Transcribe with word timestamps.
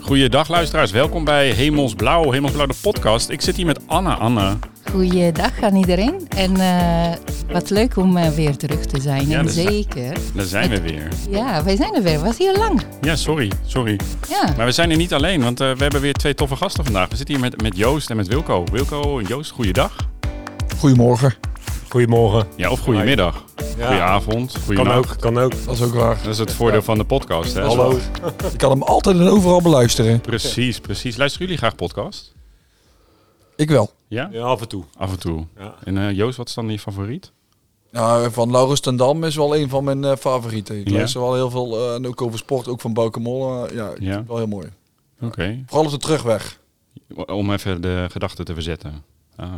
Goeiedag 0.00 0.48
luisteraars, 0.48 0.90
welkom 0.90 1.24
bij 1.24 1.50
Hemelsblauw, 1.50 2.30
Hemelsblauw 2.30 2.66
de 2.66 2.74
podcast. 2.80 3.28
Ik 3.28 3.40
zit 3.40 3.56
hier 3.56 3.66
met 3.66 3.80
Anne. 3.86 4.14
Anne. 4.14 4.56
Goeiedag 4.90 5.62
aan 5.62 5.76
iedereen. 5.76 6.28
En 6.28 6.56
eh, 6.56 7.12
wat 7.52 7.70
leuk 7.70 7.96
om 7.96 8.16
uh, 8.16 8.28
weer 8.28 8.56
terug 8.56 8.86
te 8.86 9.00
zijn. 9.00 9.28
Ja, 9.28 9.38
en 9.38 9.48
zeker. 9.48 10.16
Daar 10.34 10.44
zijn 10.44 10.70
we 10.70 10.80
weer. 10.80 11.08
Ja, 11.30 11.64
wij 11.64 11.76
zijn 11.76 11.94
er 11.94 12.02
weer. 12.02 12.20
Was 12.20 12.38
heel 12.38 12.56
lang. 12.56 12.82
Ja, 13.00 13.16
sorry, 13.16 13.50
sorry. 13.66 14.00
Ja. 14.28 14.54
Maar 14.56 14.66
we 14.66 14.72
zijn 14.72 14.90
er 14.90 14.96
niet 14.96 15.12
alleen, 15.12 15.42
want 15.42 15.60
eh, 15.60 15.72
we 15.72 15.82
hebben 15.82 16.00
weer 16.00 16.14
twee 16.14 16.34
toffe 16.34 16.56
gasten 16.56 16.84
vandaag. 16.84 17.08
We 17.08 17.16
zitten 17.16 17.34
hier 17.34 17.44
met, 17.44 17.62
met 17.62 17.76
Joost 17.76 18.10
en 18.10 18.16
met 18.16 18.26
Wilco. 18.26 18.64
Wilco 18.72 19.18
en 19.18 19.24
Joost, 19.24 19.50
goeiedag. 19.50 19.96
Goedemorgen. 20.78 21.34
Goedemorgen. 21.88 22.46
Ja, 22.56 22.70
of 22.70 22.80
goedemiddag. 22.80 23.44
Ja. 23.76 23.86
Goedenavond, 23.86 24.56
Kan 24.74 24.90
ook, 24.90 25.14
kan 25.18 25.38
ook. 25.38 25.64
Dat 25.64 25.74
is 25.74 25.82
ook 25.82 25.94
waar. 25.94 26.16
Dat 26.22 26.26
is 26.32 26.38
het 26.38 26.52
voordeel 26.52 26.82
van 26.82 26.98
de 26.98 27.04
podcast, 27.04 27.54
hè? 27.54 27.62
Hallo. 27.62 27.98
Je 28.50 28.56
kan 28.56 28.70
hem 28.70 28.82
altijd 28.82 29.16
en 29.18 29.28
overal 29.28 29.62
beluisteren. 29.62 30.20
Precies, 30.20 30.80
precies. 30.80 31.16
Luisteren 31.16 31.46
jullie 31.46 31.62
graag 31.62 31.74
podcast? 31.76 32.34
Ik 33.56 33.68
wel. 33.70 33.90
Ja? 34.08 34.28
Ja, 34.32 34.42
af 34.42 34.60
en 34.60 34.68
toe. 34.68 34.84
Af 34.96 35.10
en 35.12 35.18
toe. 35.18 35.46
Ja. 35.58 35.74
En 35.84 35.98
eh, 35.98 36.10
Joost, 36.16 36.36
wat 36.36 36.48
is 36.48 36.54
dan 36.54 36.68
je 36.68 36.78
favoriet? 36.78 37.32
Nou, 37.90 38.30
van 38.32 38.50
Laurens 38.50 38.80
ten 38.80 38.96
Dam 38.96 39.24
is 39.24 39.36
wel 39.36 39.56
een 39.56 39.68
van 39.68 39.84
mijn 39.84 40.04
eh, 40.04 40.16
favorieten. 40.16 40.80
Ik 40.80 40.88
Ja. 40.88 40.94
luister 40.96 41.20
wel 41.20 41.34
heel 41.34 41.50
veel, 41.50 41.76
eh, 41.78 41.94
en 41.94 42.06
ook 42.06 42.22
over 42.22 42.38
sport, 42.38 42.68
ook 42.68 42.80
van 42.80 42.92
Bouke 42.92 43.20
Molle. 43.20 43.74
ja, 43.74 43.90
Ja. 43.98 44.24
wel 44.26 44.36
heel 44.36 44.46
mooi. 44.46 44.68
Oké. 45.20 45.62
Vooral 45.66 45.84
op 45.84 45.90
de 45.90 45.96
terugweg. 45.98 46.58
Om 47.26 47.52
even 47.52 47.80
de 47.80 48.06
gedachten 48.10 48.44
te 48.44 48.54
verzetten. 48.54 49.04
Ah. 49.36 49.52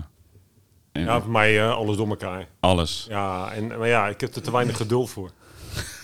En 0.94 1.02
Ja, 1.04 1.20
voor 1.20 1.30
mij 1.30 1.60
eh, 1.60 1.74
alles 1.76 1.96
door 1.96 2.08
elkaar. 2.08 2.46
Alles. 2.60 3.06
Ja, 3.08 3.52
en, 3.52 3.66
maar 3.66 3.88
ja, 3.88 4.08
ik 4.08 4.20
heb 4.20 4.34
er 4.34 4.42
te 4.42 4.52
weinig 4.52 4.76
geduld 4.76 5.10
voor. 5.10 5.30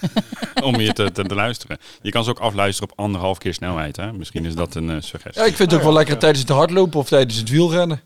om 0.62 0.80
je 0.80 0.92
te, 0.92 1.12
te, 1.12 1.22
te 1.24 1.34
luisteren. 1.34 1.78
Je 2.02 2.10
kan 2.10 2.24
ze 2.24 2.30
ook 2.30 2.38
afluisteren 2.38 2.90
op 2.92 2.98
anderhalf 2.98 3.38
keer 3.38 3.54
snelheid. 3.54 3.96
Hè? 3.96 4.12
Misschien 4.12 4.44
is 4.44 4.54
dat 4.54 4.74
een 4.74 4.90
eh, 4.90 4.96
suggestie. 5.00 5.42
Ja, 5.42 5.48
ik 5.48 5.56
vind 5.56 5.70
het 5.70 5.80
ook 5.80 5.86
wel 5.86 5.94
lekker 5.96 6.18
tijdens 6.18 6.40
het 6.40 6.48
hardlopen 6.50 6.98
of 7.00 7.08
tijdens 7.08 7.38
het 7.38 7.48
wielrennen. 7.48 8.00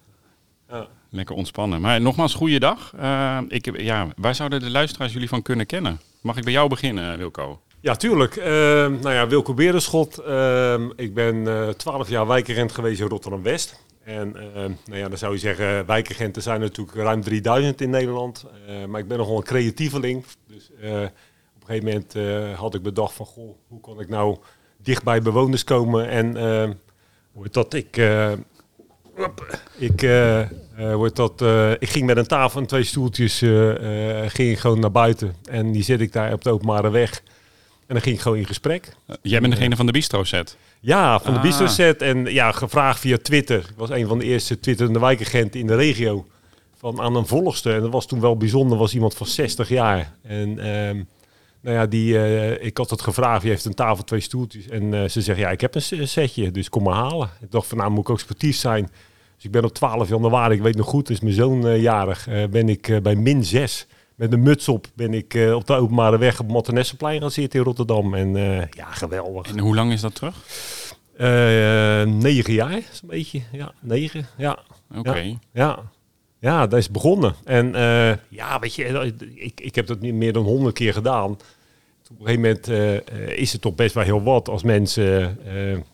Ja. 0.70 0.86
Lekker 1.10 1.34
ontspannen. 1.34 1.80
Maar 1.80 2.00
nogmaals, 2.00 2.34
goeiedag. 2.34 2.92
Eh 2.98 3.38
ik, 3.48 3.64
heb- 3.64 3.76
ja, 3.80 4.06
waar 4.16 4.34
zouden 4.34 4.60
de 4.60 4.70
luisteraars 4.70 5.12
jullie 5.12 5.28
van 5.28 5.42
kunnen 5.42 5.66
kennen? 5.66 6.00
Mag 6.20 6.36
ik 6.36 6.44
bij 6.44 6.52
jou 6.52 6.68
beginnen, 6.68 7.18
Wilco? 7.18 7.60
Ja, 7.80 7.94
tuurlijk. 7.96 8.36
Ehm, 8.36 8.92
nou 9.00 9.10
ja, 9.14 9.26
Wilco 9.26 9.54
Berenschot. 9.54 10.18
Ehm, 10.18 10.88
ik 10.96 11.14
ben 11.14 11.46
eh 11.48 11.68
12 11.68 12.08
jaar 12.08 12.26
wijkagent 12.26 12.72
geweest 12.72 13.00
in 13.00 13.08
Rotterdam-West. 13.08 13.82
En 14.04 14.36
ehm, 14.36 14.72
nou 14.84 14.98
ja, 14.98 15.08
dan 15.08 15.18
zou 15.18 15.32
je 15.32 15.38
zeggen, 15.38 15.86
wijkagenten 15.86 16.42
zijn 16.42 16.60
natuurlijk 16.60 16.96
ruim 16.96 17.22
3000 17.22 17.80
in 17.80 17.90
Nederland. 17.90 18.44
Eh, 18.66 18.84
maar 18.84 19.00
ik 19.00 19.08
ben 19.08 19.18
nogal 19.18 19.36
een 19.36 19.42
creatieveling. 19.42 20.24
Dus 20.46 20.70
eh, 20.80 21.02
op 21.54 21.60
een 21.60 21.66
gegeven 21.66 21.84
moment 21.84 22.58
had 22.58 22.74
ik 22.74 22.82
bedacht 22.82 23.14
van, 23.14 23.26
goh, 23.26 23.56
hoe 23.68 23.80
kan 23.80 24.00
ik 24.00 24.08
nou 24.08 24.36
dicht 24.76 25.02
bij 25.02 25.22
bewoners 25.22 25.64
komen? 25.64 26.08
En 26.08 26.36
heet 27.42 27.54
dat 27.54 27.74
ik... 27.74 27.96
ik, 29.78 30.00
heet 30.74 31.16
dat, 31.16 31.42
ik 31.78 31.88
ging 31.88 32.06
met 32.06 32.16
een 32.16 32.26
tafel 32.26 32.60
en 32.60 32.66
twee 32.66 32.84
stoeltjes 32.84 33.38
ging 34.26 34.60
gewoon 34.60 34.80
naar 34.80 34.90
buiten. 34.90 35.34
En 35.44 35.72
die 35.72 35.82
zit 35.82 36.00
ik 36.00 36.12
daar 36.12 36.32
op 36.32 36.44
de 36.44 36.50
openbare 36.50 36.90
weg. 36.90 37.22
En 37.86 37.94
dan 37.94 38.00
ging 38.02 38.14
ik 38.16 38.20
gewoon 38.22 38.38
in 38.38 38.46
gesprek. 38.46 38.96
Eh, 39.06 39.16
jij 39.22 39.40
bent 39.40 39.52
degene 39.52 39.76
van 39.76 39.86
de 39.86 39.92
bistro-set. 39.92 40.56
Ja, 40.80 41.18
van 41.20 41.32
de 41.32 41.38
Ah. 41.38 41.44
bistro 41.44 41.66
set. 41.66 42.02
En 42.02 42.24
ja, 42.24 42.52
gevraagd 42.52 43.00
via 43.00 43.16
Twitter. 43.22 43.58
Ik 43.58 43.76
was 43.76 43.90
een 43.90 44.06
van 44.06 44.18
de 44.18 44.24
eerste 44.24 44.60
twitterende 44.60 44.98
wijkagenten 44.98 45.60
in 45.60 45.66
de 45.66 45.74
regio. 45.74 46.26
Van 46.76 47.00
aan 47.00 47.16
een 47.16 47.26
volgste. 47.26 47.72
En 47.72 47.80
dat 47.80 47.90
was 47.92 48.06
toen 48.06 48.20
wel 48.20 48.36
bijzonder. 48.36 48.78
was 48.78 48.94
iemand 48.94 49.14
van 49.14 49.26
60 49.26 49.68
jaar. 49.68 50.12
En 50.22 50.58
ehm, 50.58 51.02
nou 51.60 51.76
ja, 51.76 51.86
die, 51.86 52.18
eh, 52.18 52.64
ik 52.66 52.76
had 52.76 52.90
het 52.90 53.02
gevraagd. 53.02 53.40
Die 53.42 53.50
heeft 53.50 53.64
een 53.64 53.74
tafel, 53.74 54.04
twee 54.04 54.20
stoeltjes. 54.20 54.68
En 54.68 54.94
eh, 54.94 55.08
ze 55.08 55.20
zegt, 55.22 55.38
ja, 55.38 55.50
ik 55.50 55.60
heb 55.60 55.74
een 55.74 56.08
setje. 56.08 56.50
Dus 56.50 56.68
kom 56.68 56.82
maar 56.82 56.94
halen. 56.94 57.30
Ik 57.40 57.50
dacht 57.50 57.66
van, 57.66 57.78
nou 57.78 57.90
moet 57.90 58.00
ik 58.00 58.10
ook 58.10 58.20
sportief 58.20 58.56
zijn. 58.56 58.90
Dus 59.36 59.44
ik 59.44 59.50
ben 59.50 59.64
op 59.64 59.74
12 59.74 60.08
januari, 60.08 60.54
ik 60.54 60.62
weet 60.62 60.76
nog 60.76 60.86
goed, 60.86 61.10
is 61.10 61.20
mijn 61.20 61.34
zoon 61.34 61.80
jarig. 61.80 62.28
ben 62.50 62.68
ik 62.68 63.02
bij 63.02 63.14
min 63.16 63.44
6 63.44 63.86
met 64.14 64.32
een 64.32 64.42
muts 64.42 64.68
op 64.68 64.86
ben 64.94 65.14
ik 65.14 65.34
eh, 65.34 65.54
op 65.54 65.66
de 65.66 65.74
openbare 65.74 66.18
weg 66.18 66.40
op 66.40 66.48
Mattenessenplein 66.48 67.20
gaan 67.20 67.30
zitten 67.30 67.58
in 67.58 67.64
Rotterdam. 67.64 68.14
En 68.14 68.36
eh, 68.36 68.66
ja, 68.70 68.90
geweldig. 68.90 69.46
En 69.46 69.58
hoe 69.58 69.74
lang 69.74 69.92
is 69.92 70.00
dat 70.00 70.14
terug? 70.14 70.36
Eh, 71.16 72.02
negen 72.02 72.52
jaar, 72.52 72.72
een 72.72 73.08
beetje. 73.08 73.40
Ja, 73.52 73.72
negen. 73.80 74.26
Ja, 74.36 74.58
Oké. 74.96 75.36
ja. 75.52 75.78
Ja, 76.38 76.66
dat 76.66 76.78
is 76.78 76.90
begonnen. 76.90 77.34
En 77.44 77.72
ja, 78.28 78.58
weet 78.58 78.74
je, 78.74 79.14
ik, 79.34 79.60
ik 79.60 79.74
heb 79.74 79.86
dat 79.86 80.00
niet 80.00 80.14
meer 80.14 80.32
dan 80.32 80.44
honderd 80.44 80.74
keer 80.74 80.92
gedaan. 80.92 81.30
Op 81.30 82.20
een 82.20 82.26
gegeven 82.26 82.40
moment 82.40 82.68
is 83.38 83.52
het 83.52 83.60
toch 83.60 83.74
best 83.74 83.94
wel 83.94 84.04
heel 84.04 84.22
wat 84.22 84.48
als 84.48 84.62
mensen 84.62 85.38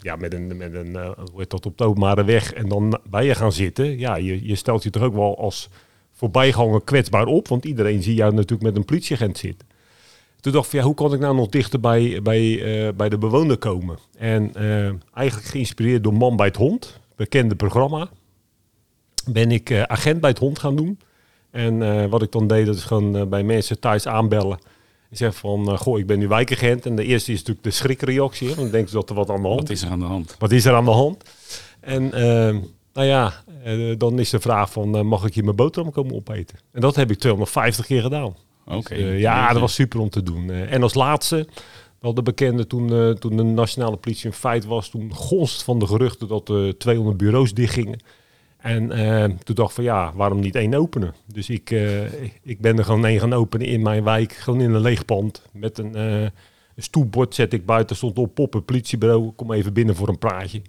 ja, 0.00 0.16
met 0.16 0.34
een, 0.34 0.56
met 0.56 0.74
een 0.74 0.98
heet 1.36 1.50
dat, 1.50 1.66
op 1.66 1.78
de 1.78 1.84
openbare 1.84 2.24
weg 2.24 2.52
en 2.52 2.68
dan 2.68 3.00
bij 3.10 3.24
je 3.24 3.34
gaan 3.34 3.52
zitten. 3.52 3.98
Ja, 3.98 4.16
je, 4.16 4.46
je 4.46 4.54
stelt 4.54 4.82
je 4.82 4.90
toch 4.90 5.02
ook 5.02 5.14
wel 5.14 5.38
als 5.38 5.68
voorbijganger 6.20 6.82
kwetsbaar 6.82 7.26
op, 7.26 7.48
want 7.48 7.64
iedereen 7.64 8.02
zie 8.02 8.14
jou 8.14 8.34
natuurlijk 8.34 8.62
met 8.62 8.76
een 8.76 8.84
politieagent 8.84 9.38
zitten. 9.38 9.68
Toen 10.40 10.52
dacht 10.52 10.64
ik, 10.64 10.70
van, 10.70 10.80
ja, 10.80 10.86
hoe 10.86 10.94
kan 10.94 11.12
ik 11.12 11.20
nou 11.20 11.34
nog 11.34 11.48
dichter 11.48 11.80
bij, 11.80 12.20
bij, 12.22 12.62
eh, 12.62 12.92
bij 12.94 13.08
de 13.08 13.18
bewoner 13.18 13.58
komen? 13.58 13.98
En 14.18 14.54
eh, 14.54 14.84
eigenlijk 15.14 15.48
geïnspireerd 15.48 16.04
door 16.04 16.14
Man 16.14 16.36
bij 16.36 16.46
het 16.46 16.56
Hond, 16.56 17.00
bekende 17.16 17.54
programma, 17.54 18.08
ben 19.32 19.50
ik 19.50 19.70
eh, 19.70 19.82
agent 19.82 20.20
bij 20.20 20.30
het 20.30 20.38
hond 20.38 20.58
gaan 20.58 20.76
doen. 20.76 20.98
En 21.50 22.08
wat 22.10 22.22
ik 22.22 22.32
dan 22.32 22.46
deed, 22.46 22.66
dat 22.66 22.76
is 22.76 22.84
gewoon 22.84 23.28
bij 23.28 23.42
mensen 23.42 23.80
thuis 23.80 24.06
aanbellen. 24.06 24.58
Ik 25.10 25.16
zeg 25.16 25.34
van, 25.36 25.78
goh, 25.78 25.98
ik 25.98 26.06
ben 26.06 26.18
nu 26.18 26.28
wijkagent. 26.28 26.86
En 26.86 26.96
de 26.96 27.04
eerste 27.04 27.32
is 27.32 27.38
natuurlijk 27.38 27.64
de 27.64 27.70
schrikreactie. 27.70 28.48
hè, 28.48 28.54
Want 28.54 28.62
dan 28.62 28.70
denken 28.70 28.90
ze 28.90 28.96
dat 28.96 29.08
er 29.08 29.14
wat 29.14 29.30
aan 29.30 29.42
de 29.42 29.48
hand 29.48 29.60
Wat 29.60 29.70
is 29.70 29.82
er 29.82 29.90
aan 29.90 29.98
de 29.98 30.04
hand? 30.04 30.36
wat 30.38 30.52
is 30.52 30.64
er 30.64 30.74
aan 30.74 30.84
de 30.84 30.90
hand? 30.90 31.24
En 31.80 32.12
eh, 32.12 32.56
nou 33.00 33.12
ja, 33.12 33.32
eh, 33.64 33.98
dan 33.98 34.18
is 34.18 34.30
de 34.30 34.40
vraag 34.40 34.72
van, 34.72 34.96
eh, 34.96 35.02
mag 35.02 35.24
ik 35.24 35.34
hier 35.34 35.44
mijn 35.44 35.56
boterham 35.56 35.92
komen 35.92 36.14
opeten? 36.14 36.58
En 36.72 36.80
dat 36.80 36.96
heb 36.96 37.10
ik 37.10 37.18
250 37.18 37.86
keer 37.86 38.02
gedaan. 38.02 38.34
Oké. 38.66 38.94
Eh, 38.94 39.20
ja, 39.20 39.52
dat 39.52 39.60
was 39.60 39.74
super 39.74 40.00
om 40.00 40.10
te 40.10 40.22
doen. 40.22 40.50
En 40.50 40.82
als 40.82 40.94
laatste, 40.94 41.48
wel 42.00 42.14
de 42.14 42.22
bekende, 42.22 42.66
toen, 42.66 43.16
toen 43.18 43.36
de 43.36 43.42
nationale 43.42 43.96
politie 43.96 44.26
in 44.26 44.32
feit 44.32 44.64
was, 44.64 44.88
toen 44.88 45.14
gonst 45.14 45.62
van 45.62 45.78
de 45.78 45.86
geruchten 45.86 46.28
dat 46.28 46.48
er 46.48 46.78
200 46.78 47.16
bureaus 47.16 47.54
dichtgingen. 47.54 48.00
En 48.56 48.88
toen 49.44 49.54
dacht 49.54 49.68
ik 49.68 49.74
van 49.74 49.84
ja, 49.84 50.12
waarom 50.14 50.40
niet 50.40 50.54
één 50.54 50.74
openen? 50.74 51.14
Dus 51.26 51.48
ik, 51.48 51.70
ik 52.42 52.60
ben 52.60 52.78
er 52.78 52.84
gewoon 52.84 53.06
één 53.06 53.20
gaan 53.20 53.32
openen 53.32 53.66
in 53.66 53.82
mijn 53.82 54.04
wijk, 54.04 54.32
gewoon 54.32 54.60
in 54.60 54.74
een 54.74 54.80
leeg 54.80 55.04
pand. 55.04 55.42
Met 55.52 55.78
een, 55.78 55.94
eh, 55.94 56.22
een 56.22 56.82
stoelbord 56.82 57.34
zet 57.34 57.52
ik 57.52 57.66
buiten, 57.66 57.96
stond 57.96 58.18
op 58.18 58.34
poppen, 58.34 58.64
politiebureau, 58.64 59.30
kom 59.30 59.52
even 59.52 59.72
binnen 59.72 59.96
voor 59.96 60.08
een 60.08 60.18
praatje. 60.18 60.62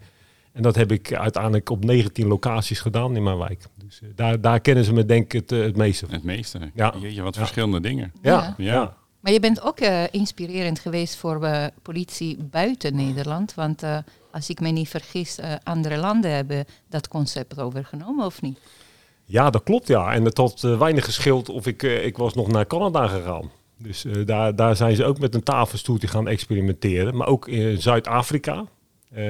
En 0.53 0.61
dat 0.61 0.75
heb 0.75 0.91
ik 0.91 1.13
uiteindelijk 1.13 1.69
op 1.69 1.83
19 1.85 2.27
locaties 2.27 2.79
gedaan 2.79 3.15
in 3.15 3.23
mijn 3.23 3.37
wijk. 3.37 3.63
Dus 3.85 4.01
eh, 4.01 4.09
daar, 4.15 4.41
daar 4.41 4.59
kennen 4.59 4.83
ze 4.83 4.93
me 4.93 5.05
denk 5.05 5.25
ik 5.25 5.31
het, 5.31 5.51
eh, 5.51 5.59
het 5.59 5.75
meeste 5.75 6.05
van. 6.05 6.15
Het 6.15 6.23
meeste. 6.23 6.59
Ja. 6.73 6.93
Jeetje, 6.99 7.21
wat 7.21 7.33
Ja. 7.35 7.39
verschillende 7.41 7.79
dingen. 7.81 8.11
Ja, 8.21 8.31
Ja. 8.31 8.71
ja. 8.73 8.99
Maar 9.19 9.31
je 9.31 9.39
bent 9.39 9.61
ook 9.61 9.79
eh, 9.79 10.03
inspirerend 10.11 10.79
geweest 10.79 11.15
voor 11.15 11.49
politie 11.81 12.37
buiten 12.43 12.95
Nederland. 12.95 13.53
Want 13.53 13.83
eh, 13.83 13.97
als 14.31 14.49
ik 14.49 14.59
me 14.59 14.69
niet 14.69 14.89
vergis, 14.89 15.37
eh, 15.37 15.53
andere 15.63 15.97
landen 15.97 16.31
hebben 16.31 16.65
dat 16.89 17.07
concept 17.07 17.59
overgenomen, 17.59 18.25
of 18.25 18.41
niet? 18.41 18.59
Ja, 19.25 19.49
dat 19.49 19.63
klopt 19.63 19.87
ja. 19.87 20.13
En 20.13 20.25
het 20.25 20.37
had 20.37 20.61
weinig 20.61 21.05
gescheeld 21.05 21.49
of 21.49 21.67
ik, 21.67 21.83
ik 21.83 22.17
was 22.17 22.33
nog 22.33 22.47
naar 22.47 22.67
Canada 22.67 23.07
gegaan. 23.07 23.51
Dus 23.77 24.05
eh, 24.05 24.25
daar, 24.25 24.55
daar 24.55 24.75
zijn 24.75 24.95
ze 24.95 25.05
ook 25.05 25.19
met 25.19 25.35
een 25.35 25.43
tafelstoeltje 25.43 26.07
gaan 26.07 26.27
experimenteren. 26.27 27.15
Maar 27.17 27.27
ook 27.27 27.47
in 27.47 27.81
Zuid-Afrika. 27.81 28.65
Eh, 29.13 29.23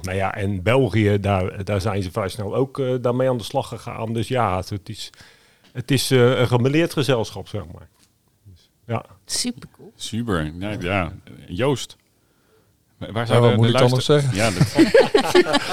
nou 0.00 0.12
ja, 0.14 0.34
en 0.34 0.62
België, 0.62 1.20
daar, 1.20 1.64
daar 1.64 1.80
zijn 1.80 2.02
ze 2.02 2.10
vrij 2.10 2.28
snel 2.28 2.54
ook 2.54 2.78
eh, 2.78 2.94
daarmee 3.00 3.28
aan 3.28 3.36
de 3.38 3.44
slag 3.44 3.68
gegaan. 3.68 4.12
Dus 4.12 4.28
ja, 4.28 4.56
het, 4.56 4.70
het 4.70 4.88
is, 4.88 5.10
het 5.72 5.90
is 5.90 6.10
eh, 6.10 6.38
een 6.38 6.46
gemeleerd 6.48 6.92
gezelschap, 6.92 7.48
zeg 7.48 7.62
maar. 7.72 7.88
Dus, 8.44 8.70
ja. 8.86 9.04
Super 9.24 9.68
cool. 9.76 9.92
Super. 9.96 10.52
Ja, 10.58 10.76
ja. 10.80 11.12
Joost. 11.46 11.96
Waar 12.98 13.10
Ja, 13.14 13.24
zouden 13.26 13.50
wat 13.50 13.58
moet 13.58 13.66
de 13.66 13.72
ik 13.72 13.80
anders 13.80 14.08
luister- 14.08 14.32
zeggen? 14.32 14.84
Ja. 14.84 15.58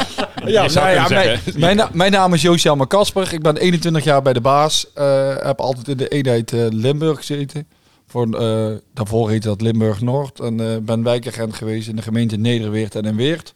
Ja, 0.45 0.67
zou 0.67 0.85
nou 0.95 0.95
ja, 0.97 1.07
mijn, 1.09 1.39
mijn, 1.55 1.75
na- 1.77 1.89
mijn 1.93 2.11
naam 2.11 2.33
is 2.33 2.41
Joost-Jan 2.41 2.87
Kasper. 2.87 3.33
Ik 3.33 3.41
ben 3.41 3.57
21 3.57 4.03
jaar 4.03 4.21
bij 4.21 4.33
de 4.33 4.41
baas. 4.41 4.93
Eh, 4.93 5.35
heb 5.37 5.59
altijd 5.59 5.87
in 5.87 5.97
de 5.97 6.07
eenheid 6.07 6.53
eh, 6.53 6.65
Limburg 6.69 7.17
gezeten. 7.17 7.67
Voor, 8.07 8.33
eh, 8.33 8.77
daarvoor 8.93 9.29
heette 9.29 9.47
dat 9.47 9.61
Limburg 9.61 10.01
Noord. 10.01 10.39
En 10.39 10.59
eh, 10.59 10.77
ben 10.77 11.03
wijkagent 11.03 11.55
geweest 11.55 11.87
in 11.87 11.95
de 11.95 12.01
gemeente 12.01 12.37
Nederweert 12.37 12.95
en 12.95 13.05
in 13.05 13.15
Weert. 13.15 13.53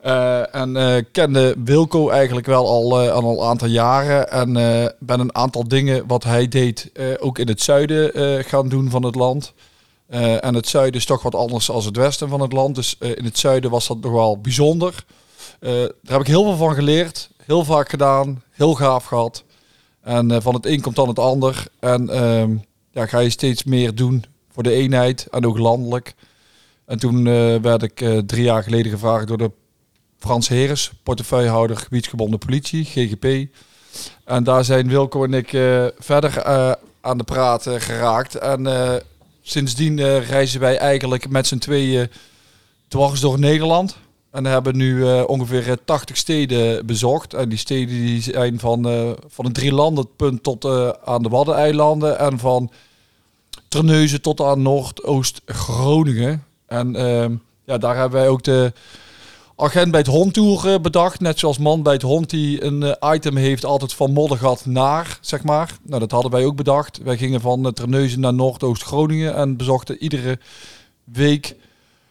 Eh, 0.00 0.54
en 0.54 1.06
kende 1.12 1.54
Wilco 1.64 2.08
eigenlijk 2.08 2.46
wel 2.46 2.66
al, 2.66 3.10
al 3.10 3.32
een 3.32 3.48
aantal 3.48 3.68
jaren. 3.68 4.30
En 4.30 4.52
ben 4.98 5.20
een 5.20 5.34
aantal 5.34 5.68
dingen 5.68 6.06
wat 6.06 6.24
hij 6.24 6.48
deed 6.48 6.90
ook 7.18 7.38
in 7.38 7.48
het 7.48 7.62
zuiden 7.62 8.44
gaan 8.44 8.68
doen 8.68 8.90
van 8.90 9.02
het 9.02 9.14
land. 9.14 9.52
En 10.40 10.54
het 10.54 10.68
zuiden 10.68 11.00
is 11.00 11.06
toch 11.06 11.22
wat 11.22 11.34
anders 11.34 11.66
dan 11.66 11.84
het 11.84 11.96
westen 11.96 12.28
van 12.28 12.40
het 12.40 12.52
land. 12.52 12.74
Dus 12.74 12.96
in 12.98 13.24
het 13.24 13.38
zuiden 13.38 13.70
was 13.70 13.86
dat 13.86 14.00
nog 14.00 14.12
wel 14.12 14.38
bijzonder. 14.38 15.04
Daar 15.60 15.90
heb 16.02 16.20
ik 16.20 16.26
heel 16.26 16.42
veel 16.42 16.56
van 16.56 16.74
geleerd. 16.74 17.30
Heel 17.44 17.64
vaak 17.64 17.88
gedaan. 17.88 18.42
Heel 18.50 18.74
gaaf 18.74 19.04
gehad. 19.04 19.44
En 20.02 20.42
van 20.42 20.54
het 20.54 20.66
een 20.66 20.80
komt 20.80 20.96
dan 20.96 21.08
het 21.08 21.18
ander. 21.18 21.66
En 21.80 22.08
ehm, 22.08 22.56
ja, 22.96 23.06
ga 23.06 23.18
je 23.18 23.30
steeds 23.30 23.64
meer 23.64 23.94
doen 23.94 24.24
voor 24.52 24.62
de 24.62 24.72
eenheid. 24.72 25.26
En 25.30 25.46
ook 25.46 25.58
landelijk. 25.58 26.14
En 26.84 26.98
toen 26.98 27.26
eh, 27.26 27.56
werd 27.56 27.82
ik 27.82 28.00
eh, 28.00 28.18
drie 28.18 28.44
jaar 28.44 28.62
geleden 28.62 28.92
gevraagd 28.92 29.26
door 29.26 29.38
de 29.38 29.50
Frans 30.18 30.48
Heres, 30.48 30.92
portefeuillehouder 31.02 31.76
gebiedsgebonden 31.76 32.38
politie, 32.38 32.84
GGP. 32.84 33.48
En 34.24 34.44
daar 34.44 34.64
zijn 34.64 34.88
Wilco 34.88 35.24
en 35.24 35.34
ik 35.34 35.52
eh, 35.52 35.86
verder 35.98 36.44
aan 37.00 37.18
de 37.18 37.24
praat 37.24 37.66
eh, 37.66 37.80
geraakt. 37.80 38.34
En 38.34 38.66
sindsdien 39.42 40.18
reizen 40.18 40.60
wij 40.60 40.78
eigenlijk 40.78 41.28
met 41.28 41.46
z'n 41.46 41.58
tweeën 41.58 42.10
dwars 42.88 43.20
door 43.20 43.38
Nederland. 43.38 43.96
En 44.30 44.44
hebben 44.44 44.76
nu 44.76 45.22
ongeveer 45.22 45.70
eh, 45.70 45.76
80 45.84 46.16
steden 46.16 46.86
bezocht. 46.86 47.34
En 47.34 47.48
die 47.48 47.58
steden 47.58 47.94
die 47.94 48.22
zijn 48.22 48.58
van, 48.58 48.82
van 49.28 49.44
het 49.44 49.54
drielandenpunt 49.54 50.42
tot 50.42 50.64
aan 51.04 51.22
de 51.22 51.28
Waddeneilanden. 51.28 52.18
En 52.18 52.38
van 52.38 52.70
Terneuzen 53.68 54.20
tot 54.20 54.40
aan 54.40 54.62
Noordoost-Groningen. 54.62 56.44
En 56.66 56.96
ehm, 56.96 57.34
ja, 57.64 57.78
daar 57.78 57.96
hebben 57.96 58.20
wij 58.20 58.28
ook 58.28 58.42
de 58.42 58.72
agent 59.56 59.90
bij 59.90 60.00
het 60.00 60.08
hondtour 60.08 60.72
eh, 60.72 60.80
bedacht. 60.80 61.20
Net 61.20 61.38
zoals 61.38 61.58
man 61.58 61.82
bij 61.82 61.92
het 61.92 62.02
hond 62.02 62.30
die 62.30 62.64
een 62.64 62.82
eh, 62.82 63.14
item 63.14 63.36
heeft 63.36 63.64
altijd 63.64 63.92
van 63.92 64.12
Moddergat 64.12 64.66
naar, 64.66 65.18
zeg 65.20 65.42
maar. 65.42 65.76
Nou, 65.82 66.00
dat 66.00 66.10
hadden 66.10 66.30
wij 66.30 66.44
ook 66.44 66.56
bedacht. 66.56 67.00
Wij 67.02 67.16
gingen 67.16 67.40
van 67.40 67.66
uh, 67.66 67.72
Terneuzen 67.72 68.20
naar 68.20 68.34
Noordoost-Groningen 68.34 69.34
en 69.34 69.56
bezochten 69.56 70.02
iedere 70.02 70.38
week 71.04 71.56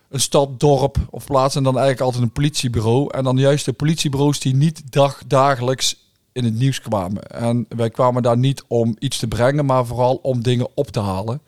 een 0.09 0.19
stad, 0.19 0.59
dorp 0.59 0.98
of 1.09 1.25
plaats 1.25 1.56
en 1.56 1.63
dan 1.63 1.74
eigenlijk 1.74 2.06
altijd 2.06 2.24
een 2.24 2.31
politiebureau. 2.31 3.13
En 3.13 3.24
dan 3.24 3.38
juist 3.38 3.65
de 3.65 3.74
politiebureaus 3.74 4.39
die 4.39 4.56
niet 4.56 4.81
dag, 4.91 5.21
dagelijks 5.27 6.04
in 6.35 6.43
het 6.43 6.53
nieuws 6.53 6.81
kwamen. 6.81 7.23
En 7.23 7.65
wij 7.69 7.89
kwamen 7.89 8.23
daar 8.23 8.37
niet 8.37 8.63
om 8.67 8.95
iets 8.99 9.17
te 9.17 9.27
brengen, 9.27 9.65
maar 9.65 9.85
vooral 9.85 10.15
om 10.21 10.43
dingen 10.43 10.67
op 10.73 10.87
te 10.87 10.99
halen. 10.99 11.41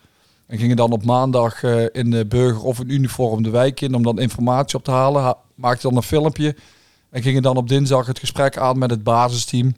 En 0.45 0.57
gingen 0.57 0.75
dan 0.75 0.92
op 0.92 1.06
maandag 1.06 1.63
eh, 1.63 1.86
in 1.92 2.12
de 2.12 2.25
burger 2.25 2.63
of 2.63 2.80
een 2.80 2.89
uniform 2.89 3.44
de 3.44 3.50
wijk 3.50 3.81
in 3.81 3.95
om 3.95 4.04
dan 4.04 4.19
informatie 4.19 4.78
op 4.78 4.84
te 4.84 4.92
halen. 4.92 5.22
Ha 5.22 5.38
maakte 5.56 5.88
dan 5.88 5.95
een 5.95 6.04
filmpje 6.04 6.56
en 7.10 7.22
gingen 7.22 7.42
dan 7.42 7.57
op 7.57 7.68
dinsdag 7.68 8.06
het 8.06 8.19
gesprek 8.19 8.57
aan 8.57 8.78
met 8.78 8.89
het 8.89 9.04
basisteam 9.04 9.75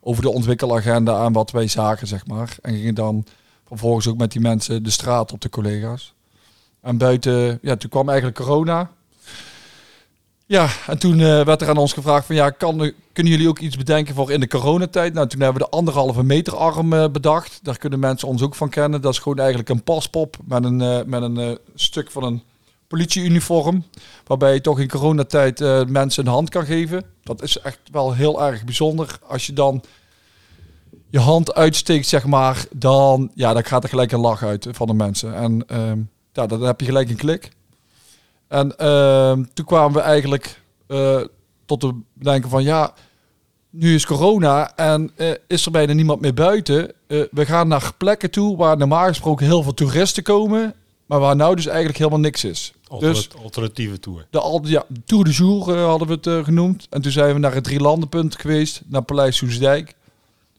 over 0.00 0.22
de 0.22 0.30
ontwikkelagenda 0.30 1.24
en 1.24 1.32
wat 1.32 1.50
wij 1.50 1.68
zagen, 1.68 2.06
zeg 2.06 2.26
maar. 2.26 2.56
En 2.62 2.74
gingen 2.74 2.94
dan 2.94 3.24
vervolgens 3.66 4.08
ook 4.08 4.16
met 4.16 4.32
die 4.32 4.40
mensen 4.40 4.82
de 4.82 4.90
straat 4.90 5.32
op 5.32 5.40
de 5.40 5.48
collega's. 5.48 6.14
En 6.80 6.98
buiten, 6.98 7.58
ja, 7.62 7.76
toen 7.76 7.90
kwam 7.90 8.08
eigenlijk 8.08 8.38
corona. 8.38 8.90
Ja, 10.50 10.68
en 10.86 10.98
toen 10.98 11.20
eh, 11.20 11.44
werd 11.44 11.62
er 11.62 11.68
aan 11.68 11.76
ons 11.76 11.92
gevraagd 11.92 12.26
van 12.26 12.34
ja, 12.34 12.50
kan, 12.50 12.92
kunnen 13.12 13.32
jullie 13.32 13.48
ook 13.48 13.58
iets 13.58 13.76
bedenken 13.76 14.14
voor 14.14 14.32
in 14.32 14.40
de 14.40 14.48
coronatijd? 14.48 15.14
Nou, 15.14 15.26
toen 15.26 15.40
hebben 15.40 15.62
we 15.62 15.68
de 15.68 15.76
anderhalve 15.76 16.22
meter 16.22 16.56
arm 16.56 16.92
eh, 16.92 17.08
bedacht. 17.08 17.60
Daar 17.62 17.78
kunnen 17.78 17.98
mensen 17.98 18.28
ons 18.28 18.42
ook 18.42 18.54
van 18.54 18.68
kennen. 18.68 19.00
Dat 19.00 19.12
is 19.12 19.18
gewoon 19.18 19.38
eigenlijk 19.38 19.68
een 19.68 19.82
paspop 19.82 20.36
met 20.44 20.64
een, 20.64 20.80
eh, 20.80 21.00
met 21.06 21.22
een 21.22 21.58
stuk 21.74 22.10
van 22.10 22.22
een 22.22 22.42
politieuniform. 22.86 23.84
Waarbij 24.26 24.54
je 24.54 24.60
toch 24.60 24.80
in 24.80 24.88
coronatijd 24.88 25.58
mensen 25.88 26.26
een 26.26 26.32
hand 26.32 26.48
kan 26.48 26.64
geven. 26.64 27.04
Dat 27.22 27.42
is 27.42 27.58
echt 27.58 27.78
wel 27.92 28.14
heel 28.14 28.42
erg 28.42 28.64
bijzonder. 28.64 29.18
Als 29.26 29.46
je 29.46 29.52
dan 29.52 29.82
je 31.10 31.18
hand 31.18 31.54
uitsteekt, 31.54 32.06
zeg 32.06 32.26
maar, 32.26 32.64
dan, 32.72 33.30
ja, 33.34 33.52
dan 33.52 33.64
gaat 33.64 33.82
er 33.82 33.88
gelijk 33.88 34.12
een 34.12 34.20
lach 34.20 34.42
uit 34.42 34.66
van 34.70 34.86
de 34.86 34.94
mensen. 34.94 35.34
En 35.34 35.64
ehm, 35.66 35.98
ja, 36.32 36.46
dan 36.46 36.62
heb 36.62 36.80
je 36.80 36.86
gelijk 36.86 37.10
een 37.10 37.16
klik. 37.16 37.50
En 38.50 38.76
ehm, 38.76 39.44
toen 39.54 39.64
kwamen 39.64 39.92
we 39.92 40.00
eigenlijk 40.00 40.60
eh, 40.86 41.20
tot 41.66 41.80
de 41.80 41.94
denken 42.12 42.50
van 42.50 42.62
ja, 42.62 42.94
nu 43.70 43.94
is 43.94 44.06
corona 44.06 44.76
en 44.76 45.10
eh, 45.16 45.30
is 45.46 45.64
er 45.66 45.70
bijna 45.70 45.92
niemand 45.92 46.20
meer 46.20 46.34
buiten. 46.34 46.92
Eh, 47.06 47.20
we 47.30 47.46
gaan 47.46 47.68
naar 47.68 47.92
plekken 47.98 48.30
toe 48.30 48.56
waar 48.56 48.76
normaal 48.76 49.06
gesproken 49.06 49.46
heel 49.46 49.62
veel 49.62 49.74
toeristen 49.74 50.22
komen, 50.22 50.74
maar 51.06 51.20
waar 51.20 51.36
nou 51.36 51.54
dus 51.56 51.66
eigenlijk 51.66 51.98
helemaal 51.98 52.20
niks 52.20 52.44
is. 52.44 52.72
Dus 52.72 52.88
Alternat- 52.88 53.34
alternatieve 53.42 53.98
tour. 53.98 54.26
de 54.30 54.40
al, 54.40 54.60
ja, 54.64 54.84
Tour 55.04 55.24
de 55.24 55.30
Jour 55.30 55.78
hadden 55.78 56.08
we 56.08 56.30
het 56.30 56.44
genoemd. 56.44 56.86
En 56.90 57.02
toen 57.02 57.12
zijn 57.12 57.34
we 57.34 57.40
naar 57.40 57.54
het 57.54 57.64
Drielandenpunt 57.64 58.40
geweest, 58.40 58.82
naar 58.86 59.02
Paleis 59.02 59.36
Soesdijk. 59.36 59.94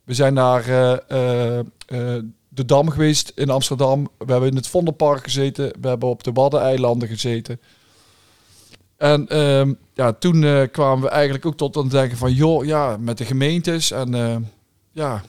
We 0.03 0.13
zijn 0.13 0.33
naar 0.33 0.63
de 2.49 2.65
Dam 2.65 2.89
geweest 2.89 3.31
in 3.35 3.49
Amsterdam. 3.49 4.09
We 4.17 4.31
hebben 4.31 4.49
in 4.49 4.55
het 4.55 4.67
Vondelpark 4.67 5.23
gezeten. 5.23 5.73
We 5.81 5.87
hebben 5.87 6.09
op 6.09 6.23
de 6.23 6.31
Waddeneilanden 6.31 7.07
gezeten. 7.07 7.59
En 9.01 9.27
ehm, 9.27 9.73
ja, 9.93 10.13
toen 10.13 10.43
eh, 10.43 10.61
kwamen 10.71 11.03
we 11.03 11.09
eigenlijk 11.09 11.45
ook 11.45 11.57
tot 11.57 11.75
het 11.75 11.91
denken 11.91 12.17
van... 12.17 12.33
joh, 12.33 12.65
ja, 12.65 12.97
met 12.99 13.17
de 13.17 13.25
gemeentes 13.25 13.91
en... 13.91 14.15
eh, 14.15 14.35
ja, 14.91 15.21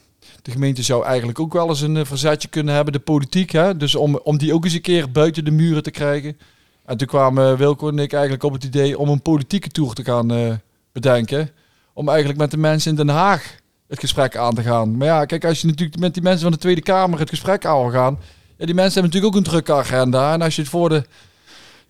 de 0.42 0.50
gemeente 0.50 0.82
zou 0.82 1.04
eigenlijk 1.04 1.38
ook 1.38 1.52
wel 1.52 1.69
eens 1.69 1.80
een 1.80 1.96
eh, 1.96 2.04
verzetje 2.04 2.48
kunnen 2.48 2.74
hebben, 2.74 2.92
de 2.92 2.98
politiek. 2.98 3.50
Hè? 3.50 3.76
Dus 3.76 3.94
om, 3.94 4.16
om 4.16 4.38
die 4.38 4.54
ook 4.54 4.64
eens 4.64 4.74
een 4.74 4.80
keer 4.80 5.10
buiten 5.10 5.44
de 5.44 5.50
muren 5.50 5.82
te 5.82 5.90
krijgen. 5.90 6.38
En 6.84 6.96
toen 6.96 7.06
kwamen 7.06 7.56
Wilco 7.56 7.88
en 7.88 7.98
ik 7.98 8.12
eigenlijk 8.12 8.42
op 8.42 8.52
het 8.52 8.64
idee 8.64 8.98
om 8.98 9.08
een 9.08 9.22
politieke 9.22 9.69
tour 9.69 9.92
te 9.92 10.04
gaan 10.04 10.30
eh, 10.30 10.52
bedenken. 10.92 11.50
Om 11.92 12.08
eigenlijk 12.08 12.38
met 12.38 12.50
de 12.50 12.56
mensen 12.56 12.90
in 12.90 12.96
Den 12.96 13.08
Haag 13.08 13.56
het 13.88 14.00
gesprek 14.00 14.36
aan 14.36 14.54
te 14.54 14.62
gaan. 14.62 14.96
Maar 14.96 15.06
ja, 15.06 15.25
kijk, 15.25 15.44
als 15.44 15.60
je 15.60 15.66
natuurlijk 15.66 15.98
met 15.98 16.14
die 16.14 16.22
mensen 16.22 16.42
van 16.42 16.52
de 16.52 16.58
Tweede 16.58 16.82
Kamer 16.82 17.18
het 17.18 17.28
gesprek 17.28 17.64
aan 17.66 17.80
wil 17.80 17.90
gaan. 17.90 18.18
Ja, 18.56 18.66
die 18.66 18.75
mensen 18.75 19.02
hebben 19.02 19.02
natuurlijk 19.02 19.34
ook 19.34 19.38
een 19.38 19.50
drukke 19.50 19.72
agenda. 19.72 20.32
En 20.32 20.42
als 20.42 20.56
je 20.56 20.62
het 20.62 20.70
voor 20.70 20.88
de 20.88 21.04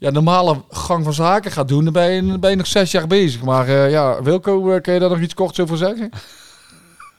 ja, 0.02 0.10
normale 0.10 0.62
gang 0.70 1.04
van 1.04 1.12
zaken 1.12 1.50
gaat 1.50 1.69
doen, 1.69 1.84
dan 1.84 1.93
ben 2.40 2.50
je, 2.50 2.56
nog 2.56 2.66
zes 2.66 2.90
jaar 2.90 3.06
bezig. 3.06 3.43
Maar 3.43 3.69
eh, 3.69 3.90
ja, 3.90 4.22
Wilco, 4.22 4.70
eh, 4.70 4.81
kan 4.81 4.94
je 4.94 5.00
daar 5.00 5.10
nog 5.10 5.20
iets 5.20 5.34
korts 5.34 5.60
over 5.60 5.76
zeggen? 5.76 6.10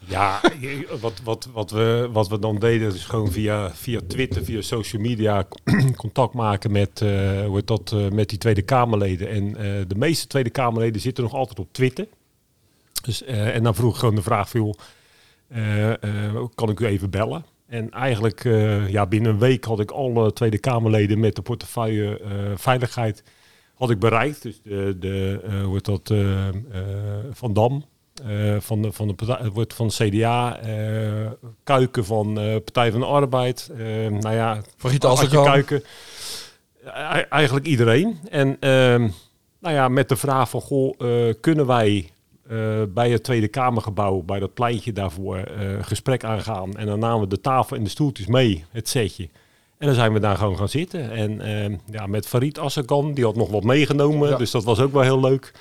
Ja, 0.05 0.41
wat, 1.01 1.21
wat, 1.23 1.49
wat, 1.53 1.71
we, 1.71 2.09
wat 2.11 2.27
we 2.27 2.39
dan 2.39 2.59
deden 2.59 2.93
is 2.93 3.05
gewoon 3.05 3.31
via, 3.31 3.71
via 3.73 3.99
Twitter, 4.07 4.43
via 4.43 4.61
social 4.61 5.01
media 5.01 5.47
contact 5.95 6.33
maken 6.33 6.71
met, 6.71 7.01
eh, 7.01 7.45
hoe 7.45 7.63
dat, 7.67 7.95
met 8.11 8.29
die 8.29 8.37
Tweede 8.37 8.61
Kamerleden. 8.61 9.29
En 9.29 9.53
de 9.87 9.95
meeste 9.95 10.27
Tweede 10.27 10.49
Kamerleden 10.49 11.01
zitten 11.01 11.23
nog 11.23 11.33
altijd 11.33 11.59
op 11.59 11.67
Twitter. 11.71 12.07
Dus, 13.03 13.23
en 13.23 13.63
dan 13.63 13.75
vroeg 13.75 13.93
ik 13.93 13.99
gewoon 13.99 14.15
de 14.15 14.21
vraag 14.21 14.49
eh, 15.53 16.45
kan 16.55 16.69
ik 16.69 16.79
u 16.79 16.85
even 16.85 17.09
bellen? 17.09 17.45
En 17.73 17.89
eigenlijk 17.91 18.45
eh, 18.45 18.89
ja, 18.89 19.05
binnen 19.05 19.31
een 19.31 19.39
week 19.39 19.63
had 19.63 19.79
ik 19.79 19.91
alle 19.91 20.33
Tweede 20.33 20.59
Kamerleden 20.59 21.19
met 21.19 21.35
de 21.35 21.41
portefeuille 21.41 22.19
eh, 22.19 22.29
veiligheid 22.55 23.23
had 23.73 23.89
ik 23.89 23.99
bereikt. 23.99 24.41
Dus 24.41 24.61
de, 24.63 24.95
de 24.99 25.79
dat, 25.81 26.09
eh, 26.09 26.47
eh, 26.47 26.53
Van 27.31 27.53
Dam, 27.53 27.85
van, 28.59 28.81
de, 28.81 28.91
van, 28.91 29.07
de 29.07 29.13
partij, 29.13 29.49
wordt 29.49 29.73
van 29.73 29.87
de 29.87 29.93
CDA, 29.93 30.59
Kuiken 31.63 32.05
van 32.05 32.33
Partij 32.33 32.91
van 32.91 32.99
de 32.99 33.05
Arbeid. 33.05 33.71
nou 34.09 34.33
ja, 34.33 34.61
Vergiet 34.77 35.05
als 35.05 35.21
Adje 35.21 35.43
Kuiken. 35.43 35.83
Eigenlijk 37.29 37.65
iedereen. 37.65 38.19
En 38.29 38.57
ehm, 38.59 39.09
nou 39.59 39.75
ja, 39.75 39.87
met 39.87 40.09
de 40.09 40.15
vraag 40.15 40.49
van, 40.49 40.61
goh, 40.61 40.97
kunnen 41.39 41.65
wij 41.65 42.12
eh, 42.53 42.83
bij 42.93 43.09
het 43.11 43.23
Tweede 43.23 43.47
Kamergebouw, 43.47 44.21
bij 44.21 44.39
dat 44.39 44.53
pleintje 44.53 44.93
daarvoor, 44.93 45.37
eh, 45.37 45.67
gesprek 45.81 46.23
aangaan. 46.23 46.75
En 46.77 46.85
dan 46.85 46.99
namen 46.99 47.19
we 47.21 47.27
de 47.27 47.41
tafel 47.41 47.75
en 47.77 47.83
de 47.83 47.89
stoeltjes 47.89 48.27
mee, 48.27 48.63
het 48.71 48.89
setje. 48.89 49.29
En 49.77 49.87
dan 49.87 49.95
zijn 49.95 50.13
we 50.13 50.19
daar 50.19 50.37
gewoon 50.37 50.57
gaan 50.57 50.69
zitten. 50.69 51.11
En 51.11 51.41
ehm, 51.41 51.75
ja, 51.91 52.07
met 52.07 52.27
Farid 52.27 52.59
Assekan, 52.59 53.13
die 53.13 53.23
had 53.23 53.35
nog 53.35 53.49
wat 53.49 53.63
meegenomen. 53.63 54.29
Ja. 54.29 54.37
Dus 54.37 54.51
dat 54.51 54.63
was 54.63 54.79
ook 54.79 54.93
wel 54.93 55.01
heel 55.01 55.19
leuk. 55.19 55.51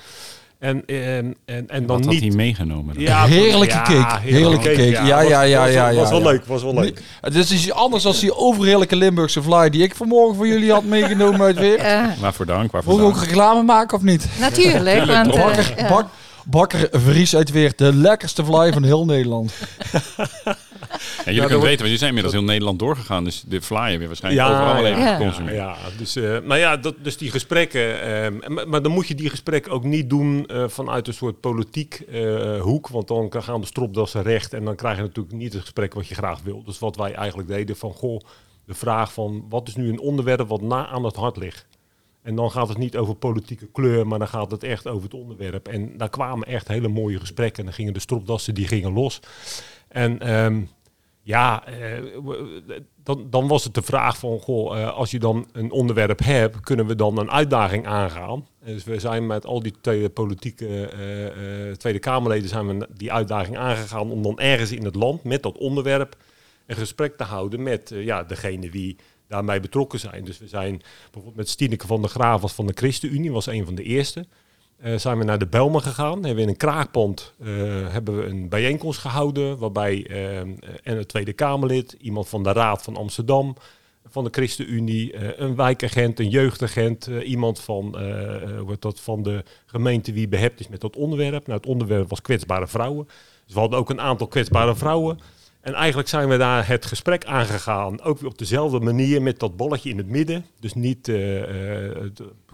En, 0.63 0.83
ehm, 0.87 1.33
en, 1.45 1.69
en 1.69 1.87
dan 1.87 1.87
Wat 1.87 2.05
had 2.05 2.15
niet... 2.15 2.21
hij 2.21 2.31
meegenomen? 2.31 2.95
dan? 2.95 3.03
Ja, 3.03 3.27
Heerlijke 3.37 3.75
ja, 3.75 3.83
cake, 3.83 4.21
heerlijke 4.21 4.69
cake. 4.69 4.83
Ja, 4.83 5.21
ja, 5.21 5.43
ja, 5.43 5.61
was, 5.61 5.73
ja, 5.73 5.95
Was 5.95 5.95
ja, 5.95 6.11
wel 6.11 6.19
ja. 6.19 6.31
leuk, 6.31 6.45
was 6.45 6.63
wel 6.63 6.75
leuk. 6.75 7.03
Het 7.21 7.35
is 7.35 7.53
iets 7.53 7.73
anders 7.73 8.03
dan 8.03 8.15
die 8.21 8.37
overheerlijke 8.37 8.97
Limburgse 8.97 9.43
fly 9.43 9.71
die 9.71 9.83
ik 9.83 9.95
vanmorgen 9.95 10.37
voor 10.37 10.47
jullie 10.47 10.73
had 10.73 10.85
meegenomen 10.85 11.41
uit 11.41 11.59
weer. 11.59 11.79
Ja, 11.79 12.15
Waarvoor 12.21 12.47
dank, 12.47 12.73
waarvoor 12.73 12.97
we 12.97 13.03
ook 13.03 13.19
reclame 13.19 13.63
maken 13.63 13.97
of 13.97 14.03
niet? 14.03 14.29
natuurlijk. 14.41 15.07
want, 15.07 15.35
eh, 15.35 15.45
Bakker, 15.45 15.75
ja. 15.77 15.89
bak, 15.89 16.07
bakker 16.45 16.89
Vries 16.91 17.37
uit 17.37 17.51
weer, 17.51 17.73
de 17.77 17.95
lekkerste 17.95 18.45
fly 18.45 18.73
van 18.73 18.83
heel 18.83 19.05
Nederland. 19.05 19.53
Ja, 21.25 21.33
jullie 21.33 21.41
kunnen 21.41 21.61
weten, 21.61 21.79
want 21.79 21.81
jullie 21.81 21.97
zijn 21.97 22.09
inmiddels 22.09 22.35
heel 22.35 22.45
Nederland 22.45 22.79
doorgegaan. 22.79 23.25
Dus 23.25 23.43
de 23.47 23.63
flyer 23.63 23.99
weer 23.99 24.07
waarschijnlijk 24.07 24.47
Ja, 24.47 24.55
overal 24.55 24.85
ja, 24.85 24.91
even 24.91 25.03
ja. 25.03 25.17
geconsumeren. 25.17 25.57
Ja, 25.57 25.77
dus, 25.99 26.17
eh, 26.17 26.23
nou 26.23 26.57
ja, 26.57 26.77
dat, 26.77 26.95
dus 27.03 27.17
die 27.17 27.31
gesprekken. 27.31 28.03
ehm, 28.03 28.55
maar, 28.55 28.69
maar 28.69 28.83
dan 28.83 28.93
moet 28.93 29.09
je 29.09 29.15
die 29.15 29.31
gesprekken 29.31 29.73
ook 29.73 29.85
niet 29.85 30.11
doen 30.11 30.47
eh, 30.47 30.69
vanuit 30.69 31.07
een 31.09 31.15
soort 31.15 31.41
politiek 31.41 31.95
eh, 31.95 32.61
hoek. 32.61 32.89
Want 32.89 33.09
dan 33.09 33.33
gaan 33.43 33.61
de 33.61 33.67
stropdassen 33.67 34.23
recht. 34.23 34.53
En 34.53 34.65
dan 34.65 34.77
krijg 34.77 34.97
je 34.97 35.03
natuurlijk 35.03 35.35
niet 35.37 35.53
het 35.53 35.63
gesprek 35.63 35.95
wat 35.95 36.07
je 36.07 36.15
graag 36.15 36.41
wil. 36.43 36.63
Dus 36.65 36.79
wat 36.79 36.97
wij 36.97 37.15
eigenlijk 37.15 37.49
deden 37.49 37.77
van, 37.77 37.93
goh, 37.93 38.21
de 38.65 38.75
vraag 38.75 39.13
van... 39.13 39.45
wat 39.49 39.69
is 39.69 39.77
nu 39.77 39.89
een 39.89 40.01
onderwerp 40.01 40.49
wat 40.49 40.63
na 40.63 40.87
aan 40.87 41.05
het 41.05 41.17
hart 41.17 41.37
ligt? 41.37 41.67
En 42.23 42.35
dan 42.35 42.51
gaat 42.51 42.69
het 42.69 42.79
niet 42.79 42.97
over 42.97 43.15
politieke 43.15 43.67
kleur, 43.67 44.07
maar 44.07 44.19
dan 44.19 44.29
gaat 44.29 44.51
het 44.51 44.63
echt 44.63 44.87
over 44.87 45.03
het 45.03 45.15
onderwerp. 45.15 45.69
En 45.69 45.97
daar 45.97 46.09
kwamen 46.09 46.47
echt 46.47 46.69
hele 46.69 46.89
mooie 46.89 47.21
gesprekken. 47.21 47.59
En 47.59 47.65
dan 47.65 47.75
gingen 47.75 47.93
de 47.93 48.01
stropdassen, 48.01 48.55
die 48.55 48.69
gingen 48.69 48.93
los. 48.93 49.21
En 49.89 50.19
ehm, 50.19 50.63
ja, 51.23 51.67
eh, 51.67 52.03
dan, 53.03 53.27
dan 53.31 53.49
was 53.49 53.65
het 53.65 53.75
de 53.75 53.83
vraag 53.83 54.19
van, 54.19 54.41
goh, 54.41 54.81
eh, 54.81 54.97
als 54.97 55.11
je 55.11 55.19
dan 55.19 55.49
een 55.53 55.71
onderwerp 55.71 56.19
hebt, 56.19 56.61
kunnen 56.61 56.87
we 56.87 56.95
dan 56.95 57.19
een 57.19 57.31
uitdaging 57.31 57.87
aangaan? 57.87 58.47
Dus 58.65 58.85
we 58.85 59.01
zijn 59.01 59.27
met 59.27 59.47
al 59.47 59.63
die 59.63 59.75
tweede 59.81 60.11
politieke 60.11 60.87
eh, 60.87 61.77
Tweede 61.77 61.99
Kamerleden 61.99 62.49
zijn 62.49 62.79
we 62.79 62.89
die 62.97 63.13
uitdaging 63.13 63.57
aangegaan 63.57 64.11
om 64.11 64.23
dan 64.23 64.39
ergens 64.39 64.73
in 64.73 64.85
het 64.85 64.95
land 64.95 65.25
met 65.25 65.43
dat 65.43 65.59
onderwerp 65.59 66.17
een 66.67 66.77
gesprek 66.77 67.17
te 67.17 67.25
houden 67.25 67.63
met 67.63 67.93
ja, 67.95 68.23
degene 68.23 68.71
wie 68.71 68.97
daarmee 69.33 69.61
betrokken 69.61 69.99
zijn. 69.99 70.25
Dus 70.25 70.39
we 70.39 70.49
zijn 70.49 70.83
bijvoorbeeld 71.03 71.37
met 71.37 71.49
Stineke 71.49 71.87
van 71.87 72.01
der 72.01 72.11
Graaf 72.11 72.41
was 72.41 72.53
van 72.53 72.67
de 72.67 72.73
ChristenUnie, 72.77 73.33
was 73.33 73.47
een 73.47 73.65
van 73.65 73.75
de 73.75 73.83
eerste. 73.83 74.27
Uh, 74.85 74.99
zijn 74.99 75.19
we 75.19 75.25
naar 75.25 75.39
de 75.39 75.47
Belmen 75.47 75.83
gegaan. 75.83 76.13
Hebben 76.13 76.35
we 76.35 76.43
in 76.43 76.49
een 76.49 76.57
kraakpand 76.57 77.33
uh, 77.41 77.49
hebben 77.89 78.17
we 78.17 78.25
een 78.25 78.49
bijeenkomst 78.49 79.01
gehouden. 79.01 79.59
Waarbij 79.59 80.11
uh, 80.11 80.39
en 80.39 80.97
het 80.97 81.09
Tweede 81.09 81.33
Kamerlid, 81.33 81.97
iemand 82.01 82.29
van 82.29 82.43
de 82.43 82.53
Raad 82.53 82.83
van 82.83 82.97
Amsterdam, 82.97 83.57
van 84.09 84.25
de 84.25 84.31
ChristenUnie, 84.33 85.41
een 85.41 85.57
wijkagent, 85.57 86.19
een 86.19 86.29
jeugdagent, 86.29 87.07
iemand 87.07 87.61
van, 87.61 87.97
hoe 88.59 88.77
dat, 88.79 89.01
van 89.01 89.23
de 89.23 89.45
gemeente 89.67 90.13
wie 90.13 90.29
behept 90.29 90.61
is 90.61 90.69
met 90.69 90.81
dat 90.81 90.97
onderwerp. 90.97 91.47
Nou, 91.47 91.59
het 91.59 91.69
onderwerp 91.69 92.09
was 92.09 92.21
kwetsbare 92.21 92.69
vrouwen. 92.69 93.07
Dus 93.45 93.55
we 93.55 93.61
hadden 93.61 93.79
ook 93.79 93.91
een 93.91 94.01
aantal 94.01 94.27
kwetsbare 94.27 94.75
vrouwen. 94.75 95.19
En 95.63 95.75
eigenlijk 95.75 96.09
zijn 96.09 96.29
we 96.29 96.37
daar 96.37 96.67
het 96.67 96.87
gesprek 96.87 97.25
aangegaan, 97.25 98.01
ook 98.01 98.19
weer 98.19 98.31
op 98.31 98.39
dezelfde 98.39 98.81
manier 98.81 99.23
met 99.23 99.39
dat 99.39 99.57
balletje 99.57 99.91
in 99.91 99.99
het 99.99 100.09
midden. 100.09 100.47
Dus 100.61 100.75
niet 100.75 101.09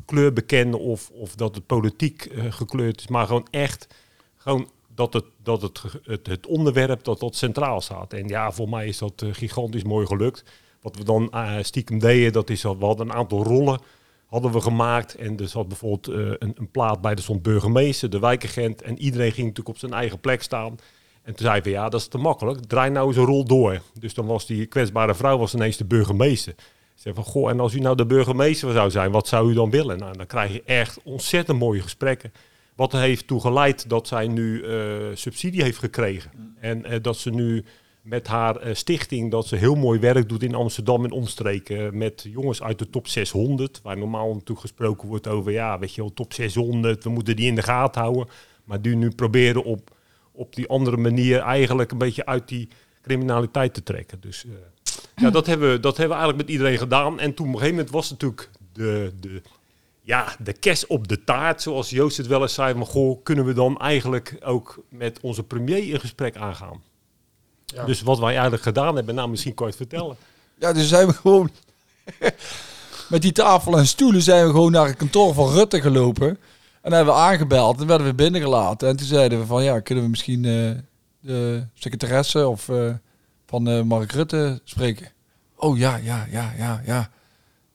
kleur 0.09 0.33
bekennen 0.33 0.81
of, 0.81 1.11
of 1.11 1.35
dat 1.35 1.55
het 1.55 1.67
politiek 1.67 2.29
uh, 2.33 2.45
gekleurd 2.53 3.01
is, 3.01 3.09
maar 3.09 3.27
gewoon 3.27 3.47
echt 3.51 3.95
gewoon 4.37 4.71
dat 4.95 5.13
het, 5.13 5.25
dat 5.43 5.63
het, 5.63 5.83
het, 6.23 6.47
onderwerp 6.47 7.05
dat 7.05 7.21
dat 7.21 7.37
centraal 7.37 7.81
staat. 7.81 8.13
En 8.13 8.29
ja, 8.29 8.53
voor 8.53 8.69
mij 8.69 8.87
is 8.87 8.99
dat 8.99 9.23
uh, 9.23 9.35
gigantisch 9.35 9.83
mooi 9.83 10.07
gelukt. 10.07 10.45
Wat 10.81 10.97
we 10.97 11.05
dan 11.05 11.31
uh, 11.35 11.57
stiekem 11.61 11.99
deden, 11.99 12.33
dat 12.33 12.51
is 12.51 12.61
dat 12.61 12.79
we 12.79 12.85
hadden 12.85 13.09
een 13.09 13.17
aantal 13.17 13.43
rollen 13.43 13.81
hadden 14.27 14.53
we 14.53 14.61
gemaakt. 14.61 15.15
En 15.15 15.39
er 15.39 15.49
zat 15.49 15.69
bijvoorbeeld 15.69 16.07
een, 16.07 16.53
een, 16.55 16.71
plaat 16.71 17.01
bij, 17.01 17.15
de 17.15 17.23
stond 17.23 17.43
burgemeester, 17.43 18.11
de 18.11 18.19
wijkagent. 18.19 18.83
En 18.83 18.99
iedereen 18.99 19.33
ging 19.33 19.47
natuurlijk 19.47 19.69
op 19.69 19.79
zijn 19.79 19.93
eigen 19.93 20.21
plek 20.21 20.43
staan. 20.43 20.77
En 21.29 21.35
toen 21.35 21.47
zei 21.47 21.61
we, 21.61 21.71
ja, 21.71 21.89
dat 21.89 22.01
is 22.01 22.07
te 22.07 22.19
makkelijk. 22.19 22.65
Draai 22.65 22.91
nou 22.91 23.09
eens 23.09 23.17
een 23.17 23.25
rol 23.25 23.45
door. 23.45 23.81
Dus 24.01 24.15
dan 24.15 24.27
was 24.27 24.47
die 24.47 24.67
kwetsbare 24.67 25.15
vrouw 25.15 25.39
was 25.39 25.55
ineens 25.55 25.77
de 25.77 25.85
burgemeester. 25.85 26.55
Zeg 26.95 27.15
van, 27.15 27.25
goh, 27.25 27.51
en 27.51 27.61
als 27.61 27.75
u 27.75 27.79
nou 27.79 27.97
de 27.97 28.07
burgemeester 28.07 28.73
zou 28.73 28.91
zijn, 28.91 29.11
wat 29.11 29.29
zou 29.29 29.51
u 29.51 29.55
dan 29.55 29.71
willen? 29.71 29.99
Nou, 29.99 30.17
dan 30.17 30.27
krijg 30.27 30.53
je 30.53 30.63
echt 30.65 31.01
ontzettend 31.05 31.59
mooie 31.59 31.83
gesprekken. 31.83 32.33
Wat 32.77 32.93
heeft 32.93 33.27
toe 33.27 33.41
geleid 33.41 33.89
dat 33.89 34.09
zij 34.09 34.27
nu 34.27 34.63
uh, 34.63 34.95
subsidie 35.15 35.63
heeft 35.63 35.79
gekregen. 35.79 36.31
En 36.61 36.93
uh, 36.93 36.97
dat 37.03 37.17
ze 37.17 37.31
nu 37.31 37.65
met 38.03 38.27
haar 38.27 38.67
uh, 38.67 38.75
stichting, 38.75 39.31
dat 39.31 39.47
ze 39.47 39.57
heel 39.57 39.75
mooi 39.75 39.99
werk 39.99 40.29
doet 40.29 40.43
in 40.43 40.55
Amsterdam 40.55 41.05
en 41.05 41.11
omstreken. 41.11 41.99
Met 41.99 42.27
jongens 42.31 42.63
uit 42.63 42.79
de 42.79 42.91
top 42.91 43.09
600, 43.09 43.81
waar 43.83 43.99
normaal 43.99 44.29
natuurlijk 44.33 44.61
gesproken 44.61 45.09
wordt 45.09 45.29
over, 45.29 45.53
ja, 45.53 45.79
weet 45.79 45.95
je 45.95 46.01
wel, 46.01 46.13
top 46.13 46.33
600, 46.33 47.05
we 47.05 47.11
moeten 47.11 47.37
die 47.37 47.47
in 47.47 47.55
de 47.55 47.63
gaten 47.63 48.01
houden. 48.01 48.29
Maar 48.65 48.83
die 48.83 48.97
nu 48.97 49.11
proberen 49.11 49.65
op, 49.65 49.97
op 50.39 50.55
die 50.55 50.69
andere 50.69 50.97
manier 50.97 51.41
eigenlijk 51.41 51.91
een 51.91 51.99
beetje 51.99 52.27
uit 52.27 52.49
die 52.49 52.69
criminaliteit 53.03 53.75
te 53.75 53.83
trekken. 53.83 54.21
Dus 54.21 54.45
ja, 55.17 55.31
dat 55.31 55.47
hebben, 55.47 55.71
we, 55.71 55.81
dat 55.81 55.97
hebben 55.97 56.17
we 56.17 56.23
eigenlijk 56.23 56.49
met 56.49 56.57
iedereen 56.57 56.79
gedaan. 56.79 57.21
En 57.21 57.35
toen 57.35 57.47
op 57.47 57.53
een 57.53 57.59
gegeven 57.59 57.77
moment 57.77 57.95
was 57.95 58.11
natuurlijk 58.11 58.51
de, 58.73 59.13
de, 59.21 59.43
ja, 60.03 60.37
de 60.39 60.53
kerst 60.53 60.87
op 60.87 61.09
de 61.09 61.25
taart, 61.25 61.63
zoals 61.63 61.91
Joost 61.91 62.17
het 62.17 62.27
wel 62.27 62.43
eens 62.43 62.55
zei. 62.55 62.75
Maar 62.75 62.87
goh, 62.87 63.23
kunnen 63.23 63.45
we 63.45 63.53
dan 63.53 63.79
eigenlijk 63.79 64.37
ook 64.45 64.83
met 64.89 65.19
onze 65.21 65.43
premier 65.43 65.89
in 65.93 66.01
gesprek 66.01 66.37
aangaan? 66.37 66.83
Ja. 67.65 67.85
Dus 67.85 68.03
wat 68.03 68.19
wij 68.19 68.33
eigenlijk 68.33 68.63
gedaan 68.63 68.97
hebben, 68.97 69.15
nou 69.15 69.29
misschien 69.29 69.55
kort 69.55 69.77
vertellen. 69.77 70.17
Ja, 70.61 70.73
dus 70.73 70.89
zijn 70.89 71.07
we 71.07 71.13
gewoon 71.13 71.51
met 73.09 73.23
die 73.23 73.33
tafel 73.33 73.79
en 73.79 73.87
stoelen 73.87 74.23
zijn 74.23 74.47
we 74.47 74.51
gewoon 74.51 74.73
naar 74.73 74.87
het 74.87 74.97
kantoor 74.97 75.35
van 75.35 75.53
Rutte 75.53 75.81
gelopen. 75.81 76.39
En 76.89 76.95
hebben 76.95 77.15
we 77.15 77.21
aangebeld 77.21 77.81
en 77.81 77.87
werden 77.87 78.07
we 78.07 78.15
binnengelaten. 78.15 78.89
En 78.89 78.97
toen 78.97 79.07
zeiden 79.07 79.39
we 79.39 79.47
van 79.47 79.65
ja, 79.65 79.81
kunnen 79.81 80.05
we 80.05 80.11
misschien 80.11 80.45
uh, 80.45 80.71
de 81.21 81.63
secretaresse 81.75 82.49
of 82.49 82.69
uh, 82.69 82.91
van 83.47 83.69
uh, 83.69 83.83
Mark 83.83 84.13
Rutte 84.13 84.61
spreken. 84.65 85.09
Oh 85.57 85.79
ja, 85.79 85.97
ja, 85.97 86.27
ja, 86.31 86.53
ja, 86.59 86.83
ja. 86.87 87.11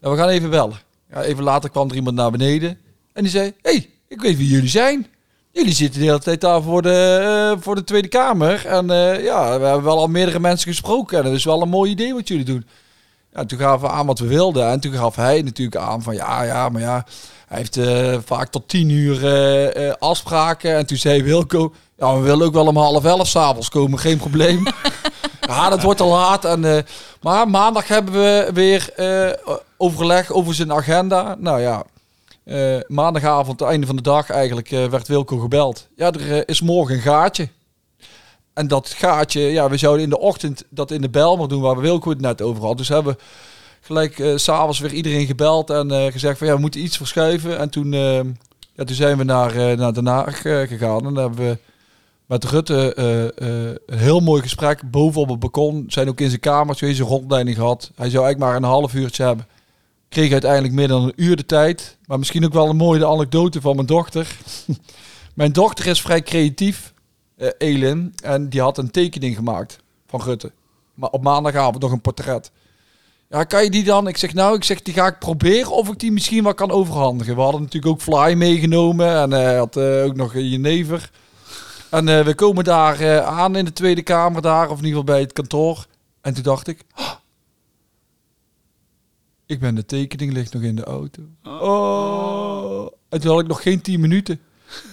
Nou, 0.02 0.16
we 0.16 0.22
gaan 0.22 0.30
even 0.30 0.50
bellen. 0.50 0.78
Ja, 1.10 1.24
even 1.24 1.44
later 1.44 1.70
kwam 1.70 1.90
er 1.90 1.96
iemand 1.96 2.16
naar 2.16 2.32
beneden 2.32 2.78
en 3.14 3.24
die 3.24 3.32
zei: 3.32 3.54
hey, 3.62 3.90
ik 4.08 4.22
weet 4.22 4.38
wie 4.38 4.48
jullie 4.48 4.70
zijn. 4.70 5.08
Jullie 5.52 5.74
zitten 5.74 6.00
de 6.00 6.06
hele 6.06 6.20
tijd 6.20 6.42
daar 6.42 6.62
voor 6.62 6.82
de, 6.82 7.56
voor 7.60 7.76
de 7.76 7.84
Tweede 7.84 8.08
Kamer. 8.08 8.66
En 8.66 8.88
ja, 9.24 9.60
we 9.60 9.66
hebben 9.66 9.84
wel 9.84 9.98
al 9.98 10.08
meerdere 10.08 10.40
mensen 10.40 10.70
gesproken. 10.70 11.18
En 11.18 11.26
het 11.26 11.34
is 11.34 11.44
wel 11.46 11.62
een 11.62 11.70
mooi 11.70 11.92
idee 11.92 12.14
wat 12.14 12.28
jullie 12.28 12.46
doen. 12.46 12.66
Ja, 13.34 13.46
toen 13.46 13.60
gaven 13.60 13.88
we 13.88 13.94
aan 13.94 14.06
wat 14.06 14.20
we 14.20 14.28
wilden. 14.28 14.68
En 14.68 14.80
toen 14.80 14.94
gaf 14.94 15.16
hij 15.16 15.42
natuurlijk 15.42 15.78
aan 15.78 16.04
van 16.04 16.16
ja, 16.16 16.44
ja, 16.44 16.70
maar 16.70 16.82
ja. 16.82 17.06
Hij 17.48 17.58
heeft 17.58 17.78
uh, 17.78 18.18
vaak 18.26 18.50
tot 18.50 18.68
tien 18.68 18.90
uur 18.90 19.98
afspraken. 20.00 20.76
En 20.76 20.86
toen 20.86 20.98
zei 20.98 21.24
Wilco, 21.24 21.74
ja, 21.98 22.16
we 22.16 22.22
willen 22.22 22.46
ook 22.46 22.54
wel 22.54 22.68
om 22.68 22.78
half 22.78 23.06
elf 23.06 23.28
s'avonds 23.28 23.70
komen, 23.70 24.00
geen 24.00 24.18
probleem. 24.18 24.64
ja, 25.48 25.70
dat 25.70 25.82
wordt 25.82 26.00
te 26.00 26.06
laat. 26.06 26.46
En, 26.46 26.86
maar 27.22 27.50
maandag 27.50 27.88
hebben 27.88 28.14
we 28.14 28.50
weer 28.54 28.94
overleg 29.78 30.32
over 30.32 30.54
zijn 30.54 30.74
agenda. 30.74 31.36
Nou 31.40 31.62
ja, 31.62 31.84
maandagavond, 32.88 33.60
het 33.60 33.70
einde 33.70 33.88
van 33.88 33.96
de 33.96 34.02
dag 34.02 34.30
eigenlijk, 34.30 34.70
werd 34.70 35.08
Wilco 35.08 35.38
gebeld. 35.38 35.88
Ja, 35.96 36.12
er 36.12 36.50
is 36.50 36.62
morgen 36.62 36.96
een 36.96 37.02
gaatje. 37.02 37.50
En 38.54 38.68
dat 38.68 38.90
gaatje, 38.90 39.42
ja, 39.42 39.70
we 39.70 39.78
zouden 39.78 40.04
in 40.04 40.10
de 40.10 40.20
ochtend 40.20 40.64
dat 40.70 40.92
in 40.92 41.02
de 41.02 41.10
Belmer 41.10 41.48
doen, 41.48 41.62
waar 41.62 41.76
we 41.76 41.82
Wilco 41.82 42.10
het 42.10 42.22
net 42.22 42.42
over 42.42 42.64
had. 42.64 42.78
Dus 42.78 42.88
hebben 42.88 43.14
we 43.14 43.20
gelijk 43.82 44.20
uh, 44.20 44.38
s'avonds 44.38 44.80
weer 44.80 44.94
iedereen 44.94 45.26
gebeld 45.26 45.70
en 45.70 46.12
gezegd 46.12 46.38
van 46.38 46.48
ja, 46.48 46.54
we 46.54 46.60
moeten 46.60 46.82
iets 46.82 46.98
verschuiven. 46.98 47.60
En 47.60 47.70
toen, 47.70 47.92
ja, 48.74 48.84
toen 48.86 48.96
zijn 48.96 49.18
we 49.18 49.24
naar, 49.24 49.78
naar 49.78 49.94
Den 49.94 50.08
Haag 50.08 50.42
gegaan 50.42 51.06
en 51.06 51.16
hebben 51.16 51.50
we 51.50 51.58
met 52.26 52.44
Rutte 52.44 53.00
een 53.86 53.98
heel 53.98 54.20
mooi 54.20 54.42
gesprek 54.42 54.92
boven 54.92 55.22
op 55.22 55.30
het 55.30 55.40
balkon. 55.40 55.86
Zijn 55.88 56.10
ook 56.10 56.20
in 56.20 56.30
zijn 56.30 56.40
kamer 56.40 56.76
geweest, 56.76 57.00
een 57.00 57.06
rondleiding 57.06 57.56
gehad. 57.56 57.92
Hij 57.96 58.10
zou 58.10 58.24
eigenlijk 58.24 58.40
maar 58.40 58.56
een 58.56 58.78
half 58.78 58.94
uurtje 58.94 59.24
hebben. 59.24 59.48
Kreeg 60.10 60.32
uiteindelijk 60.32 60.74
meer 60.74 60.88
dan 60.88 61.04
een 61.04 61.14
uur 61.16 61.36
de 61.36 61.46
tijd. 61.46 61.98
Maar 62.06 62.20
misschien 62.20 62.46
ook 62.46 62.54
wel 62.54 62.70
een 62.70 62.76
mooie 62.76 63.08
anekdote 63.08 63.62
van 63.62 63.76
mijn 63.76 63.88
dochter. 63.88 64.38
mijn 65.34 65.52
dochter 65.52 65.88
is 65.88 66.02
vrij 66.02 66.22
creatief, 66.22 66.94
uh, 67.38 67.48
Elin. 67.58 68.14
En 68.24 68.50
die 68.50 68.62
had 68.62 68.78
een 68.78 68.92
tekening 68.92 69.36
gemaakt 69.36 69.80
van 70.08 70.22
Rutte. 70.22 70.52
Maar 70.94 71.10
op 71.10 71.24
maandagavond 71.24 71.82
nog 71.82 71.92
een 71.92 72.02
portret. 72.02 72.52
Ja, 73.30 73.44
kan 73.44 73.64
je 73.64 73.70
die 73.70 73.84
dan? 73.84 74.08
Ik 74.08 74.18
zeg 74.18 74.34
nou, 74.34 74.56
ik 74.56 74.64
zeg 74.64 74.82
die 74.82 74.94
ga 74.94 75.08
ik 75.08 75.20
proberen 75.20 75.72
of 75.72 75.90
ik 75.90 76.00
die 76.00 76.12
misschien 76.12 76.44
wel 76.44 76.54
kan 76.54 76.72
overhandigen. 76.72 77.36
We 77.36 77.42
hadden 77.42 77.62
natuurlijk 77.62 77.94
ook 77.94 78.02
Fly 78.02 78.34
meegenomen 78.34 79.16
en 79.16 79.32
hij 79.32 79.58
had 79.58 79.78
ook 79.78 80.16
nog 80.16 80.34
jenever. 80.34 81.12
En 81.90 82.08
uh, 82.08 82.26
we 82.26 82.36
komen 82.36 82.64
daar 82.64 83.22
aan 83.24 83.56
in 83.56 83.66
de 83.66 83.74
Tweede 83.74 84.02
Kamer, 84.02 84.42
daar, 84.42 84.70
of 84.70 84.78
in 84.80 84.86
ieder 84.86 85.00
geval 85.00 85.04
bij 85.04 85.20
het 85.20 85.34
kantoor. 85.34 85.86
En 86.22 86.34
toen 86.34 86.44
dacht 86.44 86.68
ik, 86.68 86.84
oh, 86.96 87.12
ik 89.46 89.60
ben 89.60 89.76
de 89.76 89.86
tekening 89.86 90.34
ligt 90.34 90.54
nog 90.54 90.62
in 90.62 90.76
de 90.76 90.84
auto. 90.84 91.22
Oh. 91.44 92.88
En 93.10 93.22
toen 93.22 93.32
had 93.32 93.42
ik 93.42 93.48
nog 93.48 93.62
geen 93.62 93.82
tien 93.82 94.00
minuten. 94.00 94.40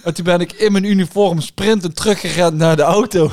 En 0.03 0.13
toen 0.13 0.25
ben 0.25 0.39
ik 0.39 0.51
in 0.51 0.71
mijn 0.71 0.83
uniform 0.83 1.41
sprintend 1.41 1.95
teruggerend 1.95 2.57
naar 2.57 2.75
de 2.75 2.81
auto. 2.81 3.31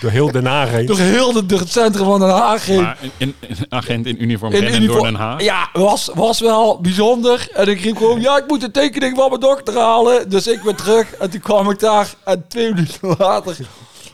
Door 0.00 0.10
heel 0.10 0.32
Den 0.32 0.46
Haag 0.46 0.70
heen. 0.70 0.86
Door 0.86 0.98
heel 0.98 1.32
de, 1.32 1.46
door 1.46 1.58
het 1.58 1.72
centrum 1.72 2.04
van 2.04 2.20
Den 2.20 2.28
Haag 2.28 2.66
heen. 2.66 2.82
Maar 2.82 2.98
een, 3.18 3.34
een 3.40 3.56
agent 3.68 4.06
in 4.06 4.22
uniform 4.22 4.52
in 4.52 4.64
uniform, 4.64 4.86
door 4.86 5.02
Den 5.02 5.14
Haag? 5.14 5.42
Ja, 5.42 5.68
was, 5.72 6.10
was 6.14 6.40
wel 6.40 6.80
bijzonder. 6.80 7.48
En 7.52 7.68
ik 7.68 7.80
riep 7.80 7.96
gewoon, 7.96 8.20
ja, 8.20 8.36
ik 8.36 8.44
moet 8.46 8.60
de 8.60 8.70
tekening 8.70 9.16
van 9.16 9.28
mijn 9.28 9.40
dochter 9.40 9.78
halen. 9.78 10.28
Dus 10.28 10.46
ik 10.46 10.62
ben 10.62 10.76
terug. 10.76 11.12
En 11.12 11.30
toen 11.30 11.40
kwam 11.40 11.70
ik 11.70 11.78
daar. 11.78 12.14
En 12.24 12.44
twee 12.48 12.74
minuten 12.74 13.14
later 13.18 13.56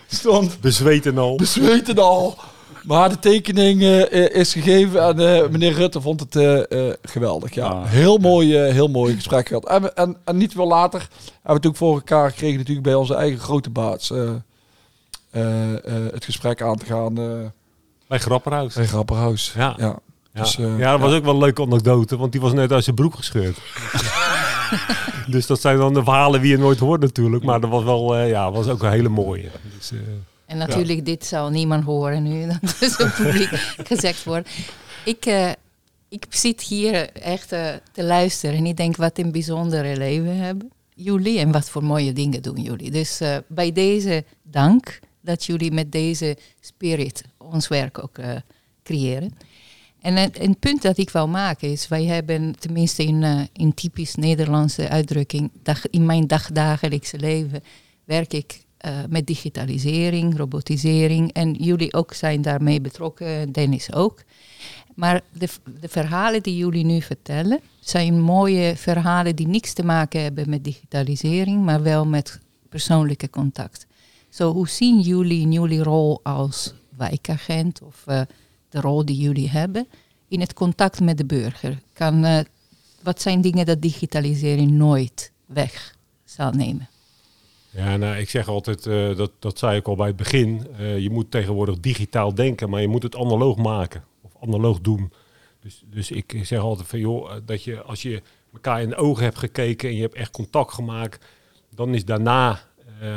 stond... 0.08 0.60
Bezweten 0.60 1.18
al. 1.18 1.36
Bezweten 1.36 1.98
al. 1.98 2.38
Maar 2.84 3.08
de 3.08 3.18
tekening 3.18 3.80
uh, 3.80 4.34
is 4.34 4.52
gegeven 4.52 5.02
en 5.02 5.20
uh, 5.20 5.48
meneer 5.48 5.72
Rutte 5.72 6.00
vond 6.00 6.20
het 6.20 6.34
uh, 6.34 6.92
geweldig. 7.02 7.54
Ja. 7.54 7.66
Ah, 7.66 7.84
heel, 7.84 8.18
mooi, 8.18 8.56
heel 8.56 8.88
mooi 8.88 9.14
gesprek 9.14 9.48
gehad. 9.48 9.68
En, 9.68 9.96
en, 9.96 10.16
en 10.24 10.36
niet 10.36 10.52
veel 10.52 10.66
later 10.66 11.00
hebben 11.00 11.40
we 11.42 11.52
het 11.52 11.66
ook 11.66 11.76
voor 11.76 11.94
elkaar 11.94 12.30
gekregen 12.30 12.58
natuurlijk 12.58 12.86
bij 12.86 12.94
onze 12.94 13.14
eigen 13.14 13.40
grote 13.40 13.70
baas. 13.70 14.10
Eh, 15.32 15.74
eh, 15.74 16.12
het 16.12 16.24
gesprek 16.24 16.62
aan 16.62 16.76
te 16.76 16.84
gaan. 16.84 17.18
Eh, 17.18 17.24
bij 18.06 18.18
Grapperhaus. 18.18 18.74
Bij 18.74 18.86
Grapperhaus, 18.86 19.52
ja. 19.56 19.74
ja. 19.76 19.98
Ja. 20.32 20.42
Dus, 20.42 20.54
ja, 20.54 20.90
dat 20.90 21.00
was 21.00 21.12
ook 21.12 21.24
wel 21.24 21.34
een 21.34 21.40
leuke 21.40 21.62
anekdote, 21.62 22.16
want 22.16 22.32
die 22.32 22.40
was 22.40 22.52
net 22.52 22.72
uit 22.72 22.84
zijn 22.84 22.96
broek 22.96 23.14
gescheurd. 23.14 23.58
dus 25.34 25.46
dat 25.46 25.60
zijn 25.60 25.78
dan 25.78 25.94
de 25.94 26.04
verhalen 26.04 26.40
die 26.40 26.50
je 26.50 26.58
nooit 26.58 26.78
hoort 26.78 27.00
natuurlijk. 27.00 27.44
Maar 27.44 27.60
dat 27.60 27.70
was 27.70 27.84
wel, 27.84 28.18
uh, 28.18 28.28
ja, 28.28 28.52
was 28.52 28.68
ook 28.68 28.82
een 28.82 28.90
hele 28.90 29.08
mooie. 29.08 29.50
Dus, 29.76 29.92
uh, 29.92 30.00
en 30.52 30.58
natuurlijk, 30.58 30.98
ja. 30.98 31.04
dit 31.04 31.24
zal 31.24 31.50
niemand 31.50 31.84
horen 31.84 32.22
nu, 32.22 32.46
dat 32.60 32.76
is 32.80 32.96
het 32.96 33.14
publiek 33.14 33.48
gezegd 33.84 34.24
wordt. 34.24 34.48
Ik, 35.04 35.26
uh, 35.26 35.50
ik 36.08 36.26
zit 36.28 36.60
hier 36.60 37.10
echt 37.12 37.48
te 37.92 38.04
luisteren 38.04 38.56
en 38.56 38.66
ik 38.66 38.76
denk 38.76 38.96
wat 38.96 39.18
een 39.18 39.32
bijzondere 39.32 39.96
leven 39.96 40.36
hebben 40.36 40.70
jullie 40.94 41.38
en 41.38 41.52
wat 41.52 41.70
voor 41.70 41.84
mooie 41.84 42.12
dingen 42.12 42.42
doen 42.42 42.60
jullie. 42.60 42.90
Dus 42.90 43.20
bij 43.46 43.72
deze 43.72 44.24
dank 44.42 44.98
dat 45.20 45.44
jullie 45.44 45.72
met 45.72 45.92
deze 45.92 46.36
spirit 46.60 47.22
ons 47.38 47.68
werk 47.68 48.02
ook 48.02 48.18
creëren. 48.82 49.32
En 50.00 50.16
een, 50.16 50.30
een, 50.32 50.58
punt 50.58 50.82
dat 50.82 50.98
ik 50.98 51.10
wil 51.10 51.28
maken 51.28 51.70
is, 51.70 51.88
wij 51.88 52.04
hebben 52.04 52.58
tenminste 52.58 53.04
in, 53.04 53.48
in 53.52 53.74
typisch 53.74 54.14
Nederlandse 54.14 54.88
uitdrukking, 54.88 55.50
dag, 55.62 55.90
in 55.90 56.06
mijn 56.06 56.26
dagdagelijkse 56.26 57.18
leven 57.18 57.62
werk 58.04 58.32
ik 58.32 58.60
eh, 58.82 58.92
met 59.08 59.26
digitalisering, 59.26 60.36
robotisering. 60.36 61.32
En 61.32 61.52
jullie 61.52 61.94
ook 61.94 62.14
zijn 62.14 62.42
daarmee 62.42 62.80
betrokken, 62.80 63.52
Dennis 63.52 63.92
ook. 63.92 64.22
Maar 64.94 65.20
de, 65.32 65.48
de 65.80 65.88
verhalen 65.88 66.42
die 66.42 66.56
jullie 66.56 66.84
nu 66.84 67.02
vertellen, 67.02 67.60
zijn 67.80 68.20
mooie 68.20 68.76
verhalen 68.76 69.36
die 69.36 69.46
niks 69.46 69.72
te 69.72 69.84
maken 69.84 70.22
hebben 70.22 70.50
met 70.50 70.64
digitalisering, 70.64 71.64
maar 71.64 71.82
wel 71.82 72.06
met 72.06 72.40
persoonlijke 72.68 73.30
contact. 73.30 73.86
Zo, 74.28 74.52
hoe 74.52 74.68
zien 74.68 75.00
jullie 75.00 75.40
in 75.40 75.52
jullie 75.52 75.82
rol 75.82 76.20
als 76.22 76.74
wijkagent 76.96 77.82
of 77.82 78.02
eh, 78.06 78.20
de 78.68 78.80
rol 78.80 79.04
die 79.04 79.16
jullie 79.16 79.50
hebben 79.50 79.86
in 80.28 80.40
het 80.40 80.52
contact 80.52 81.00
met 81.00 81.16
de 81.16 81.24
burger? 81.26 81.78
Kan, 81.92 82.24
eh, 82.24 82.38
wat 83.02 83.20
zijn 83.20 83.40
dingen 83.40 83.66
dat 83.66 83.82
digitalisering 83.82 84.70
nooit 84.70 85.32
weg 85.46 85.96
zal 86.24 86.50
nemen? 86.50 86.88
Ja, 87.74 87.96
nou, 87.96 88.16
ik 88.16 88.30
zeg 88.30 88.48
altijd, 88.48 88.86
eh, 88.86 89.16
dat, 89.16 89.32
dat 89.38 89.58
zei 89.58 89.76
ik 89.76 89.88
al 89.88 89.96
bij 89.96 90.06
het 90.06 90.16
begin, 90.16 90.66
eh, 90.76 90.98
je 90.98 91.10
moet 91.10 91.30
tegenwoordig 91.30 91.80
digitaal 91.80 92.34
denken, 92.34 92.70
maar 92.70 92.80
je 92.80 92.88
moet 92.88 93.02
het 93.02 93.16
analoog 93.16 93.56
maken 93.56 94.04
of 94.22 94.32
analoog 94.40 94.80
doen. 94.80 95.12
Dus, 95.60 95.82
dus 95.86 96.10
ik 96.10 96.40
zeg 96.42 96.60
altijd 96.60 96.88
van 96.88 96.98
joh, 96.98 97.30
eh, 97.30 97.36
dat 97.44 97.64
je 97.64 97.82
als 97.82 98.02
je 98.02 98.22
elkaar 98.52 98.82
in 98.82 98.88
de 98.88 98.96
ogen 98.96 99.24
hebt 99.24 99.38
gekeken 99.38 99.88
en 99.88 99.94
je 99.94 100.02
hebt 100.02 100.14
echt 100.14 100.30
contact 100.30 100.72
gemaakt, 100.72 101.24
dan 101.74 101.94
is 101.94 102.04
daarna, 102.04 102.60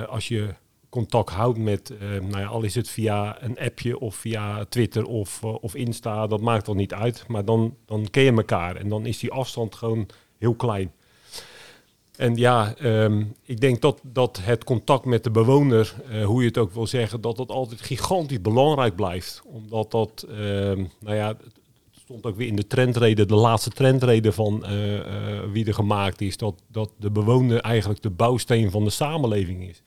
als 0.10 0.28
je 0.28 0.54
contact 0.90 1.30
houdt 1.30 1.58
met, 1.58 1.94
nou 2.00 2.40
ja, 2.40 2.46
al 2.46 2.64
is 2.64 2.76
het 2.76 2.90
via 2.90 3.44
een 3.44 3.60
appje 3.60 4.00
of 4.00 4.16
via 4.16 4.66
Twitter 4.66 5.06
of, 5.06 5.44
of 5.44 5.76
Insta, 5.76 6.28
dat 6.28 6.42
maakt 6.42 6.66
dan 6.66 6.76
niet 6.76 6.94
uit. 6.94 7.26
Maar 7.28 7.46
dan, 7.46 7.78
dan 7.86 8.10
ken 8.10 8.24
je 8.24 8.32
elkaar 8.32 8.76
en 8.76 8.90
dan 8.90 9.06
is 9.06 9.20
die 9.20 9.32
afstand 9.32 9.76
gewoon 9.76 10.08
heel 10.38 10.56
klein. 10.56 10.92
En 12.18 12.36
ja, 12.36 12.76
ehm, 12.76 13.24
ik 13.44 13.60
denk 13.60 13.82
dat, 13.82 14.00
dat 14.04 14.40
het 14.42 14.64
contact 14.64 15.06
met 15.06 15.24
de 15.24 15.32
bewoner, 15.32 15.96
eh, 16.10 16.26
hoe 16.26 16.42
je 16.42 16.48
het 16.48 16.58
ook 16.58 16.74
wil 16.74 16.88
zeggen, 16.88 17.22
dat 17.22 17.38
dat 17.38 17.50
altijd 17.50 17.82
gigantisch 17.82 18.42
belangrijk 18.42 18.96
blijft. 18.96 19.42
Omdat 19.46 19.92
dat, 19.92 20.26
ehm, 20.30 20.84
nou 21.00 21.16
ja, 21.16 21.28
het 21.28 21.54
stond 21.92 22.26
ook 22.26 22.36
weer 22.36 22.48
in 22.48 22.56
de 22.56 22.68
trendreden, 22.68 23.28
de 23.28 23.36
laatste 23.36 23.70
trendreden 23.70 24.34
van 24.34 24.66
eh, 24.66 24.98
eh, 24.98 25.52
wie 25.52 25.66
er 25.66 25.74
gemaakt 25.74 26.22
is, 26.22 26.38
dat, 26.38 26.56
dat 26.68 26.90
de 26.98 27.12
bewoner 27.12 27.60
eigenlijk 27.60 28.02
de 28.02 28.10
bouwsteen 28.10 28.72
van 28.72 28.84
de 28.84 28.90
samenleving 28.90 29.70
is. 29.70 29.82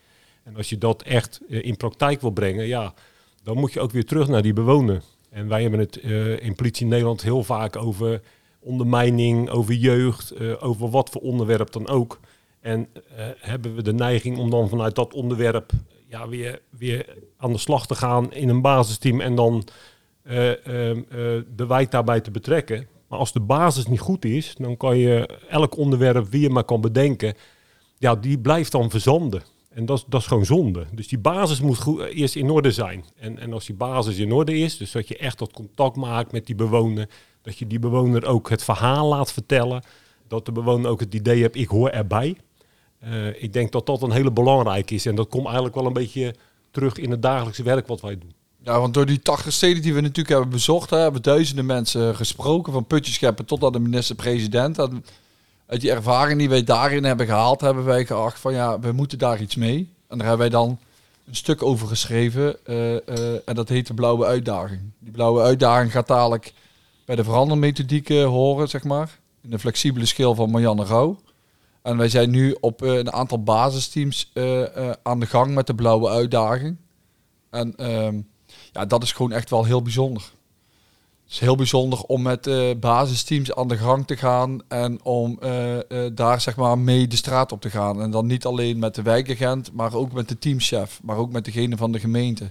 En 0.45 0.57
als 0.57 0.69
je 0.69 0.79
dat 0.79 1.03
echt 1.03 1.41
in 1.49 1.77
praktijk 1.77 2.21
wil 2.21 2.31
brengen, 2.31 2.67
ja, 2.67 2.95
dan 3.43 3.57
moet 3.57 3.73
je 3.73 3.81
ook 3.81 3.91
weer 3.91 4.05
terug 4.05 4.29
naar 4.29 4.43
die 4.43 4.53
bewoner. 4.53 5.03
En 5.31 5.49
wij 5.49 5.63
hebben 5.63 5.81
het 5.81 5.97
in 6.41 6.55
Politie 6.55 6.87
Nederland 6.87 7.23
heel 7.23 7.45
vaak 7.45 7.77
over 7.77 8.21
ondermijning, 8.61 9.51
over 9.51 9.75
jeugd, 9.75 10.31
eh, 10.31 10.63
over 10.63 10.91
wat 10.91 11.11
voor 11.11 11.21
onderwerp 11.21 11.73
dan 11.73 11.89
ook. 11.89 12.21
En 12.61 12.89
eh, 12.93 13.27
hebben 13.39 13.75
we 13.75 13.83
de 13.83 13.93
neiging 13.93 14.39
om 14.39 14.51
dan 14.51 14.69
vanuit 14.69 14.95
dat 14.95 15.15
onderwerp 15.15 15.73
ja, 16.07 16.29
weer, 16.29 16.61
weer 16.71 17.17
aan 17.37 17.53
de 17.53 17.59
slag 17.59 17.87
te 17.87 17.95
gaan 17.95 18.33
in 18.33 18.49
een 18.49 18.63
basisteam 18.63 19.21
en 19.21 19.35
dan 19.35 19.65
eh, 20.23 20.67
ehm, 20.67 20.99
eh, 20.99 21.17
de 21.57 21.67
wijk 21.67 21.91
daarbij 21.91 22.21
te 22.21 22.31
betrekken. 22.31 22.87
Maar 23.09 23.19
als 23.19 23.33
de 23.33 23.41
basis 23.41 23.87
niet 23.87 24.01
goed 24.01 24.25
is, 24.25 24.55
dan 24.59 24.77
kan 24.77 24.97
je 24.97 25.39
elk 25.49 25.77
onderwerp 25.77 26.27
wie 26.29 26.41
je 26.41 26.51
maar 26.51 26.65
kan 26.65 26.81
bedenken, 26.81 27.35
ja, 27.99 28.15
die 28.15 28.39
blijft 28.39 28.73
dan 28.73 28.91
verzanden. 28.91 29.43
En 29.79 29.87
dat, 29.87 30.05
dat 30.09 30.21
is 30.21 30.27
gewoon 30.27 30.45
zonde. 30.45 30.87
Dus 30.93 31.09
die 31.09 31.19
basis 31.19 31.61
moet 31.61 31.79
eh, 31.79 32.21
eerst 32.21 32.37
in 32.37 32.51
orde 32.51 32.73
zijn. 32.73 33.05
En, 33.17 33.39
en 33.39 33.53
als 33.53 33.67
die 33.67 33.75
basis 33.75 34.17
in 34.17 34.33
orde 34.33 34.59
is, 34.59 34.77
dus 34.77 34.93
dat 34.93 35.09
je 35.09 35.17
echt 35.17 35.39
dat 35.39 35.53
contact 35.53 35.97
maakt 35.97 36.33
met 36.33 36.47
die 36.47 36.55
bewoner, 36.55 37.09
dat 37.43 37.59
je 37.59 37.67
die 37.67 37.79
bewoner 37.79 38.27
ook 38.27 38.51
het 38.51 38.65
verhaal 38.65 39.09
laat 39.09 39.33
vertellen, 39.33 39.83
dat 40.29 40.47
de 40.47 40.53
bewoner 40.53 40.91
ook 40.91 41.01
het 41.01 41.15
idee 41.15 41.41
heeft, 41.41 41.57
ik 41.57 41.69
hoor 41.69 41.89
erbij. 41.89 42.37
Eh, 42.99 43.43
ik 43.43 43.53
denk 43.53 43.73
dat 43.73 43.87
dat 43.87 44.03
een 44.03 44.11
hele 44.11 44.31
belangrijke 44.31 44.95
is. 44.95 45.07
En 45.07 45.15
dat 45.15 45.29
komt 45.29 45.45
eigenlijk 45.45 45.75
wel 45.75 45.87
een 45.87 45.93
beetje 45.93 46.35
terug 46.71 46.97
in 46.97 47.11
het 47.11 47.23
dagelijkse 47.23 47.63
werk 47.63 47.87
wat 47.87 48.01
wij 48.01 48.19
doen. 48.19 48.33
Ja, 48.63 48.81
want 48.81 48.95
door 48.95 49.07
die 49.07 49.21
80 49.21 49.53
steden 49.53 49.83
die 49.83 49.95
we 49.95 50.01
natuurlijk 50.01 50.29
hebben 50.29 50.49
bezocht, 50.49 50.91
hè, 50.91 50.99
hebben 50.99 51.23
duizenden 51.23 51.67
mensen 51.67 52.17
gesproken, 52.17 52.73
van 52.73 52.87
putjescheppen 52.87 53.45
tot 53.45 53.65
aan 53.65 53.73
de 53.73 53.79
minister-president. 53.79 54.77
Uit 55.69 55.81
die 55.81 55.91
ervaring 55.91 56.39
die 56.39 56.49
wij 56.49 56.65
daarin 56.65 57.05
hebben 57.05 57.27
gehaald, 57.27 57.61
hebben 57.61 57.85
wij 57.85 58.07
geacht 58.07 58.41
van 58.41 58.53
ja, 58.53 58.81
we 58.81 58.93
moeten 58.93 59.19
daar 59.19 59.41
iets 59.41 59.57
mee. 59.57 59.93
En 60.09 60.19
daar 60.19 60.27
hebben 60.27 60.51
wij 60.51 60.59
dan 60.59 60.79
een 61.27 61.35
stuk 61.35 61.63
over 61.63 61.89
geschreven 61.89 62.67
eh, 62.67 62.97
eh, 62.97 63.41
en 63.45 63.55
dat 63.55 63.69
heet 63.69 63.87
de 63.87 63.95
blauwe 63.95 64.27
uitdaging. 64.27 64.81
Die 64.99 65.13
blauwe 65.13 65.43
uitdaging 65.43 65.93
gaat 65.93 66.07
dadelijk 66.07 66.53
bij 67.05 67.17
de 67.17 67.25
verandermethodiek 67.25 68.09
horen, 68.09 68.69
zeg 68.69 68.85
maar. 68.85 69.19
In 69.43 69.51
de 69.51 69.59
flexibele 69.59 70.07
schil 70.07 70.35
van 70.35 70.51
Marianne 70.51 70.85
Rauw. 70.85 71.21
En 71.83 71.97
wij 71.97 72.09
zijn 72.09 72.31
nu 72.31 72.57
op 72.61 72.83
eh, 72.83 72.97
een 72.97 73.13
aantal 73.13 73.43
basisteams 73.43 74.31
aan 75.03 75.21
de 75.21 75.27
gang 75.27 75.55
met 75.55 75.67
de 75.67 75.75
blauwe 75.75 76.09
uitdaging. 76.09 76.77
En 77.51 77.77
ehm, 77.77 78.21
ja, 78.73 78.87
dat 78.87 79.03
is 79.03 79.13
gewoon 79.13 79.33
echt 79.33 79.51
wel 79.51 79.65
heel 79.65 79.83
bijzonder. 79.83 80.33
Het 81.29 81.37
is 81.37 81.43
heel 81.43 81.57
bijzonder 81.57 82.03
om 82.03 82.23
met 82.23 82.47
eh, 82.47 82.71
basisteams 82.81 83.55
aan 83.55 83.69
de 83.69 83.77
gang 83.77 84.07
te 84.07 84.17
gaan 84.17 84.61
en 84.69 85.05
om 85.05 85.37
eh, 85.41 85.77
eh, 85.77 86.13
daar 86.15 86.41
zeg 86.41 86.57
maar 86.57 86.79
mee 86.79 87.07
de 87.07 87.17
straat 87.17 87.53
op 87.53 87.61
te 87.61 87.71
gaan. 87.71 88.03
En 88.03 88.11
dan 88.11 88.27
niet 88.27 88.45
alleen 88.45 88.79
met 88.79 88.95
de 88.95 89.03
wijkagent, 89.03 89.73
maar 89.73 89.95
ook 89.95 90.13
met 90.13 90.29
de 90.29 90.39
teamchef, 90.39 91.01
maar 91.03 91.17
ook 91.17 91.33
met 91.33 91.45
degene 91.45 91.77
van 91.77 91.93
de 91.93 91.99
gemeente. 91.99 92.51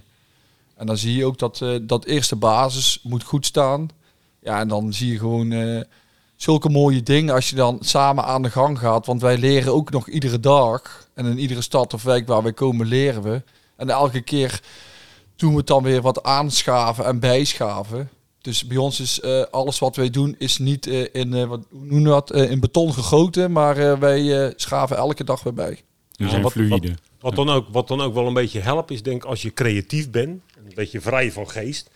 En 0.76 0.86
dan 0.86 0.96
zie 0.96 1.16
je 1.16 1.24
ook 1.24 1.38
dat 1.38 1.64
dat 1.82 2.04
eerste 2.04 2.36
basis 2.36 3.00
moet 3.02 3.22
goed 3.22 3.46
staan. 3.46 3.88
Ja, 4.40 4.60
en 4.60 4.68
dan 4.68 4.92
zie 4.92 5.12
je 5.12 5.18
gewoon 5.18 5.84
zulke 6.36 6.68
mooie 6.68 7.02
dingen 7.02 7.34
als 7.34 7.50
je 7.50 7.56
dan 7.56 7.78
samen 7.80 8.24
aan 8.24 8.42
de 8.42 8.50
gang 8.50 8.78
gaat. 8.78 9.06
Want 9.06 9.20
wij 9.20 9.38
leren 9.38 9.74
ook 9.74 9.90
nog 9.90 10.08
iedere 10.08 10.40
dag. 10.40 11.08
En 11.14 11.26
in 11.26 11.38
iedere 11.38 11.62
stad 11.62 11.94
of 11.94 12.02
wijk 12.02 12.26
waar 12.26 12.42
wij 12.42 12.52
komen 12.52 12.86
leren 12.86 13.22
we. 13.22 13.42
En 13.76 13.90
elke 13.90 14.20
keer 14.20 14.60
doen 15.36 15.50
we 15.50 15.56
het 15.56 15.66
dan 15.66 15.82
weer 15.82 16.02
wat 16.02 16.22
aanschaven 16.22 17.04
en 17.04 17.18
bijschaven. 17.18 18.10
Dus 18.40 18.66
bij 18.66 18.76
ons 18.76 19.00
is 19.00 19.20
eh, 19.20 19.42
alles 19.50 19.78
wat 19.78 19.96
wij 19.96 20.10
doen 20.10 20.34
is 20.38 20.58
niet 20.58 20.86
eh, 20.86 21.06
in, 21.12 21.34
eh, 21.34 21.44
wat, 21.44 21.60
hoe 21.70 21.80
noemen 21.84 22.02
we 22.02 22.08
dat, 22.08 22.30
Eh, 22.30 22.50
in 22.50 22.60
beton 22.60 22.92
gegoten. 22.92 23.52
Maar 23.52 23.76
eh, 23.76 23.98
wij 23.98 24.44
eh, 24.46 24.52
schaven 24.56 24.96
elke 24.96 25.24
dag 25.24 25.42
weer 25.42 25.54
bij. 25.54 25.80
Die 26.12 26.28
zijn 26.28 26.42
wat- 26.42 26.52
fluïde. 26.52 26.94
Wat 27.20 27.36
dan, 27.36 27.48
ook, 27.50 27.66
wat 27.72 27.88
dan 27.88 28.00
ook 28.00 28.14
wel 28.14 28.26
een 28.26 28.34
beetje 28.34 28.60
helpt, 28.60 28.90
is 28.90 29.02
denk 29.02 29.22
ik 29.22 29.28
als 29.28 29.42
je 29.42 29.52
creatief 29.52 30.10
bent, 30.10 30.28
een 30.56 30.72
beetje 30.74 31.00
vrij 31.00 31.32
van 31.32 31.50
geest. 31.50 31.90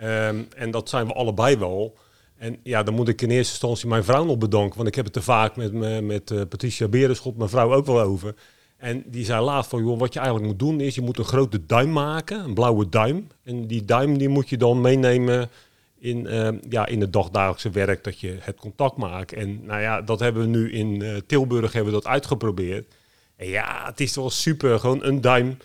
Ehm, 0.00 0.36
en 0.56 0.70
dat 0.70 0.88
zijn 0.88 1.06
we 1.06 1.12
allebei 1.12 1.56
wel. 1.56 1.94
En 2.36 2.56
ja, 2.62 2.82
dan 2.82 2.94
moet 2.94 3.08
ik 3.08 3.22
in 3.22 3.30
eerste 3.30 3.50
instantie 3.52 3.88
mijn 3.88 4.04
vrouw 4.04 4.24
nog 4.24 4.38
bedanken. 4.38 4.76
Want 4.76 4.88
ik 4.88 4.94
heb 4.94 5.04
het 5.04 5.16
er 5.16 5.22
vaak 5.22 5.56
met, 5.56 5.72
me- 5.72 6.00
met 6.00 6.48
Patricia 6.48 6.88
Berenschot, 6.88 7.36
mijn 7.36 7.50
vrouw, 7.50 7.74
ook 7.74 7.86
wel 7.86 8.00
over. 8.00 8.34
En 8.76 9.02
die 9.06 9.24
zei 9.24 9.44
laatst 9.44 9.70
van, 9.70 9.84
joh, 9.84 9.98
wat 9.98 10.12
je 10.12 10.18
eigenlijk 10.18 10.48
moet 10.48 10.58
doen 10.58 10.80
is, 10.80 10.94
je 10.94 11.00
moet 11.00 11.18
een 11.18 11.24
grote 11.24 11.66
duim 11.66 11.92
maken, 11.92 12.44
een 12.44 12.54
blauwe 12.54 12.88
duim. 12.88 13.26
En 13.44 13.66
die 13.66 13.84
duim 13.84 14.18
die 14.18 14.28
moet 14.28 14.48
je 14.48 14.56
dan 14.56 14.80
meenemen 14.80 15.50
in, 16.00 16.26
ehm, 16.26 16.58
ja, 16.68 16.86
in 16.86 17.00
het 17.00 17.12
dagdagelijkse 17.12 17.70
werk, 17.70 18.04
dat 18.04 18.20
je 18.20 18.36
het 18.40 18.56
contact 18.56 18.96
maakt. 18.96 19.32
En 19.32 19.64
nou 19.64 19.80
ja, 19.80 20.02
dat 20.02 20.20
hebben 20.20 20.42
we 20.42 20.48
nu 20.48 20.72
in 20.72 21.02
eh, 21.02 21.16
Tilburg 21.26 21.72
hebben 21.72 21.92
we 21.92 22.00
dat 22.00 22.10
uitgeprobeerd. 22.10 22.94
En 23.36 23.48
ja, 23.48 23.86
het 23.86 24.00
is 24.00 24.16
wel 24.16 24.30
super, 24.30 24.78
gewoon 24.78 25.04
een 25.04 25.20
duim. 25.20 25.56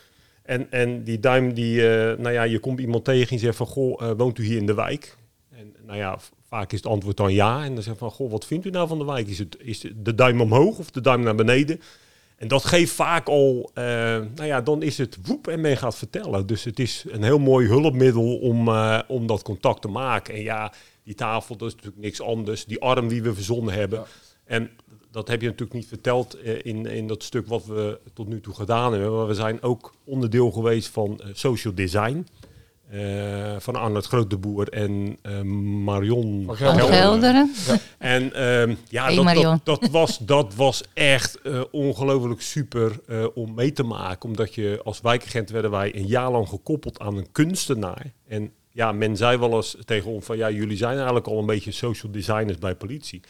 En, 0.44 0.72
en 0.72 1.04
die 1.04 1.20
duim, 1.20 1.54
die, 1.54 1.90
eh, 1.90 2.18
nou 2.18 2.34
ja, 2.34 2.44
je 2.44 2.60
komt 2.60 2.80
iemand 2.80 3.06
tegen 3.06 3.32
en 3.32 3.40
zegt 3.40 3.58
van, 3.58 3.68
goh, 3.68 4.02
eh, 4.02 4.12
woont 4.18 4.38
u 4.38 4.44
hier 4.44 4.58
in 4.58 4.66
de 4.66 4.74
wijk? 4.74 5.18
En 5.50 5.76
nou 5.86 5.98
ja, 5.98 6.18
vaak 6.48 6.72
is 6.72 6.78
het 6.78 6.92
antwoord 6.92 7.18
dan 7.18 7.34
ja. 7.34 7.64
En 7.64 7.74
dan 7.74 7.84
zegt 7.84 7.98
van, 7.98 8.12
goh, 8.12 8.32
wat 8.32 8.46
vindt 8.46 8.66
u 8.66 8.70
nou 8.70 8.88
van 8.88 8.98
de 8.98 9.06
wijk? 9.06 9.28
Is 9.28 9.40
het 9.40 9.58
is 9.60 9.86
de 9.96 10.16
duim 10.16 10.42
omhoog 10.42 10.78
of 10.78 10.92
de 10.92 11.02
duim 11.02 11.22
naar 11.22 11.36
beneden? 11.36 11.82
En 12.44 12.50
dat 12.50 12.66
geeft 12.66 12.94
vaak 12.94 13.28
al, 13.28 13.72
eh, 13.74 13.84
nou 14.36 14.46
ja, 14.46 14.62
dan 14.62 14.82
is 14.82 14.98
het 14.98 15.18
woep 15.28 15.48
en 15.48 15.62
men 15.62 15.78
gaat 15.78 15.96
vertellen. 15.96 16.48
Dus 16.48 16.64
het 16.64 16.80
is 16.80 17.06
een 17.08 17.24
heel 17.24 17.40
mooi 17.40 17.68
hulpmiddel 17.68 18.38
om, 18.38 18.68
eh, 18.68 19.00
om 19.08 19.28
dat 19.28 19.42
contact 19.42 19.82
te 19.82 19.88
maken. 19.88 20.34
En 20.34 20.42
ja, 20.42 20.74
die 21.04 21.16
tafel, 21.16 21.58
dat 21.58 21.68
is 21.68 21.76
natuurlijk 21.76 22.04
niks 22.04 22.22
anders. 22.22 22.66
Die 22.66 22.82
arm 22.82 23.08
die 23.08 23.24
we 23.24 23.34
verzonnen 23.34 23.74
hebben. 23.74 24.04
En 24.46 24.70
dat 25.12 25.28
heb 25.28 25.42
je 25.42 25.48
natuurlijk 25.48 25.74
niet 25.74 25.88
verteld 25.88 26.34
eh, 26.34 26.66
in, 26.66 26.86
in 26.86 27.08
dat 27.08 27.24
stuk 27.24 27.48
wat 27.48 27.66
we 27.66 28.00
tot 28.14 28.28
nu 28.28 28.42
toe 28.42 28.54
gedaan 28.54 28.94
hebben. 28.94 29.18
Maar 29.18 29.28
we 29.28 29.34
zijn 29.34 29.62
ook 29.62 29.94
onderdeel 30.04 30.52
geweest 30.52 30.88
van 30.88 31.22
social 31.34 31.74
design. 31.74 32.28
Eh, 32.94 33.56
van 33.60 33.76
Arnold 33.76 34.06
Grootdeboer 34.06 34.68
en 34.70 35.18
eh, 35.22 35.42
Marion 35.42 36.44
Van 36.46 36.80
Gelderen. 36.80 37.54
En 37.98 38.34
ehm, 38.34 38.76
ja, 38.90 39.06
Hey, 39.06 39.16
dat, 39.16 39.44
dat, 39.44 39.82
dat, 39.82 39.90
was, 39.90 40.18
dat 40.18 40.56
was 40.56 40.84
echt 40.94 41.42
eh, 41.42 41.62
ongelooflijk 41.72 42.42
super 42.42 43.00
om 43.34 43.54
mee 43.54 43.72
te 43.72 43.84
maken. 43.84 44.30
Omdat 44.30 44.56
je 44.56 44.82
als 44.84 45.02
wijkagent 45.02 45.50
werden 45.50 45.72
wij 45.72 45.96
een 45.96 46.08
jaar 46.08 46.32
lang 46.32 46.48
gekoppeld 46.50 47.00
aan 47.00 47.18
een 47.18 47.32
kunstenaar. 47.32 48.14
En 48.28 48.52
ja, 48.70 48.92
men 48.92 49.18
zei 49.18 49.38
wel 49.38 49.56
eens 49.56 49.78
tegen 49.86 50.12
ons 50.12 50.26
van 50.26 50.38
ja, 50.38 50.50
jullie 50.50 50.78
zijn 50.78 50.96
eigenlijk 50.96 51.28
al 51.28 51.40
een 51.40 51.46
beetje 51.46 51.72
social 51.72 52.12
designers 52.12 52.58
bij 52.58 52.76
politie. 52.76 53.22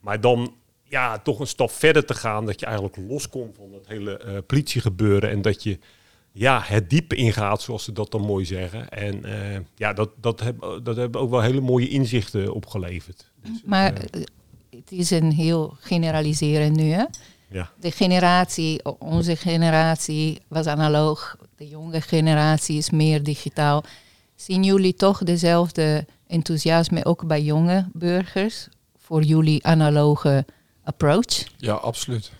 Maar 0.00 0.20
dan 0.20 0.54
ja, 0.82 1.18
toch 1.18 1.40
een 1.40 1.46
stap 1.46 1.70
verder 1.70 2.04
te 2.04 2.14
gaan, 2.14 2.46
dat 2.46 2.60
je 2.60 2.66
eigenlijk 2.66 2.96
loskomt 3.08 3.56
van 3.56 3.70
dat 3.72 3.86
hele 3.86 4.42
politiegebeuren 4.46 5.30
en 5.30 5.42
dat 5.42 5.62
je 5.62 5.78
ja, 6.38 6.62
het 6.64 6.90
diepe 6.90 7.14
ingaat, 7.14 7.62
zoals 7.62 7.84
ze 7.84 7.92
dat 7.92 8.10
dan 8.10 8.20
mooi 8.20 8.44
zeggen. 8.44 8.88
En 8.88 9.24
eh, 9.24 9.60
ja, 9.74 9.92
dat, 9.92 10.10
dat, 10.20 10.40
heb, 10.40 10.80
dat 10.82 10.96
hebben 10.96 11.20
ook 11.20 11.30
wel 11.30 11.40
hele 11.40 11.60
mooie 11.60 11.88
inzichten 11.88 12.54
opgeleverd. 12.54 13.30
Dus, 13.42 13.62
Maar 13.64 13.92
eh, 13.92 14.20
eh, 14.20 14.26
het 14.70 14.90
is 14.92 15.10
een 15.10 15.32
heel 15.32 15.76
generaliseren 15.80 16.72
nu. 16.72 16.90
Hè? 16.90 17.04
Ja. 17.50 17.70
De 17.80 17.90
generatie, 17.90 18.80
onze 18.98 19.36
generatie 19.36 20.40
was 20.48 20.66
analoog. 20.66 21.36
De 21.56 21.68
jonge 21.68 22.00
generatie 22.00 22.76
is 22.76 22.90
meer 22.90 23.22
digitaal. 23.22 23.84
Zien 24.34 24.64
jullie 24.64 24.94
toch 24.94 25.18
dezelfde 25.18 26.06
enthousiasme 26.26 27.04
ook 27.04 27.26
bij 27.26 27.42
jonge 27.42 27.88
burgers 27.92 28.68
voor 28.98 29.22
jullie 29.22 29.66
analoge 29.66 30.44
approach? 30.84 31.44
Ja, 31.56 31.74
absoluut. 31.74 32.32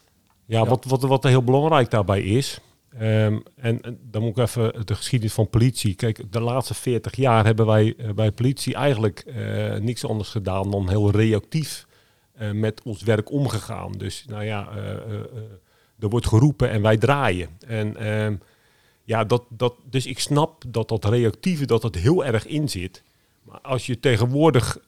Ja, 0.47 0.59
Ja. 0.59 0.67
Wat, 0.67 0.85
wat, 0.85 1.03
wat 1.03 1.23
heel 1.23 1.45
belangrijk 1.45 1.91
daarbij 1.91 2.23
is. 2.23 2.61
Ehm, 2.99 3.39
en, 3.57 3.99
dan 4.03 4.23
moet 4.23 4.39
ik 4.39 4.45
even 4.45 4.87
de 4.87 4.95
geschiedenis 4.95 5.35
van 5.35 5.49
politie. 5.49 5.95
Kijk, 5.95 6.33
de 6.33 6.41
laatste 6.41 6.75
40 6.75 7.17
jaar 7.17 7.45
hebben 7.45 7.67
wij 7.67 7.95
eh, 7.97 8.11
bij 8.11 8.33
politie 8.33 8.75
eigenlijk 8.75 9.19
eh, 9.19 9.75
niks 9.77 10.05
anders 10.05 10.29
gedaan 10.29 10.71
dan 10.71 10.89
heel 10.89 11.11
reactief 11.11 11.87
eh, 12.33 12.51
met 12.51 12.83
ons 12.83 13.03
werk 13.03 13.31
omgegaan. 13.31 13.93
Dus 13.93 14.25
nou 14.29 14.45
ja, 14.45 14.69
er 15.99 16.09
wordt 16.09 16.27
geroepen 16.27 16.71
en 16.71 16.83
wij 16.83 16.97
draaien. 16.97 17.49
En 17.67 17.97
ehm, 17.97 18.37
ja, 19.05 19.25
dat, 19.25 19.45
dat, 19.49 19.75
dus 19.91 20.07
ik 20.07 20.19
snap 20.19 20.65
dat 20.69 20.89
dat 20.89 21.05
reactieve 21.05 21.67
dat 21.67 21.83
dat 21.83 21.95
heel 21.95 22.25
erg 22.25 22.47
in 22.47 22.69
zit. 22.69 23.03
Maar 23.43 23.61
als 23.61 23.87
je 23.87 24.01
tegenwoordig 24.01 24.79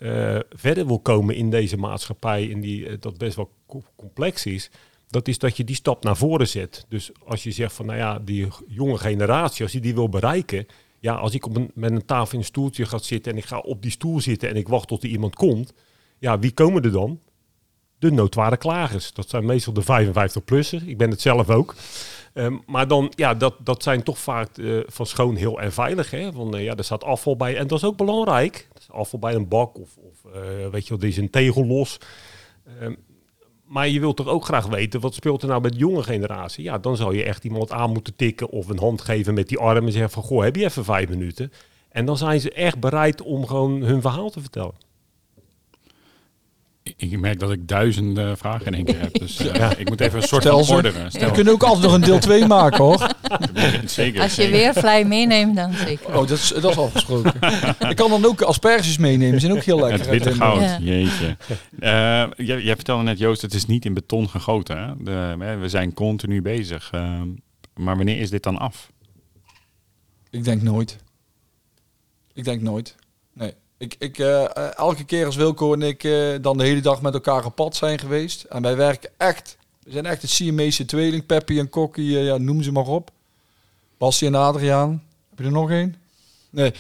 verder 0.50 0.86
wil 0.86 1.00
komen 1.00 1.34
in 1.34 1.50
deze 1.50 1.76
maatschappij, 1.76 2.46
in 2.46 2.60
die, 2.60 2.98
dat 2.98 3.18
best 3.18 3.36
wel 3.36 3.50
co- 3.66 3.84
complex 3.96 4.46
is, 4.46 4.70
dat 5.08 5.28
is 5.28 5.38
dat 5.38 5.56
je 5.56 5.64
die 5.64 5.76
stap 5.76 6.04
naar 6.04 6.16
voren 6.16 6.48
zet. 6.48 6.84
Dus 6.88 7.10
als 7.24 7.42
je 7.42 7.50
zegt 7.50 7.72
van, 7.72 7.86
nou 7.86 7.98
ja, 7.98 8.18
die 8.18 8.48
jonge 8.66 8.98
generatie, 8.98 9.62
als 9.62 9.72
je 9.72 9.80
die 9.80 9.94
wil 9.94 10.08
bereiken, 10.08 10.66
ja, 10.98 11.14
als 11.14 11.34
ik 11.34 11.46
op 11.46 11.56
een, 11.56 11.70
met 11.74 11.90
een 11.90 12.04
tafel 12.04 12.32
in 12.32 12.38
een 12.38 12.44
stoeltje 12.44 12.86
ga 12.86 12.98
zitten 12.98 13.32
en 13.32 13.38
ik 13.38 13.44
ga 13.44 13.58
op 13.58 13.82
die 13.82 13.90
stoel 13.90 14.20
zitten 14.20 14.48
en 14.48 14.56
ik 14.56 14.68
wacht 14.68 14.88
tot 14.88 15.02
er 15.02 15.08
iemand 15.08 15.34
komt, 15.34 15.72
ja, 16.18 16.38
wie 16.38 16.52
komen 16.52 16.82
er 16.82 16.92
dan? 16.92 17.20
De 17.98 18.10
noodware 18.10 18.56
klagers. 18.56 19.12
Dat 19.12 19.28
zijn 19.28 19.44
meestal 19.44 19.72
de 19.72 19.82
55-plussers. 19.82 20.86
Ik 20.86 20.98
ben 20.98 21.10
het 21.10 21.20
zelf 21.20 21.50
ook. 21.50 21.74
Ehm, 22.32 22.56
maar 22.66 22.88
dan, 22.88 23.12
ja, 23.14 23.34
dat, 23.34 23.54
dat 23.64 23.82
zijn 23.82 24.02
toch 24.02 24.18
vaak 24.18 24.58
eh, 24.58 24.78
van 24.86 25.06
schoon 25.06 25.36
heel 25.36 25.60
en 25.60 25.72
veilig. 25.72 26.10
Hè? 26.10 26.32
Van, 26.32 26.56
eh, 26.56 26.64
ja, 26.64 26.76
er 26.76 26.84
staat 26.84 27.04
afval 27.04 27.36
bij. 27.36 27.56
En 27.56 27.66
dat 27.66 27.78
is 27.78 27.84
ook 27.84 27.96
belangrijk. 27.96 28.68
Afval 28.88 29.18
bij 29.18 29.34
een 29.34 29.48
bak 29.48 29.78
of, 29.78 29.96
of 29.96 30.32
eh, 30.32 30.68
weet 30.70 30.86
je 30.86 30.88
wel, 30.88 31.02
er 31.02 31.08
is 31.08 31.16
een 31.16 31.30
tegel 31.30 31.66
los. 31.66 31.98
Ehm, 32.80 32.94
maar 33.68 33.88
je 33.88 34.00
wilt 34.00 34.16
toch 34.16 34.28
ook 34.28 34.44
graag 34.44 34.66
weten, 34.66 35.00
wat 35.00 35.14
speelt 35.14 35.42
er 35.42 35.48
nou 35.48 35.60
met 35.60 35.72
de 35.72 35.78
jonge 35.78 36.02
generatie? 36.02 36.64
Ja, 36.64 36.78
dan 36.78 36.96
zou 36.96 37.16
je 37.16 37.24
echt 37.24 37.44
iemand 37.44 37.72
aan 37.72 37.92
moeten 37.92 38.16
tikken 38.16 38.50
of 38.50 38.68
een 38.68 38.78
hand 38.78 39.00
geven 39.00 39.34
met 39.34 39.48
die 39.48 39.58
arm 39.58 39.86
en 39.86 39.92
zeggen 39.92 40.10
van, 40.10 40.22
goh, 40.22 40.42
heb 40.42 40.56
je 40.56 40.64
even 40.64 40.84
vijf 40.84 41.08
minuten? 41.08 41.52
En 41.88 42.04
dan 42.04 42.16
zijn 42.16 42.40
ze 42.40 42.52
echt 42.52 42.80
bereid 42.80 43.22
om 43.22 43.46
gewoon 43.46 43.82
hun 43.82 44.00
verhaal 44.00 44.30
te 44.30 44.40
vertellen. 44.40 44.74
Ik- 46.96 47.18
merk 47.20 47.38
dat 47.40 47.50
ik 47.50 47.68
duizenden 47.68 48.38
vragen 48.38 48.66
in 48.66 48.74
één 48.74 48.84
keer 48.84 49.00
heb. 49.00 49.18
Dus 49.18 49.38
eh, 49.38 49.70
ik 49.76 49.88
moet 49.88 50.00
even 50.00 50.22
een 50.22 50.28
soort 50.28 50.42
Stel 50.42 50.56
van 50.56 50.64
ze. 50.64 50.74
orderen. 50.74 51.10
We 51.12 51.30
kunnen 51.30 51.52
ook 51.52 51.62
altijd 51.62 51.84
nog 51.84 51.92
een 51.94 52.00
deel 52.00 52.18
2 52.18 52.46
maken 52.46 52.84
hoor. 52.84 53.10
zeker. 53.86 54.22
Als 54.22 54.34
je 54.34 54.42
zeker. 54.42 54.56
weer 54.58 54.74
vlei 54.74 55.04
meeneemt, 55.04 55.56
dan 55.56 55.72
zeker. 55.72 56.06
Oh, 56.06 56.14
dat 56.14 56.30
is, 56.30 56.48
dat 56.48 56.70
is 56.70 56.78
afgesproken. 56.78 57.32
Ik 57.88 57.96
kan 57.96 58.10
dan 58.10 58.24
ook 58.24 58.40
asperges 58.42 58.98
meenemen. 58.98 59.40
Zijn 59.40 59.52
ook 59.52 59.62
heel 59.62 59.80
lekker. 59.80 59.98
Het 59.98 60.08
witte 60.08 60.34
goud, 60.34 60.60
Ja. 60.60 60.78
jeetje. 60.80 61.36
Eh, 61.78 61.90
jij, 62.46 62.62
jij 62.62 62.74
vertelde 62.74 63.02
net, 63.02 63.18
Joost, 63.18 63.42
het 63.42 63.54
is 63.54 63.66
niet 63.66 63.84
in 63.84 63.94
beton 63.94 64.28
gegoten. 64.28 64.78
Hè? 64.78 64.92
De, 65.04 65.44
hè, 65.44 65.56
we 65.56 65.68
zijn 65.68 65.92
continu 65.94 66.42
bezig. 66.42 66.88
Eh, 66.92 67.20
maar 67.76 67.96
wanneer 67.96 68.18
is 68.20 68.30
dit 68.30 68.42
dan 68.42 68.58
af? 68.58 68.90
Ik 70.30 70.44
denk 70.44 70.62
nooit. 70.62 70.96
Ik 72.34 72.44
denk 72.44 72.60
nooit. 72.62 72.94
Nee. 73.34 73.52
Ik, 73.78 73.94
ik, 73.98 74.18
eh, 74.18 74.44
eh, 74.44 74.76
elke 74.76 75.04
keer 75.04 75.26
als 75.26 75.36
Wilco 75.36 75.72
en 75.72 75.82
ik 75.82 76.04
eh, 76.04 76.34
dan 76.40 76.58
de 76.58 76.64
hele 76.64 76.80
dag 76.80 77.02
met 77.02 77.14
elkaar 77.14 77.44
op 77.44 77.54
pad 77.54 77.76
zijn 77.76 77.98
geweest. 77.98 78.42
En 78.42 78.62
wij 78.62 78.76
werken 78.76 79.10
echt. 79.16 79.56
We 79.82 79.90
zijn 79.90 80.06
echt 80.06 80.22
een 80.22 80.28
Siamese 80.28 80.84
tweeling. 80.84 81.26
Peppy 81.26 81.58
en 81.58 81.68
Kokkie, 81.68 82.18
ja, 82.18 82.36
noem 82.36 82.62
ze 82.62 82.72
maar 82.72 82.86
op. 82.86 83.10
Bassie 83.98 84.26
en 84.26 84.34
Adriaan. 84.34 85.02
Heb 85.28 85.38
je 85.38 85.44
er 85.44 85.50
nog 85.50 85.70
één? 85.70 85.96
Nee. 86.50 86.72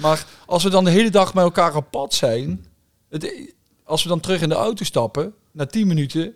Maar 0.00 0.26
als 0.46 0.62
we 0.62 0.70
dan 0.70 0.84
de 0.84 0.90
hele 0.90 1.10
dag 1.10 1.34
met 1.34 1.44
elkaar 1.44 1.76
op 1.76 1.90
pad 1.90 2.14
zijn. 2.14 2.66
Het, 3.08 3.52
als 3.84 4.02
we 4.02 4.08
dan 4.08 4.20
terug 4.20 4.42
in 4.42 4.48
de 4.48 4.54
auto 4.54 4.84
stappen. 4.84 5.34
Na 5.50 5.66
10 5.66 5.86
minuten 5.86 6.34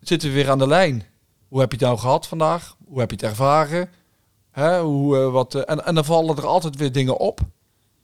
zitten 0.00 0.28
we 0.28 0.34
weer 0.34 0.50
aan 0.50 0.58
de 0.58 0.66
lijn. 0.66 1.04
Hoe 1.48 1.60
heb 1.60 1.70
je 1.70 1.76
het 1.76 1.86
nou 1.86 1.98
gehad 1.98 2.26
vandaag? 2.26 2.76
Hoe 2.88 3.00
heb 3.00 3.10
je 3.10 3.16
het 3.16 3.24
ervaren? 3.24 3.90
Hè, 4.50 4.80
hoe, 4.80 5.16
wat, 5.16 5.54
en, 5.54 5.84
en 5.84 5.94
dan 5.94 6.04
vallen 6.04 6.36
er 6.36 6.46
altijd 6.46 6.76
weer 6.76 6.92
dingen 6.92 7.18
op. 7.18 7.40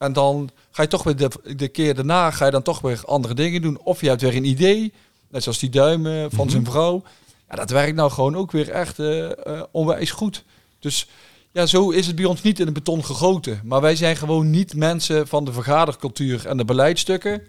En 0.02 0.12
dan 0.12 0.50
ga 0.70 0.82
je 0.82 0.88
toch 0.88 1.02
weer 1.02 1.16
de, 1.16 1.30
de 1.56 1.68
keer 1.68 1.94
daarna 1.94 2.30
ga 2.30 2.44
je 2.44 2.50
dan 2.50 2.62
toch 2.62 2.80
weer 2.80 3.02
andere 3.04 3.34
dingen 3.34 3.62
doen. 3.62 3.78
Of 3.82 4.00
je 4.00 4.08
hebt 4.08 4.20
weer 4.20 4.36
een 4.36 4.44
idee, 4.44 4.92
net 5.28 5.42
zoals 5.42 5.58
die 5.58 5.70
duimen 5.70 6.30
van 6.30 6.50
zijn 6.50 6.64
vrouw. 6.64 7.02
Ja, 7.50 7.56
dat 7.56 7.70
werkt 7.70 7.96
nou 7.96 8.10
gewoon 8.10 8.36
ook 8.36 8.50
weer 8.50 8.70
echt 8.70 8.98
eh, 8.98 9.30
eh, 9.30 9.62
onwijs 9.70 10.10
goed. 10.10 10.44
Dus 10.78 11.08
ja, 11.52 11.66
zo 11.66 11.90
is 11.90 12.06
het 12.06 12.16
bij 12.16 12.24
ons 12.24 12.42
niet 12.42 12.58
in 12.58 12.64
het 12.64 12.74
beton 12.74 13.04
gegoten. 13.04 13.60
Maar 13.64 13.80
wij 13.80 13.96
zijn 13.96 14.16
gewoon 14.16 14.50
niet 14.50 14.76
mensen 14.76 15.28
van 15.28 15.44
de 15.44 15.52
vergadercultuur 15.52 16.46
en 16.46 16.56
de 16.56 16.64
beleidstukken. 16.64 17.42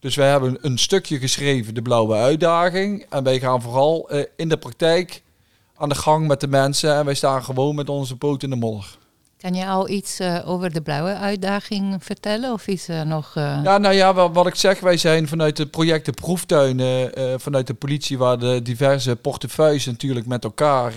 Dus 0.00 0.14
wij 0.14 0.30
hebben 0.30 0.58
een 0.60 0.78
stukje 0.78 1.18
geschreven, 1.18 1.74
de 1.74 1.82
blauwe 1.82 2.14
uitdaging. 2.14 3.06
En 3.08 3.24
wij 3.24 3.40
gaan 3.40 3.62
vooral 3.62 4.10
eh, 4.10 4.24
in 4.36 4.48
de 4.48 4.56
praktijk 4.56 5.22
aan 5.74 5.88
de 5.88 5.94
gang 5.94 6.26
met 6.26 6.40
de 6.40 6.48
mensen. 6.48 6.94
En 6.94 7.04
wij 7.04 7.14
staan 7.14 7.44
gewoon 7.44 7.74
met 7.74 7.88
onze 7.88 8.16
poot 8.16 8.42
in 8.42 8.50
de 8.50 8.56
modder. 8.56 8.98
Kan 9.40 9.54
je 9.54 9.66
al 9.66 9.88
iets 9.88 10.18
eh, 10.18 10.48
over 10.48 10.72
de 10.72 10.80
blauwe 10.80 11.14
uitdaging 11.14 11.96
vertellen? 12.04 12.52
Of 12.52 12.66
is 12.66 12.88
er 12.88 13.06
nog... 13.06 13.32
eh, 13.36 13.60
Ja, 13.62 13.78
nou 13.78 13.94
ja, 13.94 14.14
wat, 14.14 14.34
wat 14.34 14.46
ik 14.46 14.54
zeg, 14.54 14.80
wij 14.80 14.96
zijn 14.96 15.28
vanuit 15.28 15.56
de 15.56 15.66
projecten 15.66 16.14
proeftuinen, 16.14 17.14
eh, 17.14 17.34
vanuit 17.36 17.66
de 17.66 17.74
politie, 17.74 18.18
waar 18.18 18.38
de 18.38 18.62
diverse 18.62 19.16
portefeuilles 19.16 19.86
natuurlijk 19.86 20.26
met 20.26 20.44
elkaar 20.44 20.92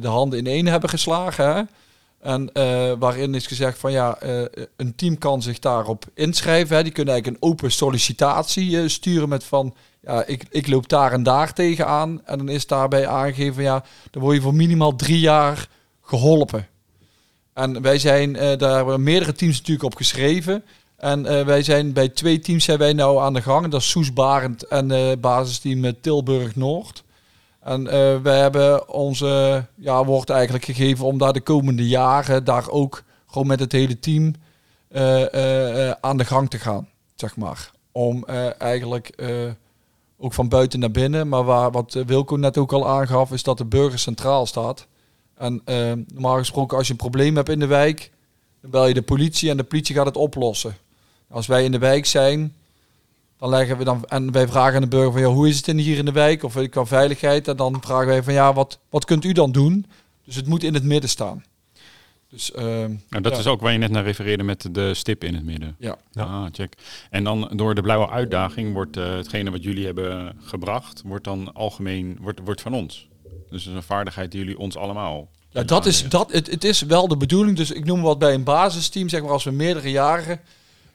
de 0.00 0.08
handen 0.08 0.38
in 0.38 0.46
één 0.46 0.66
hebben 0.66 0.88
geslagen. 0.90 1.54
Hè? 1.54 1.62
En 2.20 2.50
waarin 2.98 3.34
is 3.34 3.46
gezegd 3.46 3.78
van 3.78 3.92
ja, 3.92 4.18
een 4.76 4.94
team 4.96 5.18
kan 5.18 5.42
zich 5.42 5.58
daarop 5.58 6.04
inschrijven. 6.14 6.76
Hè? 6.76 6.82
Die 6.82 6.92
kunnen 6.92 7.14
eigenlijk 7.14 7.42
een 7.44 7.50
open 7.50 7.72
sollicitatie 7.72 8.88
sturen 8.88 9.28
met 9.28 9.44
van 9.44 9.74
ja, 10.00 10.24
ik, 10.26 10.44
ik 10.50 10.68
loop 10.68 10.88
daar 10.88 11.12
en 11.12 11.22
daar 11.22 11.52
tegenaan. 11.52 12.20
En 12.24 12.38
dan 12.38 12.48
is 12.48 12.66
daarbij 12.66 13.06
aangegeven 13.06 13.62
ja, 13.62 13.84
dan 14.10 14.22
word 14.22 14.36
je 14.36 14.42
voor 14.42 14.54
minimaal 14.54 14.96
drie 14.96 15.20
jaar 15.20 15.68
geholpen. 16.02 16.66
En 17.52 17.82
wij 17.82 17.98
zijn, 17.98 18.36
eh, 18.36 18.58
daar 18.58 19.00
meerdere 19.00 19.32
teams 19.32 19.56
natuurlijk 19.56 19.86
op 19.86 19.94
geschreven. 19.94 20.64
En 20.96 21.26
eh, 21.26 21.44
wij 21.44 21.62
zijn 21.62 21.92
bij 21.92 22.08
twee 22.08 22.38
teams 22.38 22.64
zijn 22.64 22.78
wij 22.78 22.92
nou 22.92 23.20
aan 23.20 23.34
de 23.34 23.42
gang. 23.42 23.68
Dat 23.68 23.80
is 23.80 23.90
Soes 23.90 24.12
Barend 24.12 24.62
en 24.66 24.90
eh 24.90 25.16
basisteam 25.20 26.00
Tilburg 26.00 26.56
Noord. 26.56 27.04
En 27.60 27.84
wij 28.22 28.38
hebben 28.38 28.88
onze 28.88 29.64
ja, 29.74 30.04
wordt 30.04 30.30
eigenlijk 30.30 30.64
gegeven 30.64 31.04
om 31.04 31.18
daar 31.18 31.32
de 31.32 31.40
komende 31.40 31.88
jaren 31.88 32.44
daar 32.44 32.70
ook 32.70 33.02
gewoon 33.26 33.46
met 33.46 33.60
het 33.60 33.72
hele 33.72 33.98
team 33.98 34.34
aan 36.00 36.16
de 36.16 36.24
gang 36.24 36.50
te 36.50 36.58
gaan, 36.58 36.88
zeg 37.14 37.36
maar. 37.36 37.70
Om 37.92 38.24
eigenlijk 38.58 39.22
ook 40.18 40.32
van 40.32 40.48
buiten 40.48 40.80
naar 40.80 40.90
binnen, 40.90 41.28
maar 41.28 41.70
wat 41.70 41.92
Wilco 42.06 42.36
net 42.36 42.58
ook 42.58 42.72
al 42.72 42.88
aangaf, 42.88 43.32
is 43.32 43.42
dat 43.42 43.58
de 43.58 43.64
burger 43.64 43.98
centraal 43.98 44.46
staat. 44.46 44.86
En 45.42 45.60
eh, 45.64 45.92
normaal 46.12 46.36
gesproken, 46.36 46.76
als 46.76 46.86
je 46.86 46.92
een 46.92 46.98
probleem 46.98 47.36
hebt 47.36 47.48
in 47.48 47.58
de 47.58 47.66
wijk, 47.66 48.10
dan 48.60 48.70
bel 48.70 48.86
je 48.86 48.94
de 48.94 49.02
politie 49.02 49.50
en 49.50 49.56
de 49.56 49.62
politie 49.62 49.94
gaat 49.94 50.06
het 50.06 50.16
oplossen. 50.16 50.76
Als 51.28 51.46
wij 51.46 51.64
in 51.64 51.72
de 51.72 51.78
wijk 51.78 52.06
zijn, 52.06 52.54
dan 53.38 53.48
leggen 53.48 53.78
we 53.78 53.84
dan 53.84 54.04
en 54.04 54.32
wij 54.32 54.48
vragen 54.48 54.74
aan 54.74 54.80
de 54.80 54.88
burger 54.88 55.12
van 55.12 55.20
ja, 55.20 55.26
hoe 55.26 55.48
is 55.48 55.56
het 55.56 55.68
in 55.68 55.78
hier 55.78 55.98
in 55.98 56.04
de 56.04 56.12
wijk 56.12 56.42
of 56.42 56.68
qua 56.68 56.84
veiligheid 56.84 57.48
en 57.48 57.56
dan 57.56 57.76
vragen 57.80 58.06
wij 58.06 58.22
van 58.22 58.32
ja, 58.32 58.52
wat, 58.52 58.78
wat 58.90 59.04
kunt 59.04 59.24
u 59.24 59.32
dan 59.32 59.52
doen? 59.52 59.86
Dus 60.24 60.36
het 60.36 60.46
moet 60.46 60.62
in 60.62 60.74
het 60.74 60.84
midden 60.84 61.10
staan. 61.10 61.44
Dus 62.28 62.52
ehm, 62.52 62.94
Nou, 63.08 63.22
dat 63.22 63.32
ja. 63.32 63.38
is 63.38 63.46
ook 63.46 63.60
waar 63.60 63.72
je 63.72 63.78
net 63.78 63.90
naar 63.90 64.04
refereerde 64.04 64.42
met 64.42 64.68
de 64.70 64.94
stip 64.94 65.24
in 65.24 65.34
het 65.34 65.44
midden. 65.44 65.76
Ja. 65.78 65.96
Ja. 66.10 66.22
Ah, 66.22 66.46
check. 66.52 66.74
En 67.10 67.24
dan 67.24 67.50
door 67.54 67.74
de 67.74 67.82
blauwe 67.82 68.08
uitdaging 68.08 68.72
wordt 68.72 68.96
eh, 68.96 69.14
hetgene 69.14 69.50
wat 69.50 69.62
jullie 69.62 69.86
hebben 69.86 70.36
gebracht, 70.40 71.02
wordt 71.04 71.24
dan 71.24 71.54
algemeen, 71.54 72.18
wordt, 72.20 72.40
wordt 72.44 72.60
van 72.60 72.74
ons. 72.74 73.10
Dus 73.52 73.64
dat 73.64 73.72
is 73.72 73.78
een 73.78 73.86
vaardigheid 73.86 74.30
die 74.30 74.40
jullie 74.40 74.58
ons 74.58 74.76
allemaal. 74.76 75.28
Ja, 75.50 75.62
dat 75.62 75.86
is, 75.86 76.08
dat, 76.08 76.32
het, 76.32 76.50
het 76.50 76.64
is 76.64 76.80
wel 76.80 77.08
de 77.08 77.16
bedoeling. 77.16 77.56
Dus 77.56 77.70
ik 77.70 77.84
noem 77.84 78.02
wat 78.02 78.18
bij 78.18 78.34
een 78.34 78.44
basisteam, 78.44 79.08
zeg 79.08 79.22
maar 79.22 79.30
als 79.30 79.44
we 79.44 79.50
meerdere 79.50 79.90
jaren, 79.90 80.40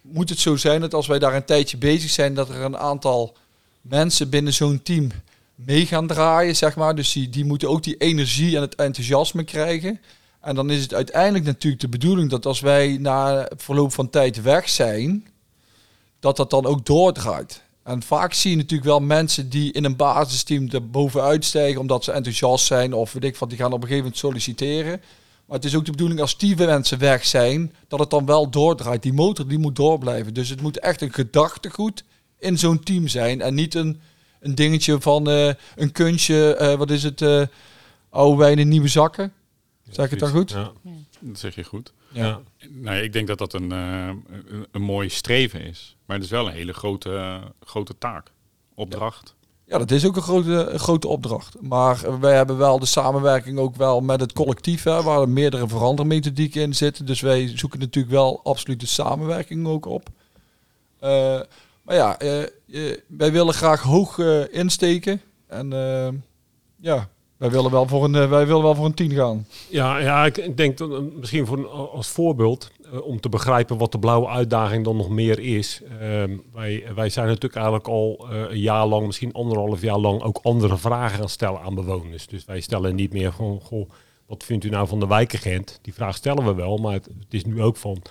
moet 0.01 0.29
het 0.29 0.39
zo 0.39 0.55
zijn 0.55 0.81
dat 0.81 0.93
als 0.93 1.07
wij 1.07 1.19
daar 1.19 1.35
een 1.35 1.45
tijdje 1.45 1.77
bezig 1.77 2.09
zijn, 2.09 2.33
dat 2.33 2.49
er 2.49 2.61
een 2.61 2.77
aantal 2.77 3.35
mensen 3.81 4.29
binnen 4.29 4.53
zo'n 4.53 4.81
team 4.83 5.11
mee 5.55 5.85
gaan 5.85 6.07
draaien, 6.07 6.55
zeg 6.55 6.75
maar. 6.75 6.95
Dus 6.95 7.11
die, 7.11 7.29
die 7.29 7.45
moeten 7.45 7.69
ook 7.69 7.83
die 7.83 7.97
energie 7.97 8.55
en 8.55 8.61
het 8.61 8.75
enthousiasme 8.75 9.43
krijgen. 9.43 10.01
En 10.41 10.55
dan 10.55 10.69
is 10.69 10.81
het 10.81 10.93
uiteindelijk 10.93 11.45
natuurlijk 11.45 11.81
de 11.81 11.89
bedoeling 11.89 12.29
dat 12.29 12.45
als 12.45 12.59
wij 12.59 12.97
na 12.99 13.49
verloop 13.55 13.93
van 13.93 14.09
tijd 14.09 14.41
weg 14.41 14.69
zijn, 14.69 15.27
dat 16.19 16.37
dat 16.37 16.49
dan 16.49 16.65
ook 16.65 16.85
doordraait. 16.85 17.61
En 17.87 18.03
vaak 18.03 18.33
zie 18.33 18.51
je 18.51 18.57
natuurlijk 18.57 18.89
wel 18.89 18.99
mensen 18.99 19.49
die 19.49 19.71
in 19.71 19.83
een 19.83 19.95
basisteam 19.95 20.69
er 20.69 20.89
bovenuit 20.89 21.45
stijgen 21.45 21.81
omdat 21.81 22.03
ze 22.03 22.11
enthousiast 22.11 22.65
zijn 22.65 22.93
of 22.93 23.13
weet 23.13 23.23
ik 23.23 23.37
wat, 23.37 23.49
die 23.49 23.57
gaan 23.57 23.67
op 23.67 23.73
een 23.73 23.87
gegeven 23.87 24.03
moment 24.03 24.17
solliciteren. 24.17 25.01
Maar 25.45 25.55
het 25.55 25.65
is 25.65 25.75
ook 25.75 25.85
de 25.85 25.91
bedoeling 25.91 26.19
als 26.19 26.37
die 26.37 26.55
mensen 26.55 26.99
weg 26.99 27.25
zijn, 27.25 27.73
dat 27.87 27.99
het 27.99 28.09
dan 28.09 28.25
wel 28.25 28.49
doordraait. 28.49 29.01
Die 29.01 29.13
motor 29.13 29.47
die 29.47 29.57
moet 29.57 29.75
doorblijven. 29.75 30.33
Dus 30.33 30.49
het 30.49 30.61
moet 30.61 30.79
echt 30.79 31.01
een 31.01 31.13
gedachtegoed 31.13 32.03
in 32.39 32.57
zo'n 32.57 32.79
team 32.79 33.07
zijn 33.07 33.41
en 33.41 33.53
niet 33.53 33.75
een, 33.75 33.99
een 34.39 34.55
dingetje 34.55 35.01
van 35.01 35.29
eh, 35.29 35.53
een 35.75 35.91
kunstje, 35.91 36.55
eh, 36.55 36.73
wat 36.73 36.91
is 36.91 37.03
het, 37.03 37.21
eh 37.21 37.41
oude 38.09 38.37
wijn 38.37 38.59
in 38.59 38.67
nieuwe 38.67 38.87
zakken. 38.87 39.33
Zeg 39.89 40.05
ik 40.05 40.11
het 40.11 40.19
dan 40.19 40.29
goed? 40.29 40.51
Ja. 40.51 40.71
Dat 41.19 41.39
zeg 41.39 41.55
je 41.55 41.63
goed. 41.63 41.93
Ja. 42.17 42.41
Nou, 42.69 42.97
ik 42.97 43.13
denk 43.13 43.27
dat 43.27 43.37
dat 43.37 43.53
een, 43.53 43.71
eh, 43.71 44.07
een, 44.07 44.67
een 44.71 44.81
mooi 44.81 45.09
streven 45.09 45.61
is. 45.61 45.95
Maar 46.05 46.15
het 46.15 46.25
is 46.25 46.31
wel 46.31 46.47
een 46.47 46.53
hele 46.53 46.73
grote, 46.73 47.41
grote 47.59 47.97
taak. 47.97 48.31
Opdracht. 48.75 49.35
Ja, 49.65 49.77
dat 49.77 49.91
is 49.91 50.05
ook 50.05 50.15
een 50.15 50.21
grote, 50.21 50.51
een 50.51 50.79
grote 50.79 51.07
opdracht. 51.07 51.61
Maar 51.61 52.19
wij 52.19 52.35
hebben 52.35 52.57
wel 52.57 52.79
de 52.79 52.85
samenwerking 52.85 53.59
ook 53.59 53.75
wel 53.75 54.01
met 54.01 54.19
het 54.19 54.33
collectief, 54.33 54.83
hè, 54.83 55.03
waar 55.03 55.21
er 55.21 55.29
meerdere 55.29 55.67
verandermethodieken 55.67 56.61
in 56.61 56.75
zitten. 56.75 57.05
Dus 57.05 57.21
wij 57.21 57.57
zoeken 57.57 57.79
natuurlijk 57.79 58.13
wel 58.13 58.39
absoluut 58.43 58.79
de 58.79 58.85
samenwerking 58.85 59.67
ook 59.67 59.85
op. 59.85 60.09
Eh, 60.99 61.41
maar 61.81 61.95
ja, 61.95 62.19
eh, 62.19 62.43
wij 63.07 63.31
willen 63.31 63.53
graag 63.53 63.81
hoog 63.81 64.17
insteken. 64.51 65.21
En 65.47 65.69
ja, 66.79 67.09
wij 67.37 67.49
willen 67.49 67.71
wel 67.71 67.87
voor 67.87 68.03
een, 68.03 68.15
eh, 68.15 68.29
wij 68.29 68.47
willen 68.47 68.61
wel 68.61 68.75
voor 68.75 68.85
een 68.85 68.93
10 68.93 69.11
gaan. 69.11 69.45
Ja, 69.69 69.97
ja, 69.97 70.25
ik 70.25 70.57
denk 70.57 70.79
eh, 70.79 70.87
misschien 71.15 71.45
voor 71.45 71.67
als 71.69 72.07
voorbeeld, 72.07 72.71
eh, 72.91 73.01
om 73.01 73.19
te 73.19 73.29
begrijpen 73.29 73.77
wat 73.77 73.91
de 73.91 73.99
blauwe 73.99 74.27
uitdaging 74.27 74.83
dan 74.83 74.95
nog 74.95 75.09
meer 75.09 75.39
is. 75.39 75.81
Ehm, 75.99 76.37
wij, 76.53 76.83
wij 76.95 77.09
zijn 77.09 77.27
natuurlijk 77.27 77.55
eigenlijk 77.55 77.87
al 77.87 78.27
een 78.29 78.59
jaar 78.59 78.85
lang, 78.85 79.05
misschien 79.05 79.33
anderhalf 79.33 79.81
jaar 79.81 79.97
lang, 79.97 80.21
ook 80.21 80.39
andere 80.43 80.77
vragen 80.77 81.17
gaan 81.17 81.29
stellen 81.29 81.61
aan 81.61 81.75
bewoners. 81.75 82.27
Dus 82.27 82.45
wij 82.45 82.59
stellen 82.59 82.95
niet 82.95 83.13
meer 83.13 83.31
van, 83.31 83.59
goh, 83.63 83.89
wat 84.25 84.43
vindt 84.43 84.65
u 84.65 84.69
nou 84.69 84.87
van 84.87 84.99
de 84.99 85.07
wijkagent? 85.07 85.79
Die 85.81 85.93
vraag 85.93 86.15
stellen 86.15 86.45
we 86.45 86.53
wel, 86.53 86.77
maar 86.77 86.93
het 86.93 87.09
is 87.29 87.45
nu 87.45 87.61
ook 87.61 87.77
van, 87.77 88.01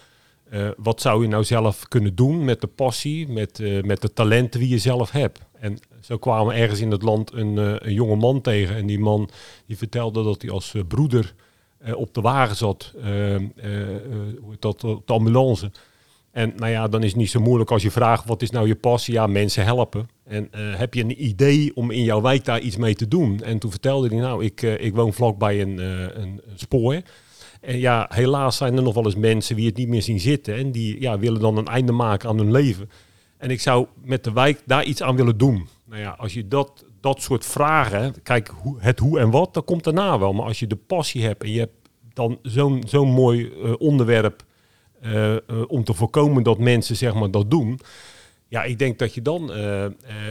eh, 0.50 0.68
wat 0.76 1.00
zou 1.00 1.22
je 1.22 1.28
nou 1.28 1.44
zelf 1.44 1.88
kunnen 1.88 2.14
doen 2.14 2.44
met 2.44 2.60
de 2.60 2.66
passie, 2.66 3.28
met, 3.28 3.60
eh, 3.60 3.82
met 3.82 4.00
de 4.00 4.12
talenten 4.12 4.60
die 4.60 4.68
je 4.68 4.78
zelf 4.78 5.10
hebt? 5.10 5.40
En 5.52 5.78
zo 6.00 6.16
kwamen 6.16 6.54
ergens 6.54 6.80
in 6.80 6.90
het 6.90 7.02
land 7.02 7.32
een, 7.32 7.58
eh, 7.58 7.74
een 7.78 7.94
jonge 7.94 8.16
man 8.16 8.40
tegen. 8.40 8.76
En 8.76 8.86
die 8.86 8.98
man 8.98 9.28
die 9.66 9.76
vertelde 9.76 10.22
dat 10.22 10.42
hij 10.42 10.50
als 10.50 10.74
broeder 10.88 11.34
op 11.94 12.14
de 12.14 12.20
wagen 12.20 12.56
zat, 12.56 12.92
eh, 13.02 13.34
eh, 13.34 13.42
eh, 13.44 14.02
heet 14.50 14.60
dat, 14.60 14.84
op 14.84 15.06
de 15.06 15.12
ambulance. 15.12 15.70
En 16.30 16.52
nou 16.56 16.70
ja, 16.70 16.88
dan 16.88 17.02
is 17.02 17.08
het 17.08 17.18
niet 17.18 17.30
zo 17.30 17.40
moeilijk 17.40 17.70
als 17.70 17.82
je 17.82 17.90
vraagt, 17.90 18.24
wat 18.24 18.42
is 18.42 18.50
nou 18.50 18.66
je 18.66 18.74
passie? 18.74 19.14
Ja, 19.14 19.26
mensen 19.26 19.64
helpen. 19.64 20.08
En 20.24 20.48
heb 20.52 20.94
je 20.94 21.02
een 21.02 21.24
idee 21.24 21.72
om 21.74 21.90
in 21.90 22.02
jouw 22.02 22.20
wijk 22.20 22.44
daar 22.44 22.60
iets 22.60 22.76
mee 22.76 22.94
te 22.94 23.08
doen? 23.08 23.42
En 23.42 23.58
toen 23.58 23.70
vertelde 23.70 24.08
hij, 24.08 24.18
nou, 24.18 24.44
ik, 24.44 24.62
ik 24.62 24.94
woon 24.94 25.12
vlakbij 25.12 25.60
een, 25.60 25.78
een 26.20 26.40
spoor. 26.54 27.00
En 27.66 27.78
ja, 27.78 28.06
helaas 28.12 28.56
zijn 28.56 28.76
er 28.76 28.82
nog 28.82 28.94
wel 28.94 29.04
eens 29.04 29.14
mensen 29.14 29.56
die 29.56 29.66
het 29.66 29.76
niet 29.76 29.88
meer 29.88 30.02
zien 30.02 30.20
zitten. 30.20 30.54
En 30.54 30.72
die 30.72 31.00
ja, 31.00 31.18
willen 31.18 31.40
dan 31.40 31.56
een 31.56 31.66
einde 31.66 31.92
maken 31.92 32.28
aan 32.28 32.38
hun 32.38 32.50
leven. 32.50 32.90
En 33.36 33.50
ik 33.50 33.60
zou 33.60 33.86
met 34.04 34.24
de 34.24 34.32
wijk 34.32 34.62
daar 34.64 34.84
iets 34.84 35.02
aan 35.02 35.16
willen 35.16 35.38
doen. 35.38 35.68
Nou 35.84 36.00
ja, 36.00 36.10
als 36.18 36.34
je 36.34 36.48
dat, 36.48 36.84
dat 37.00 37.22
soort 37.22 37.46
vragen, 37.46 38.22
kijk, 38.22 38.52
hoe, 38.62 38.76
het 38.80 38.98
hoe 38.98 39.18
en 39.18 39.30
wat, 39.30 39.54
dat 39.54 39.64
komt 39.64 39.84
daarna 39.84 40.18
wel. 40.18 40.32
Maar 40.32 40.46
als 40.46 40.58
je 40.58 40.66
de 40.66 40.76
passie 40.76 41.24
hebt 41.24 41.42
en 41.42 41.50
je 41.50 41.58
hebt 41.58 41.88
dan 42.12 42.38
zo'n 42.42 42.82
zo'n 42.86 43.08
mooi 43.08 43.52
eh, 43.64 43.72
onderwerp 43.78 44.44
eh, 45.00 45.34
eh, 45.34 45.40
om 45.66 45.84
te 45.84 45.94
voorkomen 45.94 46.42
dat 46.42 46.58
mensen 46.58 46.96
zeg 46.96 47.14
maar, 47.14 47.30
dat 47.30 47.50
doen. 47.50 47.80
Ja, 48.48 48.62
ik 48.64 48.78
denk 48.78 48.98
dat 48.98 49.14
je 49.14 49.22
dan, 49.22 49.50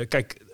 kijk, 0.07 0.44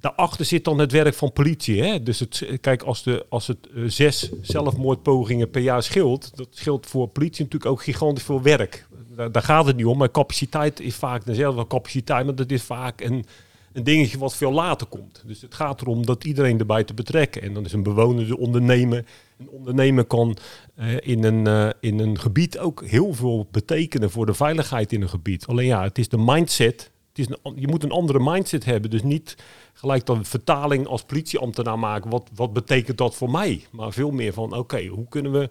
daarachter 0.00 0.44
zit 0.44 0.64
dan 0.64 0.78
het 0.78 0.92
werk 0.92 1.14
van 1.14 1.32
politie. 1.32 1.82
Hè? 1.82 2.02
Dus 2.02 2.20
het, 2.20 2.46
kijk, 2.60 2.82
als, 2.82 3.02
de, 3.02 3.26
als 3.28 3.46
het 3.46 3.68
eh, 3.74 3.82
zes 3.86 4.30
zelfmoordpogingen 4.42 5.50
per 5.50 5.62
jaar 5.62 5.82
scheelt, 5.82 6.36
dat 6.36 6.48
scheelt 6.50 6.86
voor 6.86 7.08
politie 7.08 7.44
natuurlijk 7.44 7.70
ook 7.70 7.82
gigantisch 7.82 8.24
veel 8.24 8.42
werk. 8.42 8.86
Daar, 9.32 9.42
gaat 9.42 9.66
het 9.66 9.76
niet 9.76 9.86
om, 9.86 9.98
maar 9.98 10.10
capaciteit 10.10 10.80
is 10.80 10.94
vaak 10.94 11.24
dezelfde 11.24 11.66
capaciteit, 11.66 12.24
maar 12.24 12.34
dat 12.34 12.50
is 12.50 12.62
vaak 12.62 13.00
een, 13.00 13.24
een 13.72 13.84
dingetje 13.84 14.18
wat 14.18 14.36
veel 14.36 14.52
later 14.52 14.86
komt. 14.86 15.22
Dus 15.26 15.40
het 15.40 15.54
gaat 15.54 15.80
erom 15.80 16.06
dat 16.06 16.24
iedereen 16.24 16.58
erbij 16.58 16.84
te 16.84 16.94
betrekken. 16.94 17.42
En 17.42 17.52
dan 17.52 17.64
is 17.64 17.72
een 17.72 17.82
bewoner 17.82 18.26
de 18.26 18.38
ondernemer. 18.38 19.04
Een 19.38 19.48
ondernemer 19.48 20.04
kan 20.04 20.36
eh, 20.74 20.86
in, 21.00 21.24
een, 21.24 21.46
eh, 21.46 21.68
in 21.80 21.98
een 21.98 22.18
gebied 22.18 22.58
ook 22.58 22.84
heel 22.84 23.14
veel 23.14 23.46
betekenen 23.50 24.10
voor 24.10 24.26
de 24.26 24.34
veiligheid 24.34 24.92
in 24.92 25.02
een 25.02 25.08
gebied. 25.08 25.46
Alleen 25.46 25.66
ja, 25.66 25.82
het 25.82 25.98
is 25.98 26.08
de 26.08 26.18
mindset. 26.18 26.90
Het 27.08 27.18
is 27.18 27.36
een, 27.42 27.52
je 27.56 27.68
moet 27.68 27.82
een 27.82 27.90
andere 27.90 28.20
mindset 28.20 28.64
hebben. 28.64 28.90
Dus 28.90 29.02
niet 29.02 29.36
gelijk 29.78 30.06
dan 30.06 30.24
vertaling 30.24 30.86
als 30.86 31.02
politieambtenaar 31.02 31.78
maken. 31.78 32.10
Wat, 32.10 32.28
wat 32.34 32.52
betekent 32.52 32.98
dat 32.98 33.14
voor 33.14 33.30
mij? 33.30 33.66
Maar 33.70 33.92
veel 33.92 34.10
meer 34.10 34.32
van, 34.32 34.56
oké, 34.56 34.86
hoe 34.86 35.08
kunnen 35.08 35.32
we 35.32 35.50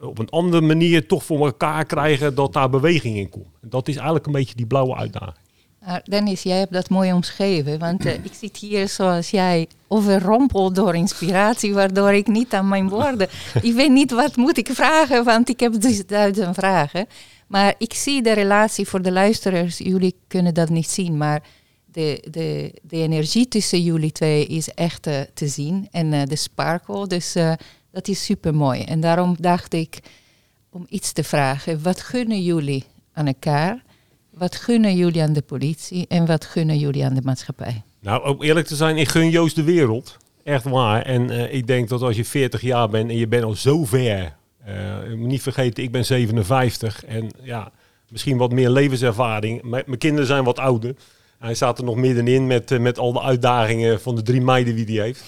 op 0.00 0.18
een 0.18 0.30
andere 0.30 0.62
manier 0.62 1.06
toch 1.06 1.24
voor 1.24 1.46
elkaar 1.46 1.84
krijgen 1.84 2.34
dat 2.34 2.52
daar 2.52 2.70
beweging 2.70 3.16
in 3.16 3.28
komt. 3.28 3.46
Dat 3.60 3.88
is 3.88 3.94
eigenlijk 3.94 4.26
een 4.26 4.32
beetje 4.32 4.54
die 4.54 4.66
blauwe 4.66 4.96
uitdaging. 4.96 5.42
Maar 5.84 6.02
Dennis, 6.04 6.42
jij 6.42 6.58
hebt 6.58 6.72
dat 6.72 6.90
mooi 6.90 7.12
omschreven. 7.12 7.78
Want 7.78 8.04
eh, 8.04 8.14
ik 8.14 8.34
zit 8.34 8.56
hier 8.56 8.88
zoals 8.88 9.30
jij 9.30 9.68
overrompeld 9.88 10.74
door 10.74 10.94
inspiratie, 10.94 11.74
waardoor 11.74 12.12
ik 12.12 12.26
niet 12.26 12.54
aan 12.54 12.68
mijn 12.68 12.88
woorden. 12.88 13.28
ik 13.62 13.74
weet 13.74 13.90
niet 13.90 14.10
wat 14.10 14.36
moet 14.36 14.58
ik 14.58 14.68
vragen, 14.72 15.24
want 15.24 15.48
ik 15.48 15.60
heb 15.60 15.80
dus 15.80 16.06
duizend 16.06 16.54
vragen. 16.54 17.06
Maar 17.46 17.74
ik 17.78 17.94
zie 17.94 18.22
de 18.22 18.32
relatie 18.32 18.88
voor 18.88 19.02
de 19.02 19.12
luisteraars. 19.12 19.78
Jullie 19.78 20.16
kunnen 20.28 20.54
dat 20.54 20.68
niet 20.68 20.88
zien, 20.88 21.16
maar 21.16 21.42
de, 21.94 22.22
de, 22.30 22.74
de 22.82 22.96
energie 22.96 23.48
tussen 23.48 23.82
jullie 23.82 24.12
twee 24.12 24.46
is 24.46 24.68
echt 24.68 25.06
eh, 25.06 25.20
te 25.34 25.48
zien. 25.48 25.88
En 25.90 26.12
eh, 26.12 26.22
de 26.26 26.36
sparkle, 26.36 27.06
dus 27.06 27.34
eh, 27.34 27.52
dat 27.90 28.08
is 28.08 28.24
super 28.24 28.54
mooi. 28.54 28.82
En 28.82 29.00
daarom 29.00 29.36
dacht 29.38 29.72
ik 29.72 29.98
om 30.70 30.86
iets 30.88 31.12
te 31.12 31.24
vragen. 31.24 31.82
Wat 31.82 32.00
gunnen 32.00 32.42
jullie 32.42 32.84
aan 33.12 33.26
elkaar? 33.26 33.82
Wat 34.30 34.56
gunnen 34.56 34.96
jullie 34.96 35.22
aan 35.22 35.32
de 35.32 35.42
politie 35.42 36.06
en 36.08 36.26
wat 36.26 36.44
gunnen 36.44 36.78
jullie 36.78 37.04
aan 37.04 37.14
de 37.14 37.22
maatschappij? 37.22 37.82
Nou, 38.00 38.28
om 38.28 38.42
eerlijk 38.42 38.66
te 38.66 38.76
zijn, 38.76 38.96
ik 38.96 39.08
gun 39.08 39.30
Joost 39.30 39.56
de 39.56 39.62
wereld. 39.62 40.16
Echt 40.42 40.64
waar. 40.64 41.02
En 41.02 41.52
ik 41.54 41.66
denk 41.66 41.88
dat 41.88 42.02
als 42.02 42.16
je 42.16 42.24
40 42.24 42.60
jaar 42.60 42.88
bent 42.88 43.10
en 43.10 43.16
je 43.16 43.28
bent 43.28 43.44
al 43.44 43.54
zo 43.54 43.84
ver. 43.84 44.36
moet 45.16 45.28
niet 45.28 45.42
vergeten, 45.42 45.82
ik 45.82 45.90
ben 45.90 46.04
57. 46.04 47.04
En 47.04 47.30
ja, 47.42 47.72
misschien 48.08 48.36
wat 48.36 48.52
meer 48.52 48.70
levenservaring. 48.70 49.62
Mijn 49.62 49.98
kinderen 49.98 50.26
zijn 50.26 50.44
wat 50.44 50.58
ouder. 50.58 50.94
Hij 51.44 51.54
staat 51.54 51.78
er 51.78 51.84
nog 51.84 51.96
middenin 51.96 52.46
met, 52.46 52.70
eh, 52.70 52.78
met 52.78 52.98
al 52.98 53.12
de 53.12 53.22
uitdagingen 53.22 54.00
van 54.00 54.14
de 54.14 54.22
drie 54.22 54.40
meiden 54.40 54.76
die 54.76 54.96
hij 54.96 55.04
heeft. 55.04 55.24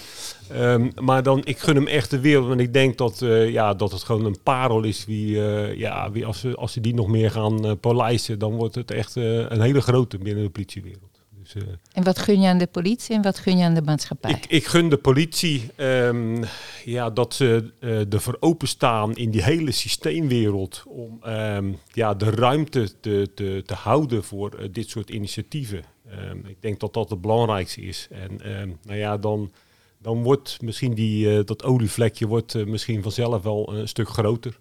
Ehm, 0.51 0.89
maar 1.01 1.23
dan, 1.23 1.41
ik 1.43 1.57
gun 1.57 1.75
hem 1.75 1.87
echt 1.87 2.09
de 2.09 2.19
wereld. 2.19 2.51
En 2.51 2.59
ik 2.59 2.73
denk 2.73 2.97
dat, 2.97 3.21
eh, 3.21 3.49
ja, 3.49 3.73
dat 3.73 3.91
het 3.91 4.03
gewoon 4.03 4.25
een 4.25 4.41
parel 4.43 4.83
is. 4.83 5.05
Wie, 5.05 5.45
eh, 5.45 5.75
ja, 5.77 6.11
wie, 6.11 6.25
als, 6.25 6.39
ze, 6.39 6.55
als 6.55 6.71
ze 6.71 6.81
die 6.81 6.93
nog 6.93 7.07
meer 7.07 7.31
gaan 7.31 7.79
polijsten, 7.79 8.39
dan 8.39 8.55
wordt 8.55 8.75
het 8.75 8.91
echt 8.91 9.15
een 9.15 9.61
hele 9.61 9.81
grote 9.81 10.17
binnen 10.17 10.43
de 10.43 10.49
politiewereld. 10.49 11.01
Dus, 11.43 11.63
En 11.91 12.03
wat 12.03 12.19
gun 12.19 12.41
je 12.41 12.47
aan 12.47 12.57
de 12.57 12.67
politie 12.67 13.15
en 13.15 13.21
wat 13.21 13.39
gun 13.39 13.57
je 13.57 13.63
aan 13.63 13.73
de 13.73 13.81
maatschappij? 13.81 14.31
ik, 14.31 14.45
ik 14.45 14.65
gun 14.65 14.89
de 14.89 14.97
politie 14.97 15.69
ehm, 15.75 16.43
ja, 16.85 17.09
dat 17.09 17.33
ze 17.33 17.71
ervoor 18.09 18.37
openstaan 18.39 19.15
in 19.15 19.31
die 19.31 19.43
hele 19.43 19.71
systeemwereld 19.71 20.83
om 20.87 21.19
ehm, 21.23 21.71
ja, 21.93 22.13
de 22.13 22.29
ruimte 22.29 22.99
te, 22.99 23.29
te, 23.35 23.63
te 23.65 23.73
houden 23.73 24.23
voor 24.23 24.71
dit 24.71 24.89
soort 24.89 25.09
initiatieven. 25.09 25.83
Ehm, 26.09 26.37
ik 26.45 26.61
denk 26.61 26.79
dat 26.79 26.93
dat 26.93 27.09
het 27.09 27.21
belangrijkste 27.21 27.81
is. 27.81 28.07
En 28.11 28.41
ehm, 28.41 28.71
nou 28.83 28.97
ja, 28.97 29.17
dan, 29.17 29.51
dan 29.97 30.23
wordt 30.23 30.61
misschien 30.61 30.93
die, 30.93 31.37
eh, 31.37 31.45
dat 31.45 31.63
olievlekje 31.63 32.27
wordt, 32.27 32.55
eh, 32.55 32.65
misschien 32.65 33.03
vanzelf 33.03 33.43
wel 33.43 33.73
een 33.73 33.87
stuk 33.87 34.09
groter. 34.09 34.57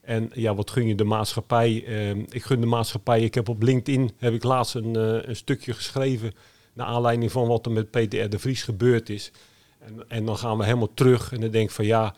En 0.00 0.30
ja, 0.34 0.54
wat 0.54 0.70
gun 0.70 0.86
je 0.86 0.94
de 0.94 1.04
maatschappij? 1.04 1.84
Ehm, 1.86 2.24
ik 2.28 2.42
gun 2.42 2.60
de 2.60 2.66
maatschappij. 2.66 3.22
Ik 3.22 3.34
heb 3.34 3.48
op 3.48 3.62
LinkedIn 3.62 4.10
heb 4.18 4.34
ik 4.34 4.42
laatst 4.42 4.74
een, 4.74 4.96
eh, 4.96 5.28
een 5.28 5.36
stukje 5.36 5.72
geschreven 5.72 6.32
naar 6.72 6.86
aanleiding 6.86 7.32
van 7.32 7.48
wat 7.48 7.66
er 7.66 7.72
met 7.72 7.90
Peter 7.90 8.24
R. 8.24 8.30
de 8.30 8.38
Vries 8.38 8.62
gebeurd 8.62 9.08
is. 9.08 9.30
En, 9.78 10.04
en 10.08 10.24
dan 10.24 10.36
gaan 10.38 10.58
we 10.58 10.64
helemaal 10.64 10.94
terug 10.94 11.32
en 11.32 11.40
dan 11.40 11.50
denk 11.50 11.68
ik 11.68 11.74
van 11.74 11.86
ja, 11.86 12.14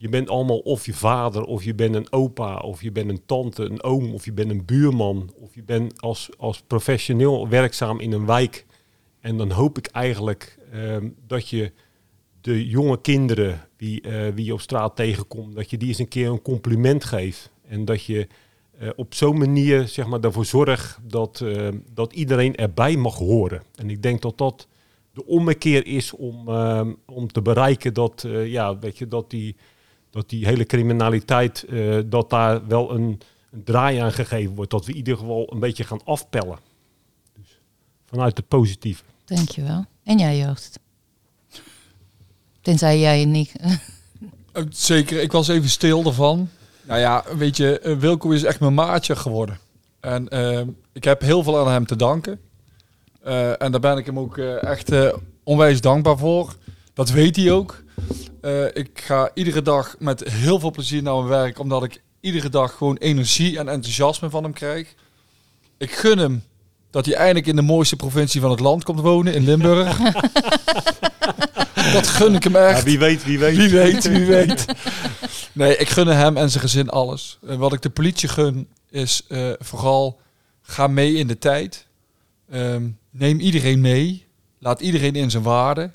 je 0.00 0.08
bent 0.08 0.28
allemaal 0.28 0.58
of 0.58 0.86
je 0.86 0.94
vader, 0.94 1.44
of 1.44 1.64
je 1.64 1.74
bent 1.74 1.94
een 1.94 2.12
opa, 2.12 2.56
of 2.56 2.82
je 2.82 2.92
bent 2.92 3.10
een 3.10 3.22
tante, 3.26 3.64
een 3.64 3.82
oom, 3.82 4.14
of 4.14 4.24
je 4.24 4.32
bent 4.32 4.50
een 4.50 4.64
buurman, 4.64 5.30
of 5.40 5.54
je 5.54 5.62
bent 5.62 6.00
als, 6.00 6.30
als 6.38 6.62
professioneel 6.66 7.48
werkzaam 7.48 8.00
in 8.00 8.12
een 8.12 8.26
wijk. 8.26 8.66
En 9.20 9.36
dan 9.36 9.50
hoop 9.50 9.78
ik 9.78 9.86
eigenlijk 9.86 10.58
ehm, 10.72 11.08
dat 11.26 11.48
je 11.48 11.72
de 12.40 12.68
jonge 12.68 13.00
kinderen 13.00 13.68
eh, 13.78 14.28
wie 14.34 14.44
je 14.44 14.52
op 14.52 14.60
straat 14.60 14.96
tegenkomt, 14.96 15.54
dat 15.54 15.70
je 15.70 15.76
die 15.76 15.88
eens 15.88 15.98
een 15.98 16.08
keer 16.08 16.28
een 16.28 16.42
compliment 16.42 17.04
geeft. 17.04 17.50
En 17.68 17.84
dat 17.84 18.04
je 18.04 18.26
eh, 18.78 18.88
op 18.96 19.14
zo'n 19.14 19.38
manier 19.38 19.88
zeg 19.88 20.06
maar, 20.06 20.20
ervoor 20.20 20.44
zorgt 20.44 20.98
dat, 21.02 21.40
eh, 21.40 21.68
dat 21.92 22.12
iedereen 22.12 22.56
erbij 22.56 22.96
mag 22.96 23.18
horen. 23.18 23.62
En 23.74 23.90
ik 23.90 24.02
denk 24.02 24.22
dat 24.22 24.38
dat 24.38 24.68
de 25.12 25.26
ommekeer 25.26 25.86
is 25.86 26.12
om, 26.12 26.48
eh, 26.48 26.86
om 27.06 27.32
te 27.32 27.42
bereiken 27.42 27.94
dat, 27.94 28.24
eh, 28.24 28.46
ja, 28.46 28.78
weet 28.78 28.98
je, 28.98 29.08
dat, 29.08 29.30
die, 29.30 29.56
dat 30.10 30.28
die 30.28 30.46
hele 30.46 30.64
criminaliteit, 30.64 31.64
eh, 31.64 31.98
dat 32.06 32.30
daar 32.30 32.66
wel 32.66 32.90
een, 32.90 33.20
een 33.50 33.64
draai 33.64 33.98
aan 33.98 34.12
gegeven 34.12 34.54
wordt. 34.54 34.70
Dat 34.70 34.84
we 34.84 34.90
in 34.90 34.96
ieder 34.96 35.16
geval 35.16 35.52
een 35.52 35.58
beetje 35.58 35.84
gaan 35.84 36.04
afpellen. 36.04 36.58
Dus 37.38 37.60
vanuit 38.06 38.36
het 38.36 38.48
positieve. 38.48 39.02
Dankjewel. 39.24 39.84
En 40.04 40.18
jij 40.18 40.38
Joost? 40.38 40.78
Tenzij 42.60 42.98
jij 42.98 43.24
niet... 43.24 43.52
Eh, 44.52 44.62
Zeker, 44.68 45.22
ik 45.22 45.32
was 45.32 45.48
even 45.48 45.68
stil 45.68 46.04
ervan. 46.04 46.48
Nou 46.82 47.00
ja, 47.00 47.24
weet 47.36 47.56
je, 47.56 47.78
eh, 47.78 47.96
Wilco 47.96 48.30
is 48.30 48.42
echt 48.44 48.60
mijn 48.60 48.74
maatje 48.74 49.16
geworden. 49.16 49.58
En 50.00 50.28
ik 50.92 51.04
heb 51.04 51.20
heel 51.20 51.42
veel 51.42 51.58
aan 51.58 51.72
hem 51.72 51.86
te 51.86 51.96
danken. 51.96 52.40
Eh, 53.22 53.62
en 53.62 53.70
daar 53.70 53.80
ben 53.80 53.96
ik 53.96 54.06
hem 54.06 54.18
ook 54.18 54.38
echt 54.38 54.90
eh, 54.90 55.12
onwijs 55.42 55.80
dankbaar 55.80 56.18
voor. 56.18 56.54
Dat 56.94 57.10
weet 57.10 57.36
hij 57.36 57.52
ook. 57.52 57.82
Eh, 58.40 58.64
ik 58.64 58.90
ga 58.94 59.30
iedere 59.34 59.62
dag 59.62 59.96
met 59.98 60.28
heel 60.28 60.60
veel 60.60 60.70
plezier 60.70 61.02
naar 61.02 61.14
mijn 61.14 61.26
werk, 61.26 61.58
omdat 61.58 61.84
ik 61.84 62.02
iedere 62.20 62.48
dag 62.48 62.76
gewoon 62.76 62.96
energie 62.96 63.58
en 63.58 63.68
enthousiasme 63.68 64.30
van 64.30 64.42
hem 64.42 64.52
krijg. 64.52 64.94
Ik 65.78 65.92
gun 65.92 66.18
hem 66.18 66.42
dat 66.90 67.06
hij 67.06 67.14
eindelijk 67.14 67.46
in 67.46 67.56
de 67.56 67.62
mooiste 67.62 67.96
provincie 67.96 68.40
van 68.40 68.50
het 68.50 68.60
land 68.60 68.84
komt 68.84 69.00
wonen, 69.00 69.34
in 69.34 69.44
Limburg. 69.44 69.98
dat 71.92 72.06
gun 72.06 72.34
ik 72.34 72.44
hem 72.44 72.56
echt. 72.56 72.78
Ja, 72.78 72.84
wie 72.84 72.98
weet, 72.98 73.24
wie 73.24 73.38
weet. 73.38 73.56
Wie 73.56 73.70
weet, 73.70 74.08
wie 74.08 74.24
weet. 74.24 74.64
Nee, 75.52 75.76
ik 75.76 75.88
gun 75.88 76.06
hem 76.06 76.36
en 76.36 76.50
zijn 76.50 76.62
gezin 76.62 76.88
alles. 76.88 77.38
En 77.46 77.58
wat 77.58 77.72
ik 77.72 77.82
de 77.82 77.90
politie 77.90 78.28
gun 78.28 78.68
is 78.90 79.24
eh, 79.28 79.50
vooral 79.58 80.20
ga 80.62 80.86
mee 80.86 81.14
in 81.14 81.26
de 81.26 81.38
tijd. 81.38 81.86
Ehm, 82.50 82.88
neem 83.10 83.40
iedereen 83.40 83.80
mee. 83.80 84.26
Laat 84.58 84.80
iedereen 84.80 85.14
in 85.14 85.30
zijn 85.30 85.42
waarde. 85.42 85.90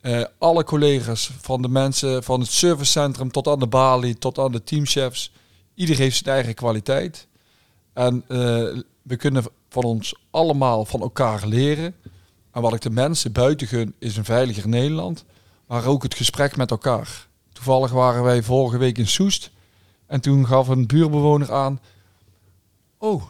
Eh, 0.00 0.24
alle 0.38 0.64
collega's 0.64 1.30
van 1.40 1.62
de 1.62 1.68
mensen 1.68 2.24
van 2.24 2.40
het 2.40 2.50
servicecentrum 2.50 3.30
tot 3.30 3.48
aan 3.48 3.58
de 3.58 3.66
balie, 3.66 4.18
tot 4.18 4.38
aan 4.38 4.52
de 4.52 4.62
teamchefs. 4.62 5.32
Iedereen 5.74 6.02
heeft 6.02 6.16
zijn 6.16 6.34
eigen 6.34 6.54
kwaliteit. 6.54 7.26
En 7.92 8.24
eh, 8.28 8.38
we 9.02 9.16
kunnen 9.16 9.44
van 9.68 9.82
ons 9.82 10.14
allemaal 10.30 10.84
van 10.84 11.00
elkaar 11.00 11.46
leren. 11.46 11.94
En 12.52 12.62
wat 12.62 12.74
ik 12.74 12.80
de 12.80 12.90
mensen 12.90 13.32
buiten 13.32 13.66
gun 13.66 13.94
is 13.98 14.16
een 14.16 14.24
veiliger 14.24 14.68
Nederland. 14.68 15.24
Maar 15.66 15.86
ook 15.86 16.02
het 16.02 16.14
gesprek 16.14 16.56
met 16.56 16.70
elkaar. 16.70 17.26
Toevallig 17.52 17.90
waren 17.90 18.22
wij 18.22 18.42
vorige 18.42 18.78
week 18.78 18.98
in 18.98 19.06
Soest. 19.06 19.50
En 20.06 20.20
toen 20.20 20.46
gaf 20.46 20.68
een 20.68 20.86
buurbewoner 20.86 21.52
aan. 21.52 21.80
Oh, 22.98 23.22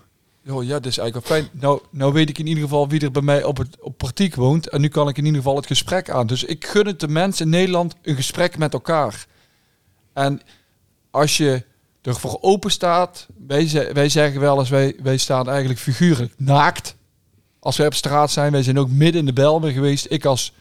joh, 0.48 0.64
ja, 0.64 0.72
dat 0.72 0.86
is 0.86 0.98
eigenlijk 0.98 1.28
wel 1.28 1.38
fijn. 1.38 1.60
Nou, 1.60 1.80
nou 1.90 2.12
weet 2.12 2.28
ik 2.28 2.38
in 2.38 2.46
ieder 2.46 2.62
geval 2.62 2.88
wie 2.88 3.00
er 3.00 3.10
bij 3.10 3.22
mij 3.22 3.44
op 3.44 3.56
het 3.56 3.76
op 3.80 3.98
partiek 3.98 4.34
woont. 4.34 4.68
En 4.68 4.80
nu 4.80 4.88
kan 4.88 5.08
ik 5.08 5.18
in 5.18 5.24
ieder 5.24 5.40
geval 5.40 5.56
het 5.56 5.66
gesprek 5.66 6.10
aan. 6.10 6.26
Dus 6.26 6.44
ik 6.44 6.66
gun 6.66 6.86
het 6.86 7.00
de 7.00 7.08
mensen 7.08 7.44
in 7.44 7.50
Nederland 7.50 7.94
een 8.02 8.16
gesprek 8.16 8.58
met 8.58 8.72
elkaar. 8.72 9.26
En 10.12 10.40
als 11.10 11.36
je 11.36 11.64
ervoor 12.02 12.38
open 12.40 12.70
staat. 12.70 13.26
Wij, 13.46 13.90
wij 13.92 14.08
zeggen 14.08 14.40
wel 14.40 14.58
eens, 14.58 14.68
wij, 14.68 14.96
wij 15.02 15.16
staan 15.16 15.48
eigenlijk 15.48 15.80
figuurlijk 15.80 16.34
naakt. 16.36 16.96
Als 17.58 17.76
wij 17.76 17.86
op 17.86 17.94
straat 17.94 18.30
zijn. 18.30 18.52
Wij 18.52 18.62
zijn 18.62 18.78
ook 18.78 18.90
midden 18.90 19.20
in 19.20 19.26
de 19.26 19.32
Belmen 19.32 19.72
geweest. 19.72 20.06
Ik 20.08 20.24
als 20.24 20.52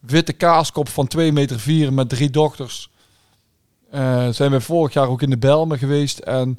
witte 0.00 0.32
kaaskop 0.32 0.88
van 0.88 1.06
2 1.06 1.32
meter 1.32 1.60
vier 1.60 1.92
met 1.92 2.08
drie 2.08 2.30
dochters. 2.30 2.90
eh, 3.90 4.28
zijn 4.28 4.50
we 4.50 4.60
vorig 4.60 4.92
jaar 4.92 5.08
ook 5.08 5.22
in 5.22 5.30
de 5.30 5.38
Belmen 5.38 5.78
geweest. 5.78 6.18
En 6.18 6.58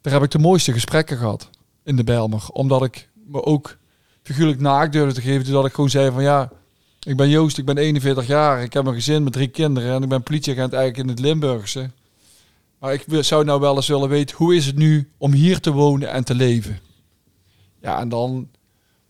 daar 0.00 0.12
heb 0.12 0.22
ik 0.22 0.30
de 0.30 0.38
mooiste 0.38 0.72
gesprekken 0.72 1.16
gehad 1.18 1.50
in 1.84 1.96
de 1.96 2.04
Belmer. 2.04 2.48
Omdat 2.52 2.84
ik 2.84 3.08
me 3.26 3.44
ook 3.44 3.76
figuurlijk 4.22 4.60
naakt 4.60 4.92
durfde 4.92 5.14
te 5.14 5.20
geven. 5.20 5.44
Doordat 5.44 5.66
ik 5.66 5.74
gewoon 5.74 5.90
zei 5.90 6.10
van 6.10 6.22
ja, 6.22 6.50
ik 7.02 7.16
ben 7.16 7.28
Joost, 7.28 7.58
ik 7.58 7.64
ben 7.64 7.76
41 7.78 8.26
jaar. 8.26 8.62
Ik 8.62 8.72
heb 8.72 8.86
een 8.86 8.94
gezin 8.94 9.22
met 9.22 9.32
drie 9.32 9.48
kinderen. 9.48 9.94
En 9.94 10.02
ik 10.02 10.08
ben 10.08 10.22
politieagent 10.22 10.72
eigenlijk 10.72 11.02
in 11.04 11.14
het 11.14 11.18
Limburgse. 11.24 11.90
Maar 12.78 12.92
ik 12.92 13.04
zou 13.24 13.44
nou 13.44 13.60
wel 13.60 13.76
eens 13.76 13.88
willen 13.88 14.08
weten, 14.08 14.36
hoe 14.36 14.54
is 14.56 14.66
het 14.66 14.76
nu 14.76 15.10
om 15.18 15.32
hier 15.32 15.60
te 15.60 15.70
wonen 15.72 16.10
en 16.10 16.24
te 16.24 16.34
leven? 16.34 16.78
Ja, 17.80 17.98
en 18.00 18.08
dan, 18.08 18.48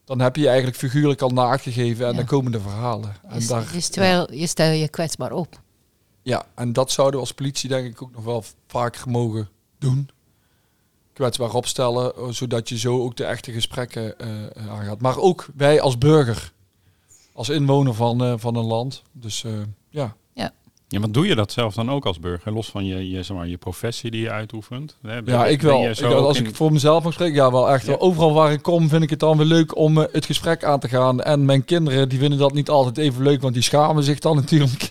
dan 0.04 0.20
heb 0.20 0.36
je 0.36 0.42
je 0.42 0.48
eigenlijk 0.48 0.76
figuurlijk 0.78 1.20
al 1.22 1.28
naakt 1.30 1.62
gegeven 1.62 2.04
en 2.04 2.10
Ja. 2.10 2.16
dan 2.16 2.26
komen 2.26 2.52
de 2.52 2.60
verhalen. 2.60 3.16
En 3.28 3.34
Dus, 3.38 3.46
daar, 3.46 3.68
dus 3.72 3.88
terwijl 3.88 4.32
je 4.34 4.46
stel 4.46 4.70
je 4.72 4.88
kwetsbaar 4.88 5.32
op. 5.32 5.60
ja, 6.22 6.46
en 6.54 6.72
dat 6.72 6.90
zouden 6.90 7.14
we 7.20 7.26
als 7.26 7.34
politie 7.34 7.68
denk 7.68 7.86
ik 7.86 8.02
ook 8.02 8.12
nog 8.12 8.24
wel 8.24 8.44
vaker 8.66 9.10
mogen 9.10 9.48
doen. 9.78 10.08
Kwetsbaar 11.12 11.54
opstellen, 11.54 12.12
eh, 12.16 12.22
zodat 12.30 12.68
je 12.68 12.78
zo 12.78 13.02
ook 13.02 13.16
de 13.16 13.24
echte 13.24 13.52
gesprekken 13.52 14.18
eh, 14.18 14.28
aangaat. 14.70 15.00
Maar 15.00 15.18
ook 15.18 15.46
wij 15.56 15.80
als 15.80 15.98
burger, 15.98 16.52
als 17.32 17.48
inwoner 17.48 17.94
van, 17.94 18.24
eh, 18.24 18.32
van 18.36 18.56
een 18.56 18.64
land. 18.64 19.02
Dus 19.12 19.44
eh, 19.44 19.52
ja. 19.90 20.14
Ja, 20.88 21.00
wat 21.00 21.14
doe 21.14 21.26
je 21.26 21.34
dat 21.34 21.52
zelf 21.52 21.74
dan 21.74 21.90
ook 21.90 22.06
als 22.06 22.20
burger? 22.20 22.52
Los 22.52 22.68
van 22.70 22.84
je, 22.84 23.10
je, 23.10 23.22
zeg 23.22 23.36
maar, 23.36 23.48
je 23.48 23.56
professie 23.56 24.10
die 24.10 24.20
je 24.20 24.30
uitoefent? 24.30 24.96
Hè, 25.02 25.22
ben- 25.22 25.34
Ja, 25.34 25.46
ik 25.46 25.62
wel. 25.62 25.88
Ik, 25.88 26.02
als 26.02 26.38
ik 26.40 26.54
voor 26.56 26.72
mezelf 26.72 27.04
mag 27.04 27.12
spreken, 27.12 27.34
ja, 27.34 27.50
wel 27.50 27.70
echt. 27.70 27.86
Ja. 27.86 27.94
Overal 27.98 28.32
waar 28.32 28.52
ik 28.52 28.62
kom 28.62 28.88
vind 28.88 29.02
ik 29.02 29.10
het 29.10 29.20
dan 29.20 29.36
weer 29.36 29.46
leuk 29.46 29.76
om 29.76 29.96
het 29.96 30.26
gesprek 30.26 30.64
aan 30.64 30.80
te 30.80 30.88
gaan. 30.88 31.20
En 31.22 31.44
mijn 31.44 31.64
kinderen, 31.64 32.08
die 32.08 32.18
vinden 32.18 32.38
dat 32.38 32.52
niet 32.52 32.68
altijd 32.70 32.98
even 32.98 33.22
leuk, 33.22 33.40
want 33.42 33.54
die 33.54 33.62
schamen 33.62 34.02
zich 34.02 34.18
dan 34.18 34.36
natuurlijk. 34.40 34.90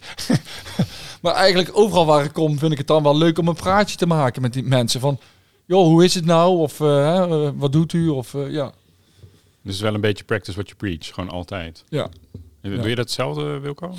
maar 1.21 1.33
eigenlijk 1.33 1.69
overal 1.73 2.05
waar 2.05 2.23
ik 2.23 2.33
kom 2.33 2.57
vind 2.59 2.71
ik 2.71 2.77
het 2.77 2.87
dan 2.87 3.03
wel 3.03 3.17
leuk 3.17 3.37
om 3.39 3.47
een 3.47 3.55
praatje 3.55 3.97
te 3.97 4.07
maken 4.07 4.41
met 4.41 4.53
die 4.53 4.63
mensen. 4.63 4.99
Van, 4.99 5.19
joh, 5.71 5.85
hoe 5.85 6.03
is 6.03 6.15
het 6.15 6.25
nou? 6.25 6.57
Of 6.57 6.79
eh, 6.79 6.87
hè, 6.87 7.45
eh, 7.45 7.51
wat 7.55 7.71
doet 7.71 7.93
u? 7.93 8.07
Of 8.07 8.33
eh, 8.33 8.51
ja. 8.51 8.71
Dus 9.61 9.79
wel 9.79 9.93
een 9.93 10.01
beetje 10.01 10.23
practice 10.23 10.53
what 10.53 10.67
you 10.67 10.77
preach, 10.79 11.13
gewoon 11.13 11.29
altijd. 11.29 11.83
Ja. 11.89 12.09
Doe 12.61 12.89
je 12.89 12.95
dat 12.95 12.97
hetzelfde, 12.97 13.59
Wilco? 13.59 13.95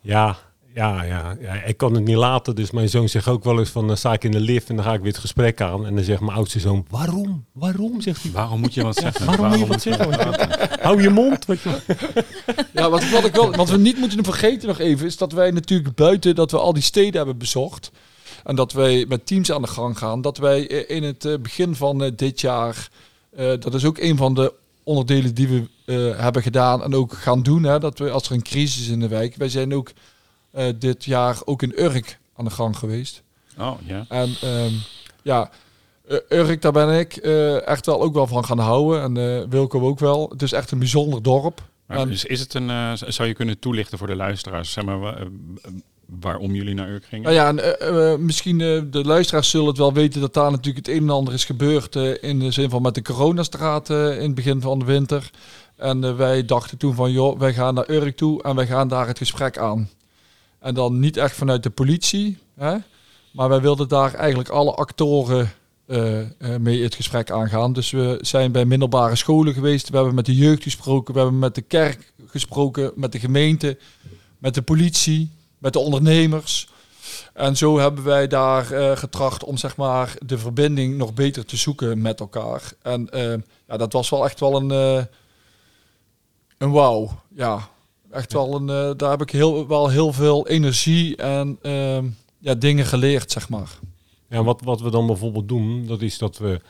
Ja, 0.00 0.36
ja, 0.74 1.02
ja, 1.02 1.36
ja, 1.40 1.52
ik 1.52 1.76
kan 1.76 1.94
het 1.94 2.04
niet 2.04 2.16
laten. 2.16 2.54
Dus 2.54 2.70
mijn 2.70 2.88
zoon 2.88 3.08
zegt 3.08 3.28
ook 3.28 3.44
wel 3.44 3.58
eens 3.58 3.70
van, 3.70 3.86
dan 3.86 3.96
sta 3.96 4.12
ik 4.12 4.24
in 4.24 4.30
de 4.30 4.40
lift 4.40 4.68
en 4.68 4.76
dan 4.76 4.84
ga 4.84 4.92
ik 4.92 5.00
weer 5.00 5.12
het 5.12 5.20
gesprek 5.20 5.60
aan. 5.60 5.86
En 5.86 5.94
dan 5.94 6.04
zegt 6.04 6.20
mijn 6.20 6.36
oudste 6.36 6.60
zoon, 6.60 6.86
waarom? 6.90 7.44
Waarom? 7.52 8.00
Zegt 8.00 8.22
hij. 8.22 8.32
Waarom 8.32 8.60
moet 8.60 8.74
je 8.74 8.82
wat 8.82 8.96
zeggen? 8.96 9.26
Waarom 9.26 9.48
moet 9.48 9.58
je 9.58 9.66
wat 9.66 9.82
zeggen? 9.82 10.80
Hou 10.80 11.02
je 11.02 11.10
mond. 11.10 11.44
Weet 11.44 11.60
je. 11.60 11.78
Ja, 12.72 12.90
wat, 12.90 13.10
wat, 13.10 13.24
ik 13.24 13.34
wel, 13.34 13.52
wat 13.52 13.70
we 13.70 13.78
niet 13.78 13.98
moeten 13.98 14.24
vergeten 14.24 14.68
nog 14.68 14.78
even, 14.78 15.06
is 15.06 15.16
dat 15.16 15.32
wij 15.32 15.50
natuurlijk 15.50 15.94
buiten 15.94 16.34
dat 16.34 16.50
we 16.50 16.58
al 16.58 16.72
die 16.72 16.82
steden 16.82 17.16
hebben 17.16 17.38
bezocht. 17.38 17.90
En 18.44 18.56
dat 18.56 18.72
wij 18.72 19.04
met 19.08 19.26
teams 19.26 19.52
aan 19.52 19.62
de 19.62 19.68
gang 19.68 19.98
gaan. 19.98 20.20
Dat 20.20 20.38
wij 20.38 20.68
eh, 20.68 20.96
in 20.96 21.02
het 21.02 21.24
eh, 21.24 21.34
begin 21.38 21.74
van 21.74 22.02
eh, 22.02 22.10
dit 22.16 22.40
jaar, 22.40 22.88
dat 23.36 23.74
is 23.74 23.84
ook 23.84 23.98
een 23.98 24.16
van 24.16 24.34
de 24.34 24.52
onderdelen 24.82 25.34
die 25.34 25.48
we 25.84 25.92
hebben 26.16 26.42
gedaan 26.42 26.82
en 26.82 26.94
ook 26.94 27.12
gaan 27.12 27.42
doen. 27.42 27.62
Hè, 27.62 27.78
dat 27.78 27.98
we 27.98 28.10
als 28.10 28.26
er 28.26 28.32
een 28.34 28.42
crisis 28.42 28.80
is 28.80 28.88
in 28.88 29.00
de 29.00 29.08
wijk. 29.08 29.36
Wij 29.36 29.48
zijn 29.48 29.74
ook 29.74 29.92
dit 30.78 31.04
jaar 31.04 31.38
ook 31.44 31.62
in 31.62 31.72
Urk 31.76 32.18
aan 32.36 32.44
de 32.44 32.50
gang 32.50 32.76
geweest. 32.76 33.22
Oh, 33.58 33.74
ja. 33.84 34.04
En 34.08 34.34
ehm, 34.40 34.72
ja, 35.22 35.50
Urk, 36.28 36.62
daar 36.62 36.72
ben 36.72 36.98
ik 36.98 37.16
echt 37.66 37.86
wel 37.86 38.02
ook 38.02 38.14
wel 38.14 38.26
van 38.26 38.44
gaan 38.44 38.58
houden. 38.58 39.02
En 39.02 39.16
eh 39.16 39.48
Wilco 39.48 39.80
ook 39.80 39.98
wel. 39.98 40.28
Het 40.28 40.42
is 40.42 40.52
echt 40.52 40.70
een 40.70 40.78
bijzonder 40.78 41.22
dorp. 41.22 41.62
Maar 41.86 41.98
En- 41.98 42.10
is, 42.10 42.24
is 42.24 42.40
het 42.40 42.54
een, 42.54 42.98
zou 42.98 43.28
je 43.28 43.34
kunnen 43.34 43.58
toelichten 43.58 43.98
voor 43.98 44.06
de 44.06 44.16
luisteraars, 44.16 44.72
zeg 44.72 44.84
maar, 44.84 45.26
waarom 46.06 46.54
jullie 46.54 46.74
naar 46.74 46.88
Urk 46.88 47.04
gingen? 47.04 47.24
Nou 47.24 47.34
ja, 47.34 47.48
en, 47.48 47.80
eh, 47.80 48.12
eh, 48.12 48.18
misschien 48.18 48.60
eh, 48.60 48.80
de 48.90 49.04
luisteraars 49.04 49.50
zullen 49.50 49.66
het 49.66 49.78
wel 49.78 49.92
weten 49.92 50.20
dat 50.20 50.34
daar 50.34 50.50
natuurlijk 50.50 50.86
het 50.86 50.96
een 50.96 51.02
en 51.02 51.10
ander 51.10 51.34
is 51.34 51.44
gebeurd. 51.44 51.96
eh, 51.96 52.22
in 52.22 52.38
de 52.38 52.50
zin 52.50 52.70
van 52.70 52.82
met 52.82 52.94
de 52.94 53.02
coronastraat 53.02 53.90
eh, 53.90 54.16
in 54.16 54.22
het 54.22 54.34
begin 54.34 54.60
van 54.60 54.78
de 54.78 54.84
winter. 54.84 55.30
En 55.76 56.04
eh, 56.04 56.16
wij 56.16 56.44
dachten 56.44 56.78
toen 56.78 56.94
van, 56.94 57.12
joh, 57.12 57.38
wij 57.38 57.54
gaan 57.54 57.74
naar 57.74 57.90
Urk 57.90 58.16
toe 58.16 58.42
en 58.42 58.56
wij 58.56 58.66
gaan 58.66 58.88
daar 58.88 59.06
het 59.06 59.18
gesprek 59.18 59.58
aan. 59.58 59.88
En 60.60 60.74
dan 60.74 61.00
niet 61.00 61.16
echt 61.16 61.36
vanuit 61.36 61.62
de 61.62 61.70
politie, 61.70 62.38
hè, 62.56 62.76
maar 63.32 63.48
wij 63.48 63.60
wilden 63.60 63.88
daar 63.88 64.14
eigenlijk 64.14 64.48
alle 64.48 64.74
actoren 64.74 65.52
eh, 65.86 66.20
eh, 66.20 66.26
mee 66.60 66.82
het 66.82 66.94
gesprek 66.94 67.30
aangaan. 67.30 67.72
Dus 67.72 67.90
we 67.90 68.18
zijn 68.20 68.52
bij 68.52 68.64
middelbare 68.64 69.16
scholen 69.16 69.54
geweest, 69.54 69.88
we 69.88 69.96
hebben 69.96 70.14
met 70.14 70.26
de 70.26 70.34
jeugd 70.34 70.62
gesproken, 70.62 71.14
we 71.14 71.20
hebben 71.20 71.38
met 71.38 71.54
de 71.54 71.62
kerk 71.62 72.12
gesproken, 72.26 72.92
met 72.94 73.12
de 73.12 73.18
gemeente, 73.18 73.78
met 74.38 74.54
de 74.54 74.62
politie, 74.62 75.30
met 75.64 75.72
de 75.72 75.78
ondernemers. 75.78 76.68
En 77.32 77.56
zo 77.56 77.78
hebben 77.78 78.04
wij 78.04 78.26
daar 78.26 78.72
eh, 78.72 78.96
getracht 78.96 79.44
om 79.44 79.56
zeg 79.56 79.76
maar 79.76 80.16
de 80.26 80.38
verbinding 80.38 80.96
nog 80.96 81.14
beter 81.14 81.44
te 81.44 81.56
zoeken 81.56 82.02
met 82.02 82.20
elkaar. 82.20 82.72
En 82.82 83.10
eh, 83.10 83.34
ja, 83.68 83.76
dat 83.76 83.92
was 83.92 84.08
wel 84.08 84.24
echt 84.24 84.40
wel 84.40 84.56
een, 84.56 84.70
eh, 84.70 85.04
een 86.58 86.70
wauw. 86.70 87.10
Ja, 87.34 87.68
echt 88.10 88.32
wel 88.32 88.54
een. 88.54 88.96
daar 88.96 89.10
heb 89.10 89.22
ik 89.22 89.30
heel, 89.30 89.66
wel 89.66 89.88
heel 89.88 90.12
veel 90.12 90.48
energie 90.48 91.16
en 91.16 91.58
ehm, 91.62 92.06
ja, 92.38 92.54
dingen 92.54 92.86
geleerd, 92.86 93.30
zeg 93.30 93.48
maar. 93.48 93.78
Ja, 94.28 94.42
wat, 94.42 94.60
wat 94.64 94.80
we 94.80 94.90
dan 94.90 95.06
bijvoorbeeld 95.06 95.48
doen, 95.48 95.86
dat 95.86 96.02
is 96.02 96.18
dat 96.18 96.38
we... 96.38 96.60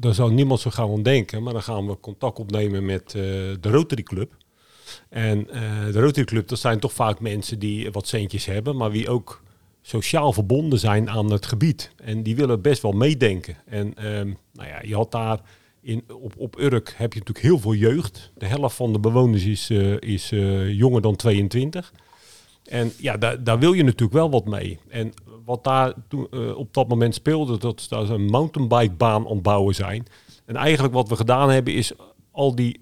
daar 0.00 0.14
zou 0.14 0.32
niemand 0.32 0.60
zo 0.60 0.70
gauw 0.70 0.94
aan 0.94 1.02
denken, 1.02 1.42
maar 1.42 1.52
dan 1.52 1.62
gaan 1.62 1.86
we 1.86 2.00
contact 2.00 2.38
opnemen 2.38 2.84
met 2.84 3.10
de 3.10 3.58
Rotary 3.60 4.02
Club. 4.02 4.32
En 5.08 5.50
eh, 5.50 5.92
de 5.92 6.00
Rotary 6.00 6.24
Club, 6.24 6.48
dat 6.48 6.58
zijn 6.58 6.80
toch 6.80 6.92
vaak 6.92 7.20
mensen 7.20 7.58
die 7.58 7.90
wat 7.90 8.08
centjes 8.08 8.44
hebben, 8.44 8.76
maar 8.76 8.90
wie 8.90 9.08
ook 9.08 9.42
sociaal 9.82 10.32
verbonden 10.32 10.78
zijn 10.78 11.10
aan 11.10 11.32
het 11.32 11.46
gebied. 11.46 11.90
En 11.96 12.22
die 12.22 12.36
willen 12.36 12.62
best 12.62 12.82
wel 12.82 12.92
meedenken. 12.92 13.56
En 13.66 13.94
ehm, 13.94 14.32
nou 14.52 14.68
ja, 14.68 14.80
je 14.82 14.94
had 14.94 15.12
daar 15.12 15.40
in, 15.80 16.04
op, 16.20 16.34
op 16.36 16.58
Urk 16.58 16.94
heb 16.96 17.12
je 17.12 17.18
natuurlijk 17.18 17.46
heel 17.46 17.58
veel 17.58 17.74
jeugd. 17.74 18.32
De 18.36 18.46
helft 18.46 18.76
van 18.76 18.92
de 18.92 19.00
bewoners 19.00 19.44
is, 19.44 19.70
eh, 19.70 20.00
is 20.00 20.32
eh, 20.32 20.72
jonger 20.72 21.00
dan 21.02 21.16
22. 21.16 21.92
En 22.64 22.92
ja, 22.98 23.16
daar, 23.16 23.44
daar 23.44 23.58
wil 23.58 23.72
je 23.72 23.82
natuurlijk 23.82 24.12
wel 24.12 24.30
wat 24.30 24.44
mee. 24.44 24.78
En 24.88 25.12
wat 25.44 25.64
daar 25.64 25.92
toen, 26.08 26.54
op 26.54 26.74
dat 26.74 26.88
moment 26.88 27.14
speelde, 27.14 27.58
dat 27.58 27.86
dat 27.88 28.08
een 28.08 28.24
mountainbikebaan 28.24 29.26
aan 29.26 29.32
het 29.32 29.42
bouwen 29.42 29.74
zijn. 29.74 30.06
En 30.44 30.56
eigenlijk 30.56 30.94
wat 30.94 31.08
we 31.08 31.16
gedaan 31.16 31.50
hebben, 31.50 31.74
is 31.74 31.92
al 32.30 32.54
die, 32.54 32.80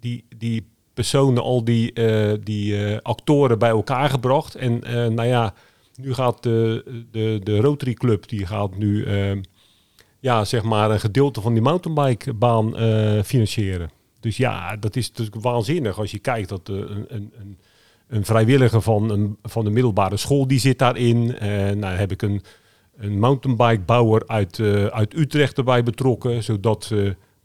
die, 0.00 0.24
die 0.36 0.66
personen, 0.96 1.42
al 1.42 1.64
die, 1.64 1.92
eh, 1.92 2.32
die 2.42 2.86
eh, 2.86 2.98
actoren 3.02 3.58
bij 3.58 3.70
elkaar 3.70 4.10
gebracht. 4.10 4.54
En 4.54 4.84
eh, 4.84 5.06
nou 5.06 5.28
ja, 5.28 5.54
nu 5.96 6.14
gaat 6.14 6.42
de, 6.42 6.84
de, 7.10 7.40
de 7.42 7.60
Rotary 7.60 7.94
Club, 7.94 8.28
die 8.28 8.46
gaat 8.46 8.76
nu 8.76 9.04
eh, 9.04 9.36
ja, 10.20 10.44
zeg 10.44 10.62
maar 10.62 10.90
een 10.90 11.00
gedeelte 11.00 11.40
van 11.40 11.52
die 11.52 11.62
mountainbikebaan 11.62 12.74
financieren. 13.24 13.90
Dus 14.20 14.36
ja, 14.36 14.76
dat 14.76 14.96
is 14.96 15.08
natuurlijk 15.08 15.42
waanzinnig 15.42 15.98
als 15.98 16.10
je 16.10 16.18
kijkt 16.18 16.48
dat 16.48 16.68
een, 16.68 17.04
een, 17.08 17.58
een, 18.08 18.24
vrijwilliger 18.24 18.82
van, 18.82 19.10
een, 19.10 19.36
van 19.42 19.64
de 19.64 19.70
middelbare 19.70 20.16
school 20.16 20.46
die 20.46 20.58
zit 20.58 20.78
daarin. 20.78 21.26
Nou 21.78 21.96
heb 21.96 22.12
ik 22.12 22.22
een, 22.22 22.42
een 22.96 23.18
mountainbikebouwer 23.18 24.22
uit, 24.26 24.60
uit 24.90 25.14
Utrecht 25.14 25.58
erbij 25.58 25.82
betrokken, 25.82 26.42
zodat 26.42 26.92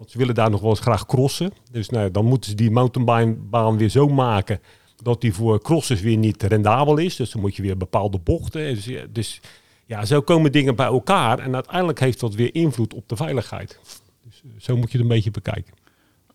ze 0.07 0.17
willen 0.17 0.35
daar 0.35 0.49
nog 0.49 0.61
wel 0.61 0.69
eens 0.69 0.79
graag 0.79 1.05
crossen. 1.05 1.53
Dus 1.71 1.89
nou, 1.89 2.11
dan 2.11 2.25
moeten 2.25 2.49
ze 2.49 2.55
die 2.55 2.71
mountainbaan 2.71 3.77
weer 3.77 3.89
zo 3.89 4.07
maken 4.07 4.59
dat 5.03 5.21
die 5.21 5.33
voor 5.33 5.61
crossers 5.61 6.01
weer 6.01 6.17
niet 6.17 6.43
rendabel 6.43 6.97
is. 6.97 7.15
Dus 7.15 7.31
dan 7.31 7.41
moet 7.41 7.55
je 7.55 7.61
weer 7.61 7.77
bepaalde 7.77 8.19
bochten. 8.19 8.75
Dus, 8.75 8.89
dus 9.09 9.41
ja, 9.85 10.05
zo 10.05 10.21
komen 10.21 10.51
dingen 10.51 10.75
bij 10.75 10.85
elkaar. 10.85 11.39
En 11.39 11.53
uiteindelijk 11.53 11.99
heeft 11.99 12.19
dat 12.19 12.35
weer 12.35 12.55
invloed 12.55 12.93
op 12.93 13.09
de 13.09 13.15
veiligheid. 13.15 13.79
Dus 14.23 14.43
zo 14.57 14.77
moet 14.77 14.91
je 14.91 14.97
het 14.97 15.07
een 15.07 15.13
beetje 15.13 15.31
bekijken. 15.31 15.73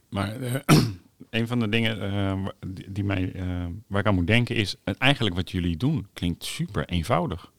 Maar 0.08 0.40
uh, 0.40 0.54
een 1.30 1.46
van 1.46 1.60
de 1.60 1.68
dingen 1.68 2.12
uh, 2.14 2.46
die, 2.88 3.04
mij, 3.04 3.32
waar 3.86 4.00
ik 4.00 4.06
aan 4.06 4.14
moet 4.14 4.26
denken 4.26 4.56
is... 4.56 4.76
eigenlijk 4.98 5.36
wat 5.36 5.50
jullie 5.50 5.76
doen 5.76 6.06
klinkt 6.12 6.44
super 6.44 6.88
eenvoudig. 6.88 7.50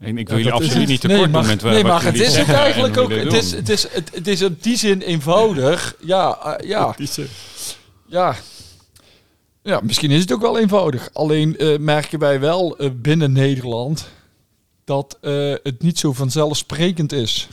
En 0.00 0.18
ik 0.18 0.28
wil 0.28 0.38
ja, 0.38 0.44
jullie 0.44 0.58
absoluut 0.58 0.88
niet 0.88 1.00
tekort 1.00 1.30
nee, 1.62 1.72
Nee, 1.72 1.84
maar 1.84 2.04
het 2.04 2.20
is 2.20 2.36
het 2.36 2.48
eigenlijk 2.48 2.96
ook. 2.96 3.10
Het 3.10 3.32
is, 3.32 3.52
het, 3.52 3.68
is, 3.68 3.82
het, 3.88 4.10
het 4.14 4.28
is 4.28 4.40
in 4.40 4.58
die 4.60 4.76
zin 4.76 5.00
eenvoudig. 5.00 5.94
Ja, 6.00 6.58
uh, 6.60 6.68
ja. 6.68 6.94
Ja. 8.06 8.36
Ja, 9.62 9.80
misschien 9.82 10.10
is 10.10 10.20
het 10.20 10.32
ook 10.32 10.40
wel 10.40 10.58
eenvoudig. 10.58 11.10
Alleen 11.12 11.54
uh, 11.58 11.78
merken 11.78 12.18
wij 12.18 12.40
wel 12.40 12.82
uh, 12.82 12.90
binnen 12.96 13.32
Nederland 13.32 14.08
dat 14.84 15.18
het 15.62 15.82
niet 15.82 15.98
zo 15.98 16.12
vanzelfsprekend 16.12 17.12
is. 17.12 17.48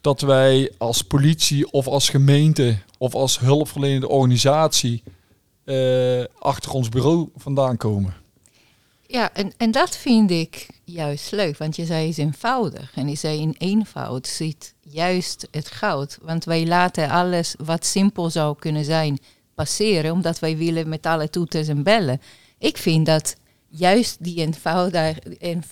Dat 0.00 0.20
wij 0.20 0.72
als 0.78 1.02
politie 1.02 1.70
of 1.70 1.86
als 1.86 2.08
gemeente 2.08 2.78
of 2.98 3.14
als 3.14 3.38
hulpverlenende 3.38 4.08
organisatie 4.08 5.02
achter 6.38 6.70
ons 6.72 6.88
bureau 6.88 7.28
vandaan 7.36 7.76
komen. 7.76 8.19
Ja, 9.12 9.34
en, 9.34 9.52
en 9.56 9.70
dat 9.70 9.96
vind 9.96 10.30
ik 10.30 10.66
juist 10.84 11.30
leuk, 11.30 11.56
want 11.58 11.76
je 11.76 11.84
zei 11.84 12.08
is 12.08 12.16
eenvoudig. 12.16 12.92
En 12.94 13.08
je 13.08 13.14
zei 13.14 13.40
in 13.40 13.54
eenvoud 13.58 14.26
zit 14.26 14.74
juist 14.80 15.48
het 15.50 15.70
goud. 15.70 16.18
Want 16.22 16.44
wij 16.44 16.66
laten 16.66 17.08
alles 17.08 17.54
wat 17.58 17.86
simpel 17.86 18.30
zou 18.30 18.56
kunnen 18.58 18.84
zijn 18.84 19.18
passeren, 19.54 20.12
omdat 20.12 20.38
wij 20.38 20.56
willen 20.56 20.88
met 20.88 21.06
alle 21.06 21.30
toeters 21.30 21.68
en 21.68 21.82
bellen. 21.82 22.20
Ik 22.58 22.76
vind 22.76 23.06
dat 23.06 23.36
juist 23.68 24.24
die 24.24 24.36
eenvoudig, 24.36 25.18
en, 25.18 25.62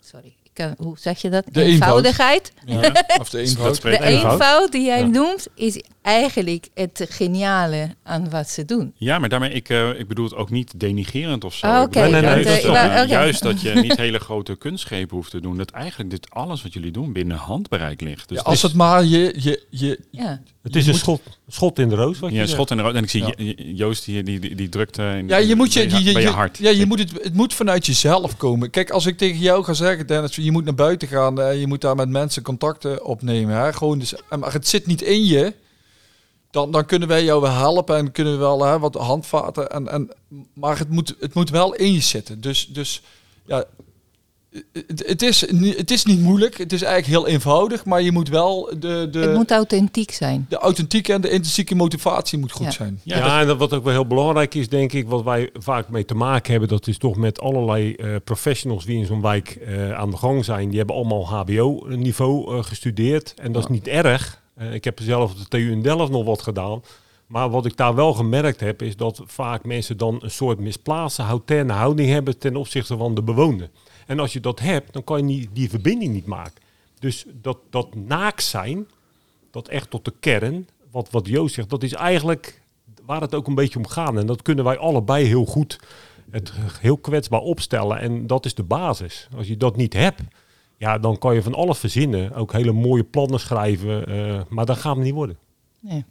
sorry, 0.00 0.34
kan, 0.54 0.74
hoe 0.78 0.98
zeg 0.98 1.20
je 1.20 1.30
dat? 1.30 1.44
De 1.52 1.62
eenvoudigheid. 1.62 2.52
Ja, 2.64 2.92
of 3.20 3.30
de 3.30 3.38
eenvoud. 3.38 3.82
De 3.82 4.02
eenvoud 4.02 4.72
die 4.72 4.84
jij 4.84 4.98
ja. 4.98 5.06
noemt 5.06 5.46
is 5.54 5.82
eigenlijk 6.02 6.68
het 6.74 7.06
geniale 7.08 7.94
aan 8.02 8.30
wat 8.30 8.48
ze 8.48 8.64
doen. 8.64 8.92
Ja, 8.96 9.18
maar 9.18 9.28
daarmee, 9.28 9.50
ik, 9.50 9.68
uh, 9.68 9.98
ik 9.98 10.08
bedoel 10.08 10.24
het 10.24 10.34
ook 10.34 10.50
niet 10.50 10.80
denigerend 10.80 11.44
of 11.44 11.54
zo. 11.54 11.66
Oh, 11.66 11.72
Oké. 11.72 11.82
Okay. 11.82 12.10
Nee, 12.10 12.20
nee, 12.20 12.44
nee, 12.44 12.62
nee, 12.62 12.70
okay. 12.70 13.06
Juist 13.06 13.42
dat 13.42 13.60
je 13.60 13.74
niet 13.74 13.96
hele 13.96 14.18
grote 14.18 14.56
kunstschepen 14.56 15.16
hoeft 15.16 15.30
te 15.30 15.40
doen. 15.40 15.56
Dat 15.56 15.70
eigenlijk 15.70 16.10
dit 16.10 16.30
alles 16.30 16.62
wat 16.62 16.72
jullie 16.72 16.92
doen 16.92 17.12
binnen 17.12 17.36
handbereik 17.36 18.00
ligt. 18.00 18.28
Dus 18.28 18.38
ja, 18.38 18.44
als 18.44 18.62
het 18.62 18.74
maar 18.74 19.04
je... 19.04 19.34
je, 19.36 19.66
je 19.70 20.00
ja. 20.10 20.40
Het 20.64 20.76
is 20.76 20.86
een 20.86 20.94
schot, 20.94 21.20
schot 21.48 21.78
in 21.78 21.88
de 21.88 21.94
roos. 21.94 22.18
Wat 22.18 22.30
ja, 22.30 22.40
je 22.40 22.46
schot 22.46 22.70
in 22.70 22.76
de 22.76 22.82
roos. 22.82 22.94
En 22.94 23.02
ik 23.02 23.10
zie 23.10 23.24
ja. 23.36 23.52
Joost 23.56 24.04
die, 24.04 24.22
die, 24.22 24.40
die, 24.40 24.54
die 24.54 24.68
drukt 24.68 24.98
in, 24.98 25.28
ja, 25.28 25.36
je 25.36 25.54
moet 25.54 25.72
je, 25.72 25.86
bij, 25.86 25.98
je, 25.98 26.12
bij 26.12 26.22
je 26.22 26.28
je, 26.28 26.34
hart. 26.34 26.58
Ja, 26.58 26.70
je 26.70 26.86
moet 26.86 26.98
het, 26.98 27.12
het 27.22 27.34
moet 27.34 27.54
vanuit 27.54 27.86
jezelf 27.86 28.36
komen. 28.36 28.70
Kijk, 28.70 28.90
als 28.90 29.06
ik 29.06 29.18
tegen 29.18 29.38
jou 29.38 29.64
ga 29.64 29.72
zeggen, 29.72 30.06
Dennis, 30.06 30.36
je 30.36 30.52
moet 30.52 30.64
naar 30.64 30.74
buiten 30.74 31.08
gaan. 31.08 31.40
Uh, 31.40 31.60
je 31.60 31.66
moet 31.66 31.80
daar 31.80 31.96
met 31.96 32.08
mensen 32.08 32.42
contacten 32.42 33.04
opnemen. 33.04 33.56
Hè? 33.56 33.72
Gewoon 33.72 33.98
dus, 33.98 34.14
maar 34.38 34.52
het 34.52 34.68
zit 34.68 34.86
niet 34.86 35.02
in 35.02 35.24
je. 35.24 35.54
Dan, 36.50 36.70
dan 36.70 36.86
kunnen 36.86 37.08
wij 37.08 37.24
jou 37.24 37.40
wel 37.40 37.52
helpen 37.52 37.96
en 37.96 38.12
kunnen 38.12 38.32
we 38.32 38.38
wel 38.38 38.64
hè, 38.64 38.78
wat 38.78 38.94
handvaten. 38.94 39.70
En, 39.70 39.88
en, 39.88 40.10
maar 40.54 40.78
het 40.78 40.90
moet, 40.90 41.14
het 41.20 41.34
moet 41.34 41.50
wel 41.50 41.74
in 41.74 41.92
je 41.92 42.00
zitten. 42.00 42.40
Dus, 42.40 42.66
dus 42.66 43.02
ja, 43.46 43.64
het, 44.96 45.22
is, 45.22 45.40
het 45.76 45.90
is 45.90 46.04
niet 46.04 46.20
moeilijk. 46.20 46.58
Het 46.58 46.72
is 46.72 46.82
eigenlijk 46.82 47.24
heel 47.24 47.34
eenvoudig. 47.34 47.84
Maar 47.84 48.02
je 48.02 48.12
moet 48.12 48.28
wel 48.28 48.70
de... 48.78 49.08
de 49.10 49.18
het 49.18 49.34
moet 49.34 49.50
authentiek 49.50 50.10
zijn. 50.10 50.46
De 50.48 50.58
authentieke 50.58 51.12
en 51.12 51.20
de 51.20 51.30
intrinsieke 51.30 51.74
motivatie 51.74 52.38
moet 52.38 52.52
goed 52.52 52.64
Ja. 52.64 52.70
zijn. 52.70 53.00
Ja, 53.02 53.16
ja 53.16 53.40
en 53.40 53.46
dat 53.46 53.58
wat 53.58 53.72
ook 53.72 53.84
wel 53.84 53.92
heel 53.92 54.06
belangrijk 54.06 54.54
is, 54.54 54.68
denk 54.68 54.92
ik, 54.92 55.08
wat 55.08 55.22
wij 55.22 55.50
vaak 55.54 55.88
mee 55.88 56.04
te 56.04 56.14
maken 56.14 56.50
hebben, 56.50 56.68
dat 56.68 56.86
is 56.86 56.98
toch 56.98 57.16
met 57.16 57.40
allerlei 57.40 57.94
eh, 57.94 58.14
professionals 58.24 58.84
die 58.84 58.98
in 58.98 59.06
zo'n 59.06 59.20
wijk 59.22 59.48
eh, 59.48 59.92
aan 59.92 60.10
de 60.10 60.16
gang 60.16 60.44
zijn. 60.44 60.68
Die 60.68 60.78
hebben 60.78 60.96
allemaal 60.96 61.26
HBO-niveau 61.28 62.56
eh, 62.56 62.64
gestudeerd. 62.64 63.34
En 63.36 63.52
dat 63.52 63.62
is 63.62 63.68
niet 63.68 63.86
erg. 63.88 64.42
Eh, 64.54 64.74
ik 64.74 64.84
heb 64.84 64.98
zelf 65.02 65.30
op 65.30 65.38
de 65.38 65.48
TU 65.48 65.70
in 65.70 65.82
Delft 65.82 66.12
nog 66.12 66.24
wat 66.24 66.42
gedaan. 66.42 66.82
Maar 67.26 67.50
wat 67.50 67.66
ik 67.66 67.76
daar 67.76 67.94
wel 67.94 68.12
gemerkt 68.12 68.60
heb, 68.60 68.82
is 68.82 68.96
dat 68.96 69.22
vaak 69.26 69.64
mensen 69.64 69.96
dan 69.96 70.18
een 70.20 70.30
soort 70.30 70.58
misplaatste 70.58 71.22
houding 71.66 72.08
hebben 72.08 72.38
ten 72.38 72.56
opzichte 72.56 72.96
van 72.96 73.14
de 73.14 73.22
bewoner. 73.22 73.70
En 74.06 74.18
als 74.18 74.32
je 74.32 74.40
dat 74.40 74.60
hebt, 74.60 74.92
dan 74.92 75.04
kan 75.04 75.18
je 75.18 75.24
niet, 75.24 75.48
die 75.52 75.70
verbinding 75.70 76.12
niet 76.12 76.26
maken. 76.26 76.62
Dus 76.98 77.24
dat, 77.40 77.58
dat 77.70 77.94
naak 77.94 78.40
zijn, 78.40 78.88
dat 79.50 79.68
echt 79.68 79.90
tot 79.90 80.04
de 80.04 80.12
kern, 80.20 80.68
wat, 80.90 81.10
wat 81.10 81.26
Joost 81.26 81.54
zegt, 81.54 81.70
dat 81.70 81.82
is 81.82 81.92
eigenlijk 81.92 82.62
waar 83.06 83.20
het 83.20 83.34
ook 83.34 83.46
een 83.46 83.54
beetje 83.54 83.78
om 83.78 83.86
gaat. 83.86 84.16
En 84.16 84.26
dat 84.26 84.42
kunnen 84.42 84.64
wij 84.64 84.78
allebei 84.78 85.24
heel 85.24 85.44
goed, 85.44 85.80
het 86.30 86.52
heel 86.80 86.96
kwetsbaar 86.96 87.40
opstellen. 87.40 87.98
En 87.98 88.26
dat 88.26 88.44
is 88.44 88.54
de 88.54 88.62
basis. 88.62 89.28
Als 89.36 89.46
je 89.46 89.56
dat 89.56 89.76
niet 89.76 89.92
hebt, 89.92 90.20
ja, 90.76 90.98
dan 90.98 91.18
kan 91.18 91.34
je 91.34 91.42
van 91.42 91.54
alles 91.54 91.78
verzinnen. 91.78 92.32
Ook 92.34 92.52
hele 92.52 92.72
mooie 92.72 93.04
plannen 93.04 93.40
schrijven, 93.40 94.10
uh, 94.10 94.40
maar 94.48 94.66
dat 94.66 94.76
gaat 94.78 94.96
het 94.96 95.04
niet 95.04 95.14
worden. 95.14 95.36
Nee. 95.80 96.04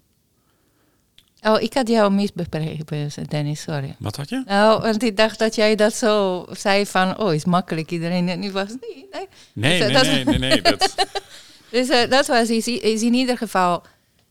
Oh, 1.43 1.61
ik 1.61 1.73
had 1.73 1.87
jou 1.87 2.11
misbegrepen, 2.13 3.09
Dennis, 3.27 3.61
sorry. 3.61 3.95
Wat 3.99 4.15
had 4.15 4.29
je? 4.29 4.43
Nou, 4.45 4.81
want 4.81 5.03
ik 5.03 5.17
dacht 5.17 5.39
dat 5.39 5.55
jij 5.55 5.75
dat 5.75 5.93
zo 5.93 6.45
zei 6.51 6.85
van, 6.85 7.17
oh, 7.19 7.33
is 7.33 7.45
makkelijk 7.45 7.91
iedereen. 7.91 8.29
En 8.29 8.39
nu 8.39 8.51
was 8.51 8.69
het 8.69 8.81
niet. 8.95 9.05
Nee, 9.11 9.27
Nee, 9.53 9.79
Dus, 9.79 9.87
nee, 9.87 9.93
dat- 9.93 10.05
nee, 10.05 10.25
nee, 10.25 10.37
nee. 10.49 10.61
Dat, 10.61 10.95
Dus 11.71 11.89
eh, 11.89 12.09
dat 12.09 12.27
was 12.27 12.49
is, 12.49 12.67
is 12.67 13.01
in 13.01 13.13
ieder 13.13 13.37
geval 13.37 13.83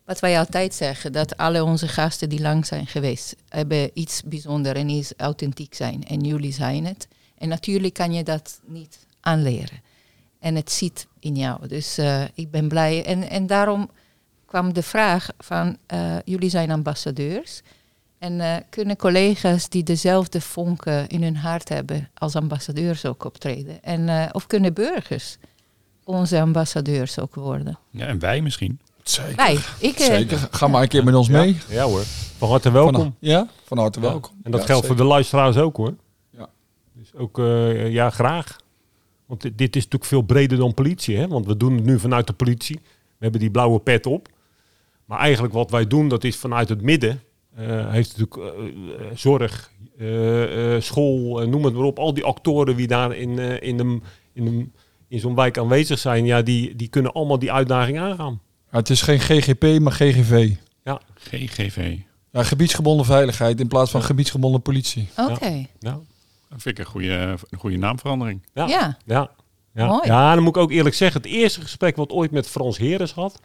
wat 0.05 0.21
wij 0.21 0.39
altijd 0.39 0.75
zeggen. 0.75 1.13
Dat 1.13 1.37
alle 1.37 1.65
onze 1.65 1.89
gasten 1.89 2.29
die 2.29 2.41
lang 2.41 2.67
zijn 2.67 2.87
geweest, 2.87 3.35
hebben 3.49 3.91
iets 3.95 4.23
bijzonders 4.25 4.79
en 4.79 4.89
iets 4.89 5.13
authentiek 5.17 5.75
zijn. 5.75 6.05
En 6.09 6.21
jullie 6.21 6.53
zijn 6.53 6.87
het. 6.87 7.09
En 7.39 7.49
natuurlijk 7.49 7.95
kan 7.95 8.13
je 8.13 8.23
dat 8.23 8.61
niet 8.67 8.99
aanleren. 9.21 9.81
En 10.41 10.55
het 10.55 10.71
zit 10.73 11.07
in 11.21 11.37
jou. 11.37 11.69
Dus 11.69 11.99
eh, 11.99 12.23
ik 12.35 12.51
ben 12.51 12.69
blij. 12.69 13.05
En, 13.05 13.29
en 13.31 13.47
daarom 13.47 13.91
kwam 14.53 14.73
de 14.73 14.83
vraag 14.83 15.29
van, 15.39 15.77
eh, 15.87 16.17
jullie 16.25 16.51
zijn 16.51 16.71
ambassadeurs. 16.71 17.61
En 18.19 18.41
eh, 18.41 18.57
kunnen 18.71 18.97
collega's 18.97 19.69
die 19.69 19.83
dezelfde 19.83 20.41
vonken 20.41 21.09
in 21.09 21.23
hun 21.23 21.37
hart 21.37 21.69
hebben 21.69 22.11
als 22.15 22.37
ambassadeurs 22.37 23.05
ook 23.07 23.25
optreden? 23.25 23.83
En, 23.83 24.09
eh, 24.09 24.29
of 24.33 24.47
kunnen 24.47 24.75
burgers 24.75 25.37
onze 26.05 26.41
ambassadeurs 26.41 27.19
ook 27.19 27.35
worden? 27.35 27.79
ja, 27.91 28.07
en 28.07 28.19
wij 28.19 28.41
misschien. 28.41 28.79
Zeker. 29.03 29.37
Wij, 29.37 29.59
ik, 29.79 29.99
eh, 29.99 30.07
Zeker. 30.07 30.49
Ga 30.51 30.67
maar 30.69 30.83
een 30.83 30.89
keer 30.89 31.05
met 31.05 31.15
ons 31.15 31.29
mee. 31.29 31.57
Ja 31.69 31.85
hoor, 31.85 32.03
van 32.39 32.49
harte 32.49 32.71
welkom. 32.71 32.95
Van, 32.95 33.15
ja, 33.19 33.47
van 33.65 33.79
harte 33.79 34.01
Ja. 34.01 34.07
welkom. 34.09 34.31
En 34.43 34.51
dat 34.51 34.61
Ja, 34.61 34.67
geldt 34.67 34.87
voor 34.87 34.97
de 34.97 35.05
luisteraars 35.05 35.57
ook 35.57 35.77
hoor. 35.77 35.95
Ja. 36.31 36.49
Dus 36.93 37.15
ook, 37.15 37.39
eh, 37.39 37.91
ja, 37.91 38.11
graag. 38.11 38.57
Want 39.27 39.41
dit, 39.43 39.59
dit 39.59 39.77
is 39.77 39.83
natuurlijk 39.83 40.11
veel 40.11 40.23
breder 40.23 40.59
dan 40.59 40.75
politie, 40.75 41.17
hè? 41.17 41.29
Want 41.29 41.47
we 41.47 41.57
doen 41.57 41.75
het 41.75 41.85
nu 41.85 41.99
vanuit 41.99 42.27
de 42.27 42.33
politie. 42.33 42.77
We 43.23 43.29
hebben 43.29 43.41
die 43.41 43.51
blauwe 43.51 43.79
pet 43.79 44.07
op. 44.07 44.29
Maar 45.13 45.21
eigenlijk 45.21 45.55
wat 45.55 45.71
wij 45.71 45.87
doen, 45.87 46.09
dat 46.09 46.25
is 46.25 46.37
vanuit 46.37 46.69
het 46.69 46.83
midden. 46.83 47.23
eh, 47.57 47.91
heeft 47.91 48.17
natuurlijk 48.19 48.57
eh, 48.57 49.07
eh, 49.07 49.17
zorg, 49.17 49.71
eh, 49.99 50.75
eh, 50.75 50.83
school, 50.83 51.47
noem 51.49 51.65
het 51.65 51.75
maar 51.75 51.83
op. 51.85 51.99
Al 51.99 52.15
die 52.15 52.25
actoren 52.25 52.77
die 52.77 52.87
daar 52.87 53.17
in, 53.17 53.39
eh, 53.39 53.69
in, 53.69 53.77
de, 53.77 54.01
in, 54.33 54.45
de, 54.45 54.67
in 55.09 55.21
zo'n 55.21 55.35
wijk 55.35 55.59
aanwezig 55.59 55.99
zijn, 55.99 56.25
ja, 56.25 56.43
die, 56.43 56.77
die 56.77 56.89
kunnen 56.89 57.13
allemaal 57.13 57.39
die 57.39 57.53
uitdaging 57.53 57.99
aangaan. 57.99 58.41
Ja, 58.71 58.79
het 58.79 58.91
is 58.91 59.03
geen 59.03 59.21
GGP, 59.21 59.79
maar 59.81 59.93
GGV. 59.93 60.51
GGV. 61.17 61.97
Ja, 62.31 62.43
gebiedsgebonden 62.43 63.07
veiligheid 63.07 63.61
in 63.61 63.69
plaats 63.69 63.91
van 63.91 64.01
Ja. 64.01 64.07
gebiedsgebonden 64.07 64.63
politie. 64.63 65.09
Oké, 65.17 65.67
Ja. 65.79 66.01
Dat 66.49 66.63
vind 66.63 66.79
ik 66.79 66.85
een 66.85 66.91
goede, 66.91 67.37
een 67.51 67.59
goede 67.59 67.77
naamverandering. 67.77 68.43
Ja. 68.55 68.67
ja. 68.67 68.99
Ja. 69.07 69.31
Ja. 69.75 69.87
Mooi. 69.87 70.07
ja, 70.07 70.35
dan 70.35 70.43
moet 70.43 70.57
ik 70.57 70.63
ook 70.63 70.71
eerlijk 70.71 70.95
zeggen, 70.95 71.21
het 71.23 71.31
eerste 71.31 71.61
gesprek 71.61 71.97
wat 71.97 72.11
ooit 72.11 72.31
met 72.31 72.49
Frans 72.49 72.79
Heres 72.79 73.13
had, 73.13 73.41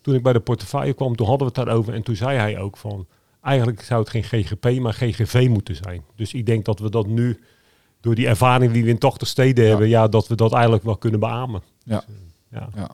toen 0.00 0.14
ik 0.14 0.22
bij 0.22 0.32
de 0.32 0.40
portefeuille 0.40 0.92
kwam, 0.94 1.16
toen 1.16 1.26
hadden 1.26 1.46
we 1.46 1.52
het 1.54 1.66
daarover 1.66 1.94
en 1.94 2.02
toen 2.02 2.16
zei 2.16 2.38
hij 2.38 2.58
ook 2.58 2.76
van, 2.76 3.06
eigenlijk 3.42 3.82
zou 3.82 4.00
het 4.00 4.10
geen 4.10 4.24
GGP, 4.24 4.80
maar 4.80 4.92
GGV 4.92 5.46
moeten 5.50 5.76
zijn. 5.76 6.04
Dus 6.16 6.32
ik 6.34 6.46
denk 6.46 6.64
dat 6.64 6.78
we 6.78 6.90
dat 6.90 7.06
nu, 7.06 7.40
door 8.00 8.14
die 8.14 8.26
ervaring 8.28 8.72
die 8.72 8.84
we 8.84 8.90
in 8.90 8.98
80 8.98 9.28
steden 9.28 9.64
Ja. 9.64 9.70
hebben, 9.70 9.88
ja, 9.88 10.08
dat 10.08 10.28
we 10.28 10.34
dat 10.34 10.52
eigenlijk 10.52 10.84
wel 10.84 10.96
kunnen 10.96 11.20
beamen. 11.20 11.62
Ja. 11.84 12.04
Dus, 12.06 12.16
eh, 12.50 12.66
ja. 12.76 12.90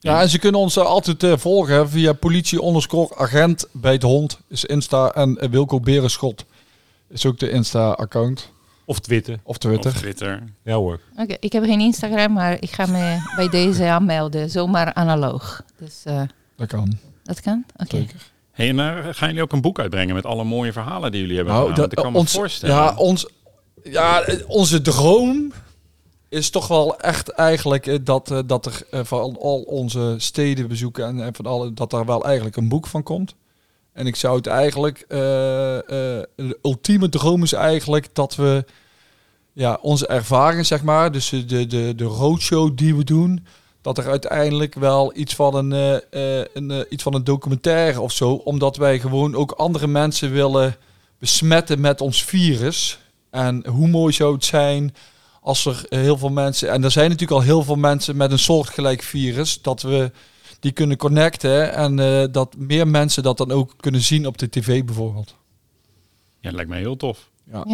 Ja, 0.00 0.20
en 0.20 0.28
ze 0.28 0.38
kunnen 0.38 0.60
ons 0.60 0.76
eh, 0.76 0.84
altijd 0.84 1.22
eh, 1.22 1.36
volgen 1.36 1.88
via 1.88 2.12
politie 2.12 2.60
onderscore 2.60 3.16
agent 3.16 3.68
bij 3.72 3.92
het 3.92 4.02
hond 4.02 4.40
is 4.48 4.64
Insta 4.64 5.12
en 5.14 5.50
Wilco 5.50 5.80
Berenschot 5.80 6.44
is 7.08 7.26
ook 7.26 7.38
de 7.38 7.50
Insta-account 7.50 8.52
Of 8.88 8.98
Twitter. 8.98 9.40
of 9.42 9.58
Twitter. 9.58 9.90
Of 9.90 9.96
Twitter. 9.96 10.42
Ja 10.64 10.74
hoor. 10.74 11.00
Oké, 11.16 11.36
ik 11.40 11.52
heb 11.52 11.64
geen 11.64 11.80
Instagram, 11.80 12.32
maar 12.32 12.56
ik 12.60 12.70
ga 12.70 12.86
me 12.86 13.16
bij 13.36 13.48
deze 13.48 13.84
aanmelden. 13.96 14.50
Zomaar 14.50 14.94
analoog. 14.94 15.62
Dus 15.78 16.02
eh, 16.04 16.22
Dat 16.56 16.68
kan, 16.68 16.98
dat 17.22 17.40
kan? 17.40 17.64
Oké. 17.76 17.96
zeker. 17.96 18.30
Hey, 18.52 18.68
en 18.68 18.78
eh, 18.78 19.08
gaan 19.10 19.28
jullie 19.28 19.42
ook 19.42 19.52
een 19.52 19.60
boek 19.60 19.78
uitbrengen 19.78 20.14
met 20.14 20.24
alle 20.26 20.44
mooie 20.44 20.72
verhalen 20.72 21.10
die 21.12 21.20
jullie 21.20 21.36
hebben 21.36 21.54
Nou, 21.54 21.68
gedaan? 21.68 21.84
Ik 21.84 21.96
kan 21.96 22.12
me 22.12 22.18
ons, 22.18 22.32
voorstellen. 22.32 22.74
Ja, 22.74 22.94
ons, 22.96 23.28
ja, 23.82 24.24
onze 24.46 24.80
droom 24.80 25.52
is 26.28 26.50
toch 26.50 26.68
wel 26.68 26.98
echt 26.98 27.28
eigenlijk 27.28 27.86
eh, 27.86 27.98
dat, 28.02 28.42
dat 28.46 28.66
er 28.66 29.04
van 29.06 29.36
al 29.40 29.60
onze 29.62 30.14
steden 30.18 30.68
bezoeken 30.68 31.06
en, 31.06 31.24
en 31.24 31.34
van 31.34 31.46
alle, 31.46 31.72
dat 31.72 31.90
daar 31.90 32.04
wel 32.06 32.24
eigenlijk 32.24 32.56
een 32.56 32.68
boek 32.68 32.86
van 32.86 33.02
komt. 33.02 33.34
En 33.98 34.06
ik 34.06 34.16
zou 34.16 34.36
het 34.36 34.46
eigenlijk, 34.46 35.04
eh, 35.08 35.76
eh, 35.76 35.82
de 36.36 36.58
ultieme 36.62 37.08
droom 37.08 37.42
is 37.42 37.52
eigenlijk 37.52 38.08
dat 38.12 38.36
we 38.36 38.64
ja, 39.52 39.78
onze 39.82 40.06
ervaringen, 40.06 40.66
zeg 40.66 40.82
maar, 40.82 41.12
dus 41.12 41.28
de, 41.28 41.66
de, 41.66 41.94
de 41.96 42.04
roadshow 42.04 42.76
die 42.76 42.96
we 42.96 43.04
doen, 43.04 43.46
dat 43.82 43.98
er 43.98 44.08
uiteindelijk 44.08 44.74
wel 44.74 45.16
iets 45.16 45.34
van 45.34 45.54
een, 45.54 46.02
eh, 46.10 46.44
een, 46.52 46.86
iets 46.88 47.02
van 47.02 47.14
een 47.14 47.24
documentaire 47.24 48.00
of 48.00 48.12
zo, 48.12 48.30
omdat 48.30 48.76
wij 48.76 48.98
gewoon 48.98 49.34
ook 49.34 49.50
andere 49.50 49.86
mensen 49.86 50.32
willen 50.32 50.76
besmetten 51.18 51.80
met 51.80 52.00
ons 52.00 52.24
virus. 52.24 52.98
En 53.30 53.66
hoe 53.66 53.88
mooi 53.88 54.12
zou 54.12 54.34
het 54.34 54.44
zijn 54.44 54.94
als 55.40 55.66
er 55.66 55.84
heel 55.88 56.18
veel 56.18 56.30
mensen, 56.30 56.70
en 56.70 56.84
er 56.84 56.90
zijn 56.90 57.10
natuurlijk 57.10 57.40
al 57.40 57.46
heel 57.46 57.62
veel 57.62 57.76
mensen 57.76 58.16
met 58.16 58.30
een 58.32 58.38
soortgelijk 58.38 59.02
virus, 59.02 59.62
dat 59.62 59.82
we 59.82 60.10
die 60.60 60.72
kunnen 60.72 60.96
connecten 60.96 61.72
en 61.74 61.98
eh, 61.98 62.24
dat 62.32 62.56
meer 62.56 62.88
mensen 62.88 63.22
dat 63.22 63.36
dan 63.38 63.50
ook 63.50 63.74
kunnen 63.76 64.00
zien 64.00 64.26
op 64.26 64.38
de 64.38 64.48
tv 64.48 64.84
bijvoorbeeld. 64.84 65.34
Ja, 66.40 66.50
lijkt 66.50 66.70
mij 66.70 66.78
heel 66.78 66.96
tof. 66.96 67.30
Ja. 67.52 67.64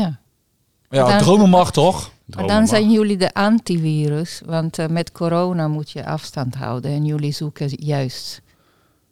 Ja, 0.90 1.08
dan- 1.08 1.18
dromen 1.18 1.48
mag 1.50 1.72
toch? 1.72 2.00
Maar 2.02 2.12
Dromen 2.26 2.48
dan 2.50 2.60
mag. 2.60 2.68
zijn 2.68 2.90
jullie 2.90 3.16
de 3.16 3.34
antivirus, 3.34 4.42
want 4.44 4.78
eh, 4.78 4.86
met 4.88 5.12
corona 5.12 5.68
moet 5.68 5.90
je 5.90 6.06
afstand 6.06 6.54
houden 6.54 6.90
en 6.90 7.04
jullie 7.04 7.32
zoeken 7.32 7.68
juist 7.68 8.42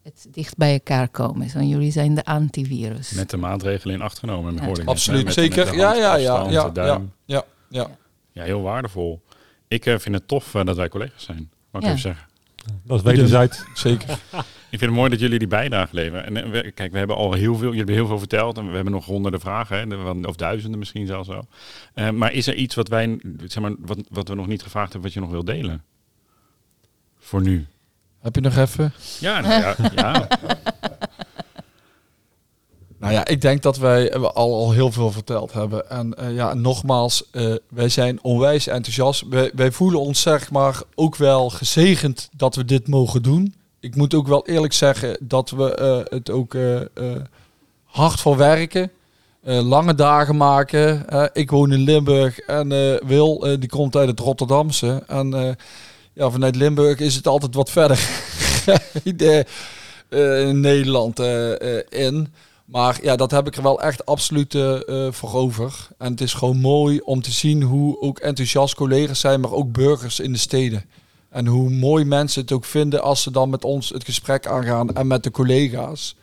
het 0.03 0.27
dicht 0.31 0.57
bij 0.57 0.73
elkaar 0.73 1.07
komen. 1.09 1.41
Dus 1.41 1.53
jullie 1.53 1.91
zijn 1.91 2.15
de 2.15 2.23
antivirus. 2.23 3.11
Met 3.11 3.29
de 3.29 3.37
maatregelen 3.37 3.95
in 3.95 4.01
acht 4.01 4.19
genomen. 4.19 4.53
Ja. 4.55 4.65
hoorde 4.65 4.81
ik 4.81 4.87
Absoluut? 4.87 5.23
Met- 5.25 5.33
zeker. 5.33 5.65
met 5.65 5.73
de 5.73 5.79
Ja, 5.79 5.93
ja, 5.93 6.15
ja, 6.15 6.49
ja, 6.49 6.69
duim. 6.69 7.11
ja, 7.25 7.43
ja. 7.69 7.87
Ja, 8.31 8.43
heel 8.43 8.61
waardevol. 8.61 9.21
Ik 9.67 9.85
eh, 9.85 9.97
vind 9.97 10.15
het 10.15 10.27
tof 10.27 10.51
dat 10.51 10.75
wij 10.75 10.89
collega's 10.89 11.23
zijn. 11.23 11.49
Wat 11.71 11.81
ik 11.81 11.87
Ja. 11.87 11.93
even 11.93 12.01
zeggen. 12.01 12.27
Dat 12.83 12.97
is 12.97 13.03
wederzijds. 13.03 13.63
Zeker. 13.73 14.09
Ik 14.69 14.79
vind 14.79 14.91
het 14.91 14.99
mooi 14.99 15.09
dat 15.09 15.19
jullie 15.19 15.39
die 15.39 15.47
bijdrage 15.47 15.95
leveren. 15.95 16.25
En 16.25 16.37
eh, 16.37 16.49
we- 16.51 16.71
kijk, 16.71 16.91
we 16.91 16.97
hebben 16.97 17.15
al 17.15 17.33
heel 17.33 17.53
veel, 17.55 17.63
jullie 17.63 17.77
hebben 17.77 17.95
heel 17.95 18.07
veel 18.07 18.19
verteld 18.19 18.57
en 18.57 18.67
we 18.69 18.75
hebben 18.75 18.93
nog 18.93 19.05
honderden 19.05 19.39
vragen, 19.39 19.89
hè, 19.89 20.27
of 20.27 20.35
duizenden 20.35 20.79
misschien 20.79 21.07
zelfs 21.07 21.27
wel. 21.27 21.47
Eh, 21.93 22.09
maar 22.09 22.33
is 22.33 22.47
er 22.47 22.55
iets 22.55 22.75
wat 22.75 22.87
wij, 22.87 23.19
zeg 23.45 23.63
maar, 23.63 23.73
wat, 23.79 23.99
wat 24.09 24.27
we 24.27 24.35
nog 24.35 24.47
niet 24.47 24.61
gevraagd 24.63 24.91
hebben, 24.93 25.03
wat 25.03 25.13
je 25.13 25.19
nog 25.19 25.29
wil 25.31 25.43
delen? 25.45 25.83
Voor 27.19 27.41
nu. 27.41 27.65
Heb 28.21 28.35
je 28.35 28.41
nog 28.41 28.57
even? 28.57 28.93
Ja, 29.19 29.39
nou 29.41 29.61
ja, 29.61 29.75
ja. 29.95 30.27
Nou 33.03 33.15
ja, 33.15 33.25
ik 33.25 33.41
denk 33.41 33.61
dat 33.61 33.77
wij 33.77 34.09
eh, 34.09 34.21
al, 34.21 34.33
al 34.33 34.71
heel 34.71 34.91
veel 34.91 35.11
verteld 35.11 35.53
hebben. 35.53 35.89
En 35.89 36.13
eh, 36.13 36.35
ja, 36.35 36.53
nogmaals, 36.53 37.29
eh, 37.31 37.53
wij 37.69 37.89
zijn 37.89 38.19
onwijs 38.21 38.67
enthousiast. 38.67 39.23
Wij, 39.29 39.51
wij 39.53 39.71
voelen 39.71 39.99
ons 39.99 40.21
zeg 40.21 40.51
maar 40.51 40.81
ook 40.95 41.15
wel 41.15 41.49
gezegend 41.49 42.29
dat 42.35 42.55
we 42.55 42.65
dit 42.65 42.87
mogen 42.87 43.23
doen. 43.23 43.55
Ik 43.79 43.95
moet 43.95 44.13
ook 44.13 44.27
wel 44.27 44.47
eerlijk 44.47 44.73
zeggen 44.73 45.17
dat 45.19 45.49
we 45.49 45.75
eh, 45.75 45.99
het 46.17 46.29
ook 46.29 46.57
hard 47.83 48.19
voor 48.19 48.37
werken. 48.37 48.91
Lange 49.43 49.95
dagen 49.95 50.37
maken. 50.37 51.05
Ik 51.33 51.51
woon 51.51 51.71
in 51.71 51.79
Limburg 51.79 52.39
en 52.39 52.69
Wil, 53.07 53.39
die 53.59 53.69
komt 53.69 53.95
uit 53.95 54.07
het 54.07 54.19
Rotterdamse. 54.19 55.03
En 55.07 55.57
ja, 56.13 56.29
vanuit 56.29 56.55
Limburg 56.55 56.99
is 56.99 57.15
het 57.15 57.27
altijd 57.27 57.55
wat 57.55 57.69
verder 57.69 58.09
de, 59.15 59.45
in 60.49 60.59
Nederland 60.59 61.19
in. 61.89 62.33
Maar 62.65 62.99
ja, 63.03 63.15
dat 63.15 63.31
heb 63.31 63.47
ik 63.47 63.55
er 63.55 63.63
wel 63.63 63.81
echt 63.81 64.05
absoluut 64.05 64.55
eh, 64.55 65.05
eh, 65.05 65.13
voor 65.13 65.33
over. 65.33 65.87
En 65.97 66.11
het 66.11 66.21
is 66.21 66.33
gewoon 66.33 66.57
mooi 66.57 66.99
om 66.99 67.21
te 67.21 67.31
zien 67.31 67.61
hoe 67.63 68.01
ook 68.01 68.19
enthousiast 68.19 68.75
collega's 68.75 69.19
zijn, 69.19 69.39
maar 69.41 69.51
ook 69.51 69.71
burgers 69.71 70.19
in 70.19 70.31
de 70.31 70.37
steden. 70.37 70.85
En 71.29 71.47
hoe 71.47 71.69
mooi 71.69 72.05
mensen 72.05 72.41
het 72.41 72.51
ook 72.51 72.65
vinden 72.65 73.01
als 73.01 73.21
ze 73.21 73.31
dan 73.31 73.49
met 73.49 73.63
ons 73.63 73.89
het 73.89 74.03
gesprek 74.03 74.47
aangaan 74.47 74.95
en 74.95 75.07
met 75.07 75.23
de 75.23 75.31
collega's. 75.31 76.15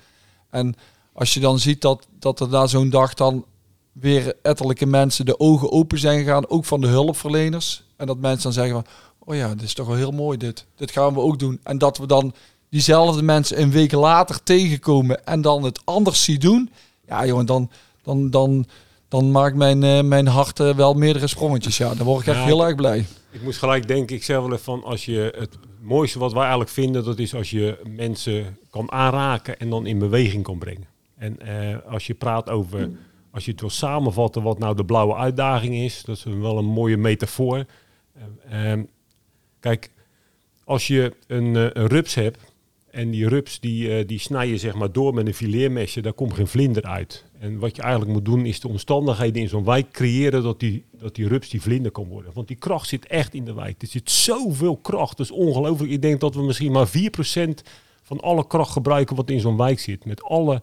En 0.51 0.75
als 1.13 1.35
je 1.35 1.41
dan 1.41 1.59
ziet 1.59 1.81
dat, 1.81 2.07
dat 2.19 2.41
er 2.41 2.49
na 2.49 2.67
zo'n 2.67 2.91
dag 2.91 3.15
dan 3.15 3.45
weer 3.93 4.35
ettelijke 4.43 4.87
mensen 4.87 5.27
de 5.27 5.41
ogen 5.41 5.73
open 5.73 5.99
zijn 5.99 6.19
gegaan, 6.19 6.49
ook 6.49 6.65
van 6.65 6.81
de 6.81 6.87
hulpverleners. 6.87 7.85
En 7.97 8.07
dat 8.07 8.19
mensen 8.19 8.43
dan 8.43 8.53
zeggen 8.53 8.73
van, 8.73 8.87
oh 9.19 9.35
ja, 9.35 9.49
dit 9.49 9.63
is 9.63 9.75
toch 9.75 9.87
wel 9.87 9.97
heel 9.97 10.13
mooi 10.13 10.39
dit. 10.39 10.67
Dit 10.77 10.91
gaan 10.91 11.15
we 11.15 11.21
ook 11.21 11.39
doen. 11.39 11.61
En 11.63 11.79
dat 11.79 11.99
we 11.99 12.07
dan 12.07 12.35
diezelfde 12.71 13.23
mensen 13.23 13.61
een 13.61 13.71
week 13.71 13.93
later 13.93 14.43
tegenkomen 14.43 15.25
en 15.27 15.41
dan 15.41 15.65
het 15.65 15.81
anders 15.85 16.25
zien 16.25 16.39
doen. 16.41 16.71
Ja, 17.07 17.27
jongen, 17.27 17.47
dan, 17.47 17.71
dan, 18.03 18.31
dan, 18.31 18.67
dan 19.09 19.31
maakt 19.31 19.57
mijn, 19.57 19.83
eh, 19.83 20.03
mijn 20.03 20.27
hart 20.27 20.61
eh, 20.61 20.75
wel 20.75 20.95
meerdere 20.95 21.27
sprongetjes. 21.27 21.77
Ja, 21.79 21.95
dan 21.95 22.07
word 22.07 22.21
ik 22.21 22.27
echt 22.27 22.37
Ja. 22.37 22.45
heel 22.45 22.67
erg 22.67 22.75
blij. 22.75 23.05
Ik 23.31 23.43
moest 23.43 23.59
gelijk 23.59 23.89
denken, 23.89 24.17
ik 24.17 24.25
zeg 24.25 24.37
wel 24.37 24.47
even 24.47 24.59
van 24.59 24.85
als 24.85 25.05
je 25.05 25.35
het 25.39 25.59
mooiste 25.81 26.19
wat 26.19 26.33
wij 26.33 26.41
eigenlijk 26.41 26.71
vinden, 26.71 27.05
dat 27.05 27.19
is 27.19 27.35
als 27.35 27.51
je 27.51 27.79
mensen 27.89 28.59
kan 28.71 28.93
aanraken 28.93 29.59
en 29.59 29.71
dan 29.71 29.87
in 29.87 29.99
beweging 29.99 30.43
kan 30.43 30.59
brengen. 30.59 30.87
En 31.17 31.39
eh, 31.41 31.93
als 31.93 32.07
je 32.07 32.15
praat 32.15 32.51
over, 32.51 32.91
als 33.31 33.45
je 33.45 33.51
het 33.51 33.61
wil 33.61 33.71
samenvatten 33.71 34.43
wat 34.43 34.59
nou 34.59 34.77
de 34.77 34.85
blauwe 34.85 35.15
uitdaging 35.15 35.75
is, 35.75 36.03
dat 36.05 36.17
is 36.17 36.25
wel 36.25 36.59
een 36.59 36.65
mooie 36.65 36.97
metafoor. 36.97 37.65
Eh, 38.49 38.71
ehm, 38.73 38.83
kijk, 39.61 39.91
als 40.65 40.87
je 40.87 41.13
een, 41.27 41.55
een 41.55 41.87
rups 41.87 42.15
hebt 42.15 42.39
en 42.91 43.11
die 43.11 43.29
rups 43.29 43.61
die, 43.61 43.97
eh, 43.97 44.07
die 44.07 44.19
snij 44.19 44.49
je 44.49 44.59
zeg 44.59 44.75
maar 44.75 44.93
door 44.93 45.15
met 45.15 45.27
een 45.27 45.35
fileermesje, 45.35 46.01
daar 46.01 46.13
komt 46.13 46.35
geen 46.35 46.47
vlinder 46.47 46.83
uit. 46.83 47.25
En 47.39 47.59
wat 47.59 47.77
je 47.77 47.83
eigenlijk 47.83 48.13
moet 48.13 48.25
doen 48.25 48.47
is 48.47 48.61
de 48.61 48.69
omstandigheden 48.69 49.43
in 49.43 49.49
zo'n 49.49 49.65
wijk 49.65 49.91
creëren 49.91 50.43
dat 50.43 50.61
die, 50.61 50.85
dat 50.99 51.15
die 51.15 51.29
rups 51.29 51.49
die 51.49 51.63
vlinder 51.63 51.91
kan 51.91 52.09
worden. 52.09 52.33
Want 52.35 52.49
die 52.49 52.57
kracht 52.57 52.89
zit 52.89 53.07
echt 53.07 53.35
in 53.35 53.45
de 53.45 53.55
wijk. 53.55 53.83
Er 53.83 53.89
zit 53.89 54.11
zoveel 54.11 54.77
kracht, 54.77 55.17
dat 55.17 55.27
is 55.27 55.33
ongelooflijk. 55.33 55.93
Ik 55.93 56.03
denk 56.03 56.21
dat 56.21 56.35
we 56.35 56.43
misschien 56.43 56.73
maar 56.73 56.89
4% 56.89 57.63
van 58.03 58.21
alle 58.21 58.47
kracht 58.47 58.73
gebruiken 58.73 59.17
wat 59.17 59.31
in 59.31 59.41
zo'n 59.41 59.57
wijk 59.57 59.81
zit. 59.81 60.05
Met 60.05 60.23
alle 60.23 60.63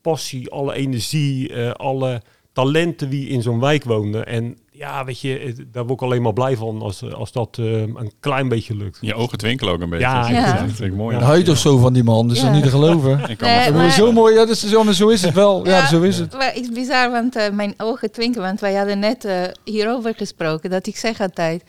passie, 0.00 0.50
alle 0.50 0.74
energie, 0.74 1.52
eh, 1.52 1.70
alle 1.70 2.22
talenten 2.52 3.10
die 3.10 3.28
in 3.28 3.42
zo'n 3.42 3.60
wijk 3.60 3.84
wonen. 3.84 4.26
En 4.26 4.58
ja, 4.76 5.04
weet 5.04 5.20
je, 5.20 5.54
daar 5.72 5.82
word 5.86 6.00
ik 6.00 6.06
alleen 6.06 6.22
maar 6.22 6.32
blij 6.32 6.56
van 6.56 6.82
als, 6.82 7.12
als 7.12 7.32
dat 7.32 7.58
eh, 7.58 7.80
een 7.80 8.12
klein 8.20 8.48
beetje 8.48 8.76
lukt. 8.76 8.98
Je 9.00 9.14
ogen 9.14 9.38
twinkelen 9.38 9.72
ook 9.74 9.80
een 9.80 9.88
beetje. 9.90 10.04
Ja, 10.06 10.20
dat, 10.20 10.30
is- 10.30 10.36
Ja. 10.36 10.56
vind 10.68 10.80
ik 10.92 10.94
mooi. 10.94 11.18
De 11.18 11.24
huid 11.24 11.48
of 11.48 11.58
zo 11.58 11.78
van 11.78 11.92
die 11.92 12.04
man, 12.04 12.28
dus 12.28 12.38
Ja. 12.38 12.44
dat 12.44 12.52
niet 12.52 12.62
te 12.62 12.70
geloven. 12.70 13.18
Ik 13.30 13.38
kan 13.38 13.48
Nee, 13.48 13.72
maar- 13.72 13.86
is 13.86 13.94
zo 13.94 14.12
mooi, 14.12 14.32
ja, 14.34 14.38
dat 14.40 14.48
is, 14.48 14.68
zo, 14.68 14.84
maar 14.84 14.94
zo 14.94 15.08
is 15.08 15.22
het 15.22 15.34
wel. 15.34 15.66
Ja, 15.66 15.86
zo 15.86 16.02
is 16.02 16.18
het. 16.18 16.32
Maar 16.32 16.46
het 16.46 16.56
is 16.56 16.68
bizar, 16.70 17.10
want 17.10 17.36
eh, 17.36 17.50
mijn 17.50 17.74
ogen 17.76 18.12
twinkelen. 18.12 18.46
Want 18.46 18.60
wij 18.60 18.74
hadden 18.74 18.98
net 18.98 19.24
eh, 19.24 19.42
hierover 19.64 20.14
gesproken. 20.14 20.70
Dat 20.70 20.86
ik 20.86 20.96
zeg 20.96 21.20
altijd, 21.20 21.64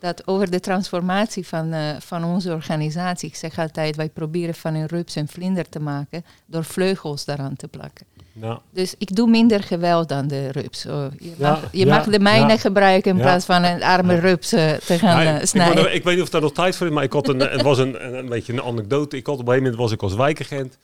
dat 0.00 0.26
over 0.26 0.50
de 0.50 0.60
transformatie 0.60 1.46
van, 1.46 1.72
eh, 1.72 1.80
van 1.98 2.24
onze 2.24 2.52
organisatie. 2.52 3.28
Ik 3.28 3.34
zeg 3.36 3.58
altijd, 3.58 3.96
wij 3.96 4.08
proberen 4.08 4.54
van 4.54 4.74
een 4.74 4.86
rups 4.86 5.14
een 5.14 5.28
vlinder 5.28 5.68
te 5.68 5.80
maken. 5.80 6.24
Door 6.46 6.64
vleugels 6.64 7.24
daaraan 7.24 7.56
te 7.56 7.68
plakken. 7.68 8.06
Nou, 8.32 8.58
Dus 8.70 8.94
ik 8.98 9.14
doe 9.16 9.28
minder 9.30 9.62
geweld 9.62 10.08
dan 10.08 10.28
de 10.28 10.50
rups. 10.52 10.86
Oh, 10.86 11.04
je 11.18 11.32
Ja, 11.36 11.50
mag, 11.50 11.68
je 11.72 11.86
ja, 11.86 11.94
mag 11.96 12.04
de 12.06 12.18
mijne 12.20 12.48
ja. 12.52 12.56
gebruiken 12.56 13.10
in 13.10 13.16
Ja. 13.16 13.22
plaats 13.22 13.44
van 13.44 13.64
een 13.64 13.82
arme 13.82 14.14
rups 14.18 14.52
eh, 14.52 14.72
te 14.72 14.98
gaan 14.98 15.22
Ja, 15.24 15.34
eh, 15.34 15.40
ik, 15.40 15.46
snijden. 15.48 15.82
word 15.82 15.94
ik 15.94 16.04
weet 16.04 16.14
niet 16.14 16.22
of 16.22 16.30
daar 16.30 16.40
nog 16.40 16.52
tijd 16.52 16.76
voor 16.76 16.86
is, 16.86 16.92
maar 16.92 17.04
ik 17.04 17.12
had 17.12 17.28
een, 17.28 17.40
het 17.40 17.62
was 17.62 17.78
een, 17.78 18.06
een, 18.06 18.14
een 18.14 18.28
beetje 18.28 18.52
een 18.52 18.62
anekdote. 18.62 19.16
Ik 19.16 19.26
had 19.26 19.34
op 19.34 19.40
een 19.40 19.46
gegeven 19.46 19.62
moment 19.70 19.82
was 19.82 19.92
ik 19.92 20.02
als 20.02 20.14
wijkagent 20.14 20.78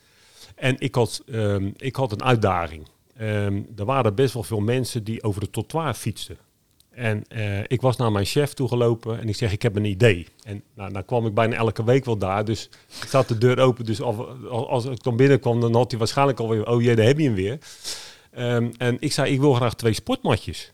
en 0.55 0.75
ik 0.79 0.95
had, 0.95 1.21
ehm, 1.31 1.69
ik 1.77 1.95
had 1.95 2.11
een 2.11 2.23
uitdaging. 2.23 2.87
Ehm, 3.17 3.59
er 3.77 3.85
waren 3.85 4.15
best 4.15 4.33
wel 4.33 4.43
veel 4.43 4.59
mensen 4.59 5.03
die 5.03 5.23
over 5.23 5.41
het 5.41 5.53
trottoir 5.53 5.93
fietsten. 5.93 6.37
En 6.97 7.23
eh, 7.27 7.59
ik 7.67 7.81
was 7.81 7.97
naar 7.97 8.11
mijn 8.11 8.25
chef 8.25 8.53
toegelopen 8.53 9.19
en 9.19 9.29
ik 9.29 9.35
zeg, 9.35 9.51
ik 9.51 9.61
heb 9.61 9.75
een 9.75 9.85
idee. 9.85 10.27
En 10.43 10.63
nou, 10.73 10.93
dan 10.93 11.05
kwam 11.05 11.25
ik 11.25 11.33
bijna 11.33 11.55
elke 11.55 11.83
week 11.83 12.05
wel 12.05 12.17
daar, 12.17 12.45
dus 12.45 12.69
staat 12.87 13.27
de 13.27 13.37
deur 13.37 13.59
open. 13.59 13.85
Dus 13.85 14.01
als, 14.01 14.17
als, 14.49 14.85
ik 14.85 15.03
dan 15.03 15.15
binnenkwam, 15.15 15.61
dan 15.61 15.75
had 15.75 15.89
hij 15.89 15.99
waarschijnlijk 15.99 16.39
alweer, 16.39 16.67
oh 16.67 16.81
jee, 16.81 16.95
daar 16.95 17.05
heb 17.05 17.17
je 17.17 17.23
hem 17.23 17.33
weer. 17.33 17.57
Ehm, 18.31 18.69
en 18.77 18.97
ik 18.99 19.11
zei, 19.11 19.31
ik 19.31 19.39
wil 19.39 19.53
graag 19.53 19.75
twee 19.75 19.93
sportmatjes. 19.93 20.71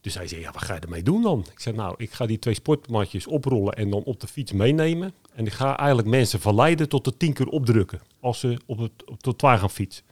Dus 0.00 0.14
hij 0.14 0.28
zei, 0.28 0.40
ja, 0.40 0.52
wat 0.52 0.62
ga 0.62 0.74
je 0.74 0.80
ermee 0.80 1.02
doen 1.02 1.22
dan? 1.22 1.46
Ik 1.52 1.60
zei, 1.60 1.76
nou, 1.76 1.94
ik 1.96 2.12
ga 2.12 2.26
die 2.26 2.38
twee 2.38 2.54
sportmatjes 2.54 3.26
oprollen 3.26 3.74
en 3.74 3.90
dan 3.90 4.02
op 4.02 4.20
de 4.20 4.26
fiets 4.26 4.52
meenemen. 4.52 5.12
En 5.34 5.46
ik 5.46 5.52
ga 5.52 5.76
eigenlijk 5.78 6.08
mensen 6.08 6.40
verleiden 6.40 6.88
tot 6.88 7.04
de 7.04 7.16
tien 7.16 7.32
keer 7.32 7.48
opdrukken 7.48 8.00
als 8.20 8.40
ze 8.40 8.58
op 8.66 8.78
het 8.78 8.92
op 9.04 9.12
het 9.12 9.22
trottoir 9.22 9.58
gaan 9.58 9.70
fietsen. 9.70 10.04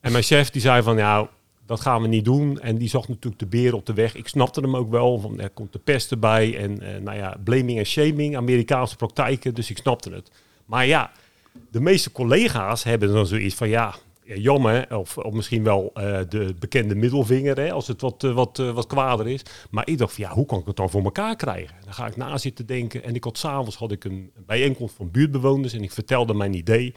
En 0.00 0.12
mijn 0.12 0.24
chef 0.24 0.50
die 0.50 0.60
zei 0.60 0.82
van, 0.82 0.96
nou, 0.96 1.28
dat 1.72 1.80
gaan 1.80 2.02
we 2.02 2.08
niet 2.08 2.24
doen. 2.24 2.60
En 2.60 2.78
die 2.78 2.88
zag 2.88 3.08
natuurlijk 3.08 3.38
de 3.38 3.46
beren 3.46 3.78
op 3.78 3.86
de 3.86 3.94
weg. 3.94 4.14
Ik 4.14 4.28
snapte 4.28 4.60
hem 4.60 4.76
ook 4.76 4.90
wel, 4.90 5.18
van 5.18 5.40
er 5.40 5.50
komt 5.50 5.72
de 5.72 5.78
pest 5.78 6.10
erbij. 6.10 6.56
En 6.58 6.80
eh, 6.80 7.00
nou 7.00 7.16
ja, 7.16 7.36
blaming 7.44 7.78
en 7.78 7.86
shaming, 7.86 8.36
Amerikaanse 8.36 8.96
praktijken. 8.96 9.54
Dus 9.54 9.70
ik 9.70 9.76
snapte 9.76 10.10
het. 10.10 10.30
Maar 10.64 10.86
ja, 10.86 11.10
de 11.70 11.80
meeste 11.80 12.12
collega's 12.12 12.82
hebben 12.82 13.12
dan 13.12 13.26
zoiets 13.26 13.54
van, 13.54 13.68
ja, 13.68 13.94
ja, 14.24 14.34
jammer, 14.34 14.96
of, 14.96 15.18
of 15.18 15.32
misschien 15.32 15.64
wel 15.64 15.90
eh, 15.94 16.20
de 16.28 16.54
bekende 16.58 16.94
middelvinger, 16.94 17.56
hè, 17.56 17.72
als 17.72 17.86
het 17.86 18.00
wat, 18.00 18.24
eh, 18.24 18.32
wat, 18.32 18.56
wat 18.56 18.86
kwader 18.86 19.28
is. 19.28 19.42
Maar 19.70 19.88
ik 19.88 19.98
dacht 19.98 20.14
van, 20.14 20.24
ja, 20.24 20.30
hoe 20.30 20.46
kan 20.46 20.58
ik 20.58 20.66
het 20.66 20.76
dan 20.76 20.90
voor 20.90 21.04
elkaar 21.04 21.36
krijgen? 21.36 21.76
Dan 21.84 21.94
ga 21.94 22.06
ik 22.06 22.16
na 22.16 22.38
zitten 22.38 22.66
denken. 22.66 23.04
En 23.04 23.14
ik 23.14 23.24
had 23.24 23.38
s'avonds 23.38 23.76
had 23.76 23.92
ik 23.92 24.04
een 24.04 24.30
bijeenkomst 24.46 24.94
van 24.94 25.10
buurtbewoners 25.10 25.72
en 25.72 25.82
ik 25.82 25.92
vertelde 25.92 26.34
mijn 26.34 26.54
idee. 26.54 26.94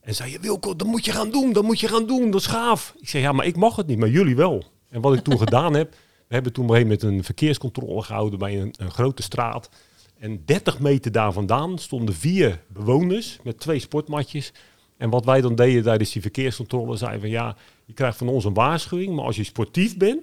En 0.00 0.14
zei 0.14 0.30
je, 0.30 0.40
Wilco, 0.40 0.76
dat 0.76 0.86
moet 0.86 1.04
je 1.04 1.12
gaan 1.12 1.30
doen, 1.30 1.52
dat 1.52 1.64
moet 1.64 1.80
je 1.80 1.88
gaan 1.88 2.06
doen, 2.06 2.30
dat 2.30 2.40
is 2.40 2.46
gaaf. 2.46 2.94
Ik 3.00 3.08
zei, 3.08 3.22
ja, 3.22 3.32
maar 3.32 3.46
ik 3.46 3.56
mag 3.56 3.76
het 3.76 3.86
niet, 3.86 3.98
maar 3.98 4.08
jullie 4.08 4.36
wel. 4.36 4.64
En 4.88 5.00
wat 5.00 5.14
ik 5.14 5.24
toen 5.24 5.38
gedaan 5.46 5.74
heb, 5.74 5.90
we 6.28 6.34
hebben 6.34 6.52
toen 6.52 6.66
maar 6.66 6.86
met 6.86 7.02
een 7.02 7.24
verkeerscontrole 7.24 8.02
gehouden 8.02 8.38
bij 8.38 8.60
een, 8.60 8.74
een 8.78 8.90
grote 8.90 9.22
straat. 9.22 9.70
En 10.18 10.42
30 10.44 10.78
meter 10.78 11.12
daar 11.12 11.32
vandaan 11.32 11.78
stonden 11.78 12.14
vier 12.14 12.62
bewoners 12.68 13.38
met 13.42 13.60
twee 13.60 13.78
sportmatjes. 13.78 14.52
En 14.96 15.10
wat 15.10 15.24
wij 15.24 15.40
dan 15.40 15.54
deden 15.54 15.82
tijdens 15.82 16.12
die 16.12 16.22
verkeerscontrole, 16.22 16.96
zeiden 16.96 17.20
van 17.20 17.30
ja, 17.30 17.56
je 17.84 17.92
krijgt 17.92 18.18
van 18.18 18.28
ons 18.28 18.44
een 18.44 18.54
waarschuwing, 18.54 19.14
maar 19.14 19.24
als 19.24 19.36
je 19.36 19.44
sportief 19.44 19.96
bent, 19.96 20.20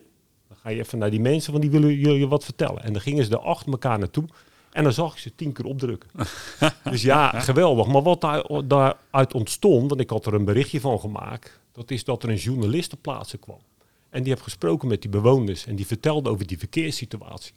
dan 0.48 0.58
ga 0.58 0.70
je 0.70 0.80
even 0.80 0.98
naar 0.98 1.10
die 1.10 1.20
mensen, 1.20 1.52
want 1.52 1.64
die 1.64 1.72
willen 1.72 1.96
jullie 1.96 2.28
wat 2.28 2.44
vertellen. 2.44 2.84
En 2.84 2.94
dan 2.94 3.02
gingen 3.02 3.26
ze 3.26 3.32
er 3.32 3.40
achter 3.40 3.72
elkaar 3.72 4.00
naartoe. 4.00 4.26
En 4.78 4.84
dan 4.84 4.94
zag 4.94 5.14
ik 5.14 5.20
ze 5.20 5.36
tien 5.36 5.52
keer 5.52 5.66
opdrukken. 5.66 6.10
dus 6.92 7.02
ja, 7.02 7.40
geweldig. 7.40 7.88
Maar 7.88 8.02
wat 8.02 8.22
daar, 8.22 8.44
daaruit 8.68 9.34
ontstond, 9.34 9.90
want 9.90 10.02
ik 10.02 10.10
had 10.10 10.26
er 10.26 10.34
een 10.34 10.46
berichtje 10.46 10.80
van 10.80 11.00
gemaakt, 11.00 11.60
dat 11.72 11.92
is 11.92 12.04
dat 12.04 12.24
er 12.24 12.30
een 12.30 12.36
journalist 12.36 12.90
ter 12.90 12.98
plaatse 12.98 13.38
kwam. 13.38 13.60
En 14.10 14.22
die 14.22 14.32
heeft 14.32 14.44
gesproken 14.44 14.88
met 14.88 15.02
die 15.02 15.10
bewoners 15.10 15.66
en 15.66 15.76
die 15.76 15.88
vertelde 15.88 16.30
over 16.30 16.48
die 16.48 16.58
verkeerssituatie. 16.58 17.54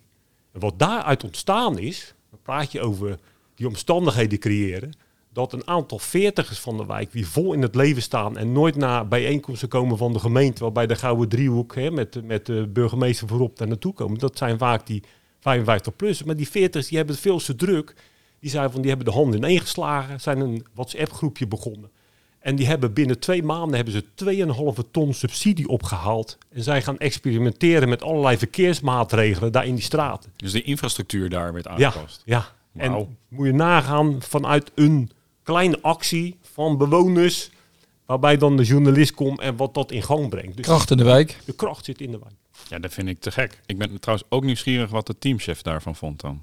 En 0.53 0.61
wat 0.61 0.79
daaruit 0.79 1.25
ontstaan 1.25 1.79
is, 1.79 2.15
dan 2.31 2.39
praat 2.43 2.73
je 2.73 2.81
over 2.81 3.19
die 3.55 3.67
omstandigheden 3.67 4.39
creëren, 4.39 4.93
dat 5.33 5.53
een 5.53 5.67
aantal 5.67 5.99
veertigers 5.99 6.59
van 6.59 6.77
de 6.77 6.87
wijk 6.87 7.13
die 7.13 7.27
vol 7.27 7.53
in 7.53 7.63
het 7.63 7.75
leven 7.75 8.03
staan 8.03 8.37
en 8.37 8.53
nooit 8.53 8.77
naar 8.77 9.09
bijeenkomsten 9.09 9.69
komen 9.69 9.97
van 9.97 10.13
de 10.13 10.19
gemeente, 10.19 10.63
waarbij 10.63 10.87
de 10.87 10.97
Gouden 10.97 11.29
Driehoek 11.29 11.75
hè, 11.75 11.91
met, 11.91 12.25
met 12.25 12.47
de 12.47 12.69
burgemeester 12.69 13.29
voorop 13.29 13.59
daar 13.59 13.69
naartoe 13.69 13.93
komen. 13.93 14.19
Dat 14.19 14.39
zijn 14.39 14.59
vaak 14.59 14.87
die 14.87 15.03
55 15.41 15.97
plus. 15.97 16.23
Maar 16.23 16.37
die 16.37 16.49
40 16.49 16.89
die 16.89 16.97
hebben 16.97 17.15
het 17.15 17.25
veel 17.25 17.39
te 17.39 17.55
druk. 17.55 17.95
Die 18.41 18.51
zijn 18.51 18.71
van 18.71 18.81
die 18.81 18.91
hebben 18.91 19.09
de 19.09 19.13
handen 19.13 19.37
ineen 19.37 19.61
geslagen, 19.61 20.21
zijn 20.21 20.41
een 20.41 20.67
WhatsApp 20.75 21.13
groepje 21.13 21.47
begonnen. 21.47 21.91
En 22.41 22.57
die 22.57 22.67
hebben 22.67 22.93
binnen 22.93 23.19
twee 23.19 23.43
maanden 23.43 23.77
hebben 23.77 23.95
ze 23.95 24.85
2,5 24.85 24.91
ton 24.91 25.15
subsidie 25.15 25.69
opgehaald. 25.69 26.39
En 26.51 26.63
zij 26.63 26.83
gaan 26.83 26.99
experimenteren 26.99 27.89
met 27.89 28.03
allerlei 28.03 28.39
verkeersmaatregelen 28.39 29.53
daar 29.53 29.67
in 29.67 29.75
die 29.75 29.85
straten. 29.85 30.33
Dus 30.37 30.53
de 30.53 30.63
infrastructuur 30.63 31.29
daar 31.29 31.53
werd 31.53 31.67
aangepast. 31.67 32.23
Ja, 32.25 32.47
ja. 32.73 32.83
en 32.83 33.17
moet 33.29 33.47
je 33.47 33.53
nagaan 33.53 34.23
vanuit 34.23 34.71
een 34.75 35.11
kleine 35.43 35.79
actie 35.83 36.39
van 36.53 36.79
bewoners, 36.79 37.51
waarbij 38.07 38.37
dan 38.37 38.57
de 38.57 38.65
journalist 38.65 39.15
komt 39.15 39.41
en 39.41 39.57
wat 39.57 39.75
dat 39.75 39.93
in 39.93 40.03
gang 40.03 40.29
brengt. 40.29 40.57
Dus 40.57 40.67
kracht 40.67 40.91
in 40.91 40.97
de 40.97 41.05
wijk. 41.05 41.39
De 41.45 41.53
kracht 41.53 41.85
zit 41.85 42.01
in 42.01 42.11
de 42.11 42.19
wijk. 42.19 42.35
Ja, 42.69 42.79
dat 42.79 42.93
vind 42.93 43.09
ik 43.09 43.21
te 43.21 43.31
gek. 43.31 43.61
Ik 43.67 43.79
ben 43.79 44.01
trouwens 44.01 44.29
ook 44.31 44.45
nieuwsgierig 44.45 44.91
wat 44.91 45.07
de 45.07 45.19
teamchef 45.19 45.63
daarvan 45.63 45.97
vond 45.97 46.21
dan. 46.21 46.43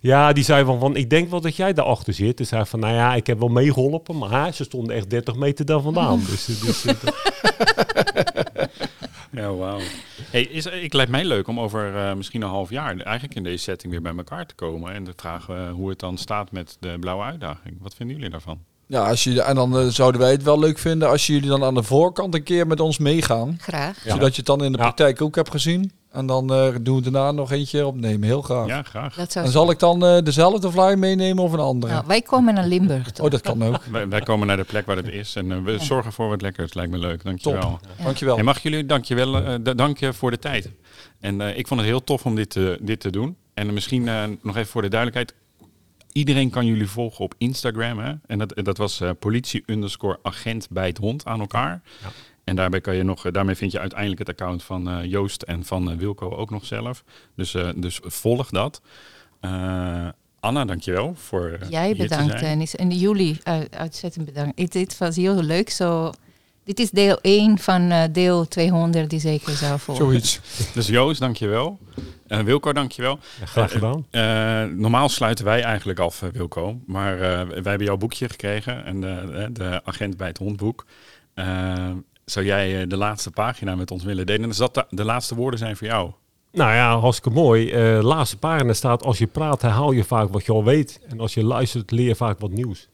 Ja, 0.00 0.32
die 0.32 0.44
zei 0.44 0.64
van, 0.64 0.80
van 0.80 0.96
ik 0.96 1.10
denk 1.10 1.30
wel 1.30 1.40
dat 1.40 1.56
jij 1.56 1.72
daarachter 1.72 2.14
zit. 2.14 2.36
Dus 2.36 2.50
hij 2.50 2.64
van, 2.64 2.80
nou 2.80 2.94
ja, 2.94 3.14
ik 3.14 3.26
heb 3.26 3.38
wel 3.38 3.48
meegeholpen, 3.48 4.18
maar 4.18 4.54
ze 4.54 4.64
stonden 4.64 4.96
echt 4.96 5.10
30 5.10 5.34
meter 5.34 5.64
daar 5.64 5.80
vandaan. 5.80 6.22
dus, 6.30 6.44
dus, 6.44 6.82
ja, 9.32 9.54
wauw. 9.54 9.80
Hey, 10.30 10.42
is, 10.42 10.66
ik 10.66 10.92
lijkt 10.92 11.10
mij 11.10 11.24
leuk 11.24 11.48
om 11.48 11.60
over 11.60 11.94
uh, 11.94 12.14
misschien 12.14 12.42
een 12.42 12.48
half 12.48 12.70
jaar 12.70 12.96
eigenlijk 12.96 13.34
in 13.34 13.42
deze 13.42 13.62
setting 13.62 13.92
weer 13.92 14.02
bij 14.02 14.16
elkaar 14.16 14.46
te 14.46 14.54
komen 14.54 14.92
en 14.92 15.04
te 15.04 15.12
vragen 15.16 15.56
uh, 15.56 15.72
hoe 15.72 15.88
het 15.88 15.98
dan 15.98 16.18
staat 16.18 16.52
met 16.52 16.76
de 16.80 16.96
blauwe 17.00 17.24
uitdaging. 17.24 17.76
Wat 17.80 17.94
vinden 17.94 18.16
jullie 18.16 18.30
daarvan? 18.30 18.60
Ja, 18.86 19.08
als 19.08 19.24
je, 19.24 19.42
en 19.42 19.54
dan 19.54 19.80
uh, 19.80 19.88
zouden 19.88 20.20
wij 20.20 20.30
het 20.30 20.42
wel 20.42 20.58
leuk 20.58 20.78
vinden 20.78 21.08
als 21.08 21.26
jullie 21.26 21.48
dan 21.48 21.64
aan 21.64 21.74
de 21.74 21.82
voorkant 21.82 22.34
een 22.34 22.42
keer 22.42 22.66
met 22.66 22.80
ons 22.80 22.98
meegaan. 22.98 23.56
Graag. 23.60 23.98
Zodat 24.06 24.30
je 24.30 24.36
het 24.36 24.46
dan 24.46 24.64
in 24.64 24.72
de 24.72 24.78
praktijk 24.78 25.22
ook 25.22 25.34
hebt 25.34 25.50
gezien. 25.50 25.92
En 26.14 26.26
dan 26.26 26.52
uh, 26.52 26.74
doen 26.80 26.96
we 26.96 27.10
daarna 27.10 27.32
nog 27.32 27.52
eentje 27.52 27.86
opnemen. 27.86 28.22
Heel 28.22 28.42
graag. 28.42 28.66
Ja, 28.66 28.82
graag. 28.82 29.14
Dat 29.14 29.32
zou 29.32 29.46
en 29.46 29.52
zal 29.52 29.70
ik 29.70 29.78
dan 29.78 30.04
uh, 30.04 30.18
dezelfde 30.22 30.70
fly 30.70 30.94
meenemen 30.94 31.44
of 31.44 31.52
een 31.52 31.58
andere? 31.58 31.92
Nou, 31.92 32.04
wij 32.06 32.22
komen 32.22 32.54
naar 32.54 32.66
Limburg. 32.66 33.10
Toch? 33.10 33.24
Oh, 33.24 33.30
dat 33.30 33.40
kan 33.40 33.62
ook. 33.64 33.84
wij, 33.90 34.08
wij, 34.08 34.20
komen 34.20 34.46
naar 34.46 34.56
de 34.56 34.64
plek 34.64 34.86
waar 34.86 34.96
het 34.96 35.08
is. 35.08 35.36
En 35.36 35.50
uh, 35.50 35.62
we 35.62 35.72
ja. 35.72 35.78
zorgen 35.78 36.12
voor 36.12 36.28
wat 36.28 36.42
lekkers. 36.42 36.74
Lijkt 36.74 36.90
me 36.90 36.98
leuk. 36.98 37.24
Dankjewel. 37.24 37.60
Top. 37.60 37.80
Ja. 37.98 38.04
Dankjewel. 38.04 38.38
En 38.38 38.44
mag 38.44 38.62
jullie, 38.62 38.86
dankjewel, 38.86 39.42
uh, 39.42 39.54
dank 39.76 39.98
je 39.98 40.12
voor 40.12 40.30
de 40.30 40.38
tijd. 40.38 40.70
En 41.20 41.40
ik 41.40 41.66
vond 41.66 41.80
het 41.80 41.88
heel 41.88 42.04
tof 42.04 42.24
om 42.24 42.34
dit, 42.34 42.58
dit 42.80 43.00
te 43.00 43.10
doen. 43.10 43.36
En 43.54 43.72
misschien 43.72 44.04
nog 44.42 44.56
even 44.56 44.70
voor 44.70 44.82
de 44.82 44.88
duidelijkheid. 44.88 45.34
Iedereen 46.14 46.50
kan 46.50 46.66
jullie 46.66 46.88
volgen 46.88 47.24
op 47.24 47.34
Instagram. 47.38 47.98
Hè? 47.98 48.14
En 48.26 48.38
dat, 48.38 48.52
dat 48.54 48.76
was 48.76 49.02
politie 49.18 49.62
underscore 49.66 50.18
agent 50.22 50.66
bij 50.70 50.86
het 50.86 50.98
hond 50.98 51.24
aan 51.24 51.40
elkaar. 51.40 51.82
Ja. 52.02 52.08
En 52.44 52.56
daarbij, 52.56 52.80
kan 52.80 52.96
je 52.96 53.02
nog, 53.02 53.30
daarmee 53.30 53.54
vind 53.54 53.72
je 53.72 53.80
uiteindelijk 53.80 54.20
het 54.20 54.28
account 54.28 54.62
van 54.62 54.88
uh, 54.88 55.04
Joost 55.04 55.42
en 55.42 55.64
van 55.64 55.90
uh, 55.90 55.96
Wilco 55.96 56.30
ook 56.30 56.50
nog 56.50 56.66
zelf. 56.66 57.04
Dus, 57.36 57.54
uh, 57.54 57.68
dus 57.76 58.00
volg 58.02 58.50
dat. 58.50 58.82
Anna, 60.40 60.64
dankjewel 60.64 61.14
voor 61.14 61.58
Jij 61.68 61.96
bedankt 61.96 62.40
Dennis. 62.40 62.76
En 62.76 62.90
jullie 62.90 63.38
uitzettend 63.70 64.24
bedankt. 64.24 64.72
Dit 64.72 64.98
was 64.98 65.16
heel 65.16 65.42
leuk. 65.42 65.70
Zo, 65.70 66.12
dit 66.64 66.78
is 66.78 66.90
deel 66.90 67.18
1 67.20 67.58
van 67.58 68.08
deel 68.12 68.48
200 68.48 69.10
die 69.10 69.20
zeker 69.20 69.52
zou 69.52 69.78
volgen. 69.78 70.04
Zoiets. 70.04 70.40
dus 70.74 70.86
Joost, 70.86 71.20
dankjewel. 71.20 71.78
Uh, 72.28 72.38
Wilco, 72.38 72.72
dankjewel. 72.72 73.18
Ja, 73.40 73.46
graag 73.46 73.72
gedaan. 73.72 74.06
normaal 74.78 75.08
sluiten 75.08 75.44
wij 75.44 75.62
eigenlijk 75.62 75.98
af, 75.98 76.22
Wilco. 76.32 76.80
Maar 76.86 77.18
wij 77.18 77.46
hebben 77.62 77.84
jouw 77.84 77.96
boekje 77.96 78.28
gekregen. 78.28 78.84
En 78.84 79.00
de 79.52 79.80
agent 79.84 80.16
bij 80.16 80.28
het 80.28 80.38
hondboek 80.38 80.84
zou 82.24 82.46
jij 82.46 82.80
eh, 82.80 82.88
de 82.88 82.96
laatste 82.96 83.30
pagina 83.30 83.74
met 83.74 83.90
ons 83.90 84.04
willen 84.04 84.26
delen? 84.26 84.50
En 84.50 84.56
dat 84.56 84.86
de 84.90 85.04
laatste 85.04 85.34
woorden 85.34 85.58
zijn 85.58 85.76
voor 85.76 85.86
jou. 85.86 86.10
Nou 86.52 86.74
ja, 86.74 86.98
hartstikke 86.98 87.38
mooi. 87.38 87.96
Uh, 87.96 88.02
laatste 88.02 88.38
pagina 88.38 88.72
staat, 88.72 89.02
als 89.02 89.18
je 89.18 89.26
praat 89.26 89.62
herhaal 89.62 89.92
je 89.92 90.04
vaak 90.04 90.32
wat 90.32 90.44
je 90.44 90.52
al 90.52 90.64
weet. 90.64 91.00
En 91.08 91.20
als 91.20 91.34
je 91.34 91.44
luistert 91.44 91.90
leer 91.90 92.06
je 92.06 92.16
vaak 92.16 92.38
wat 92.38 92.50
nieuws. 92.50 92.88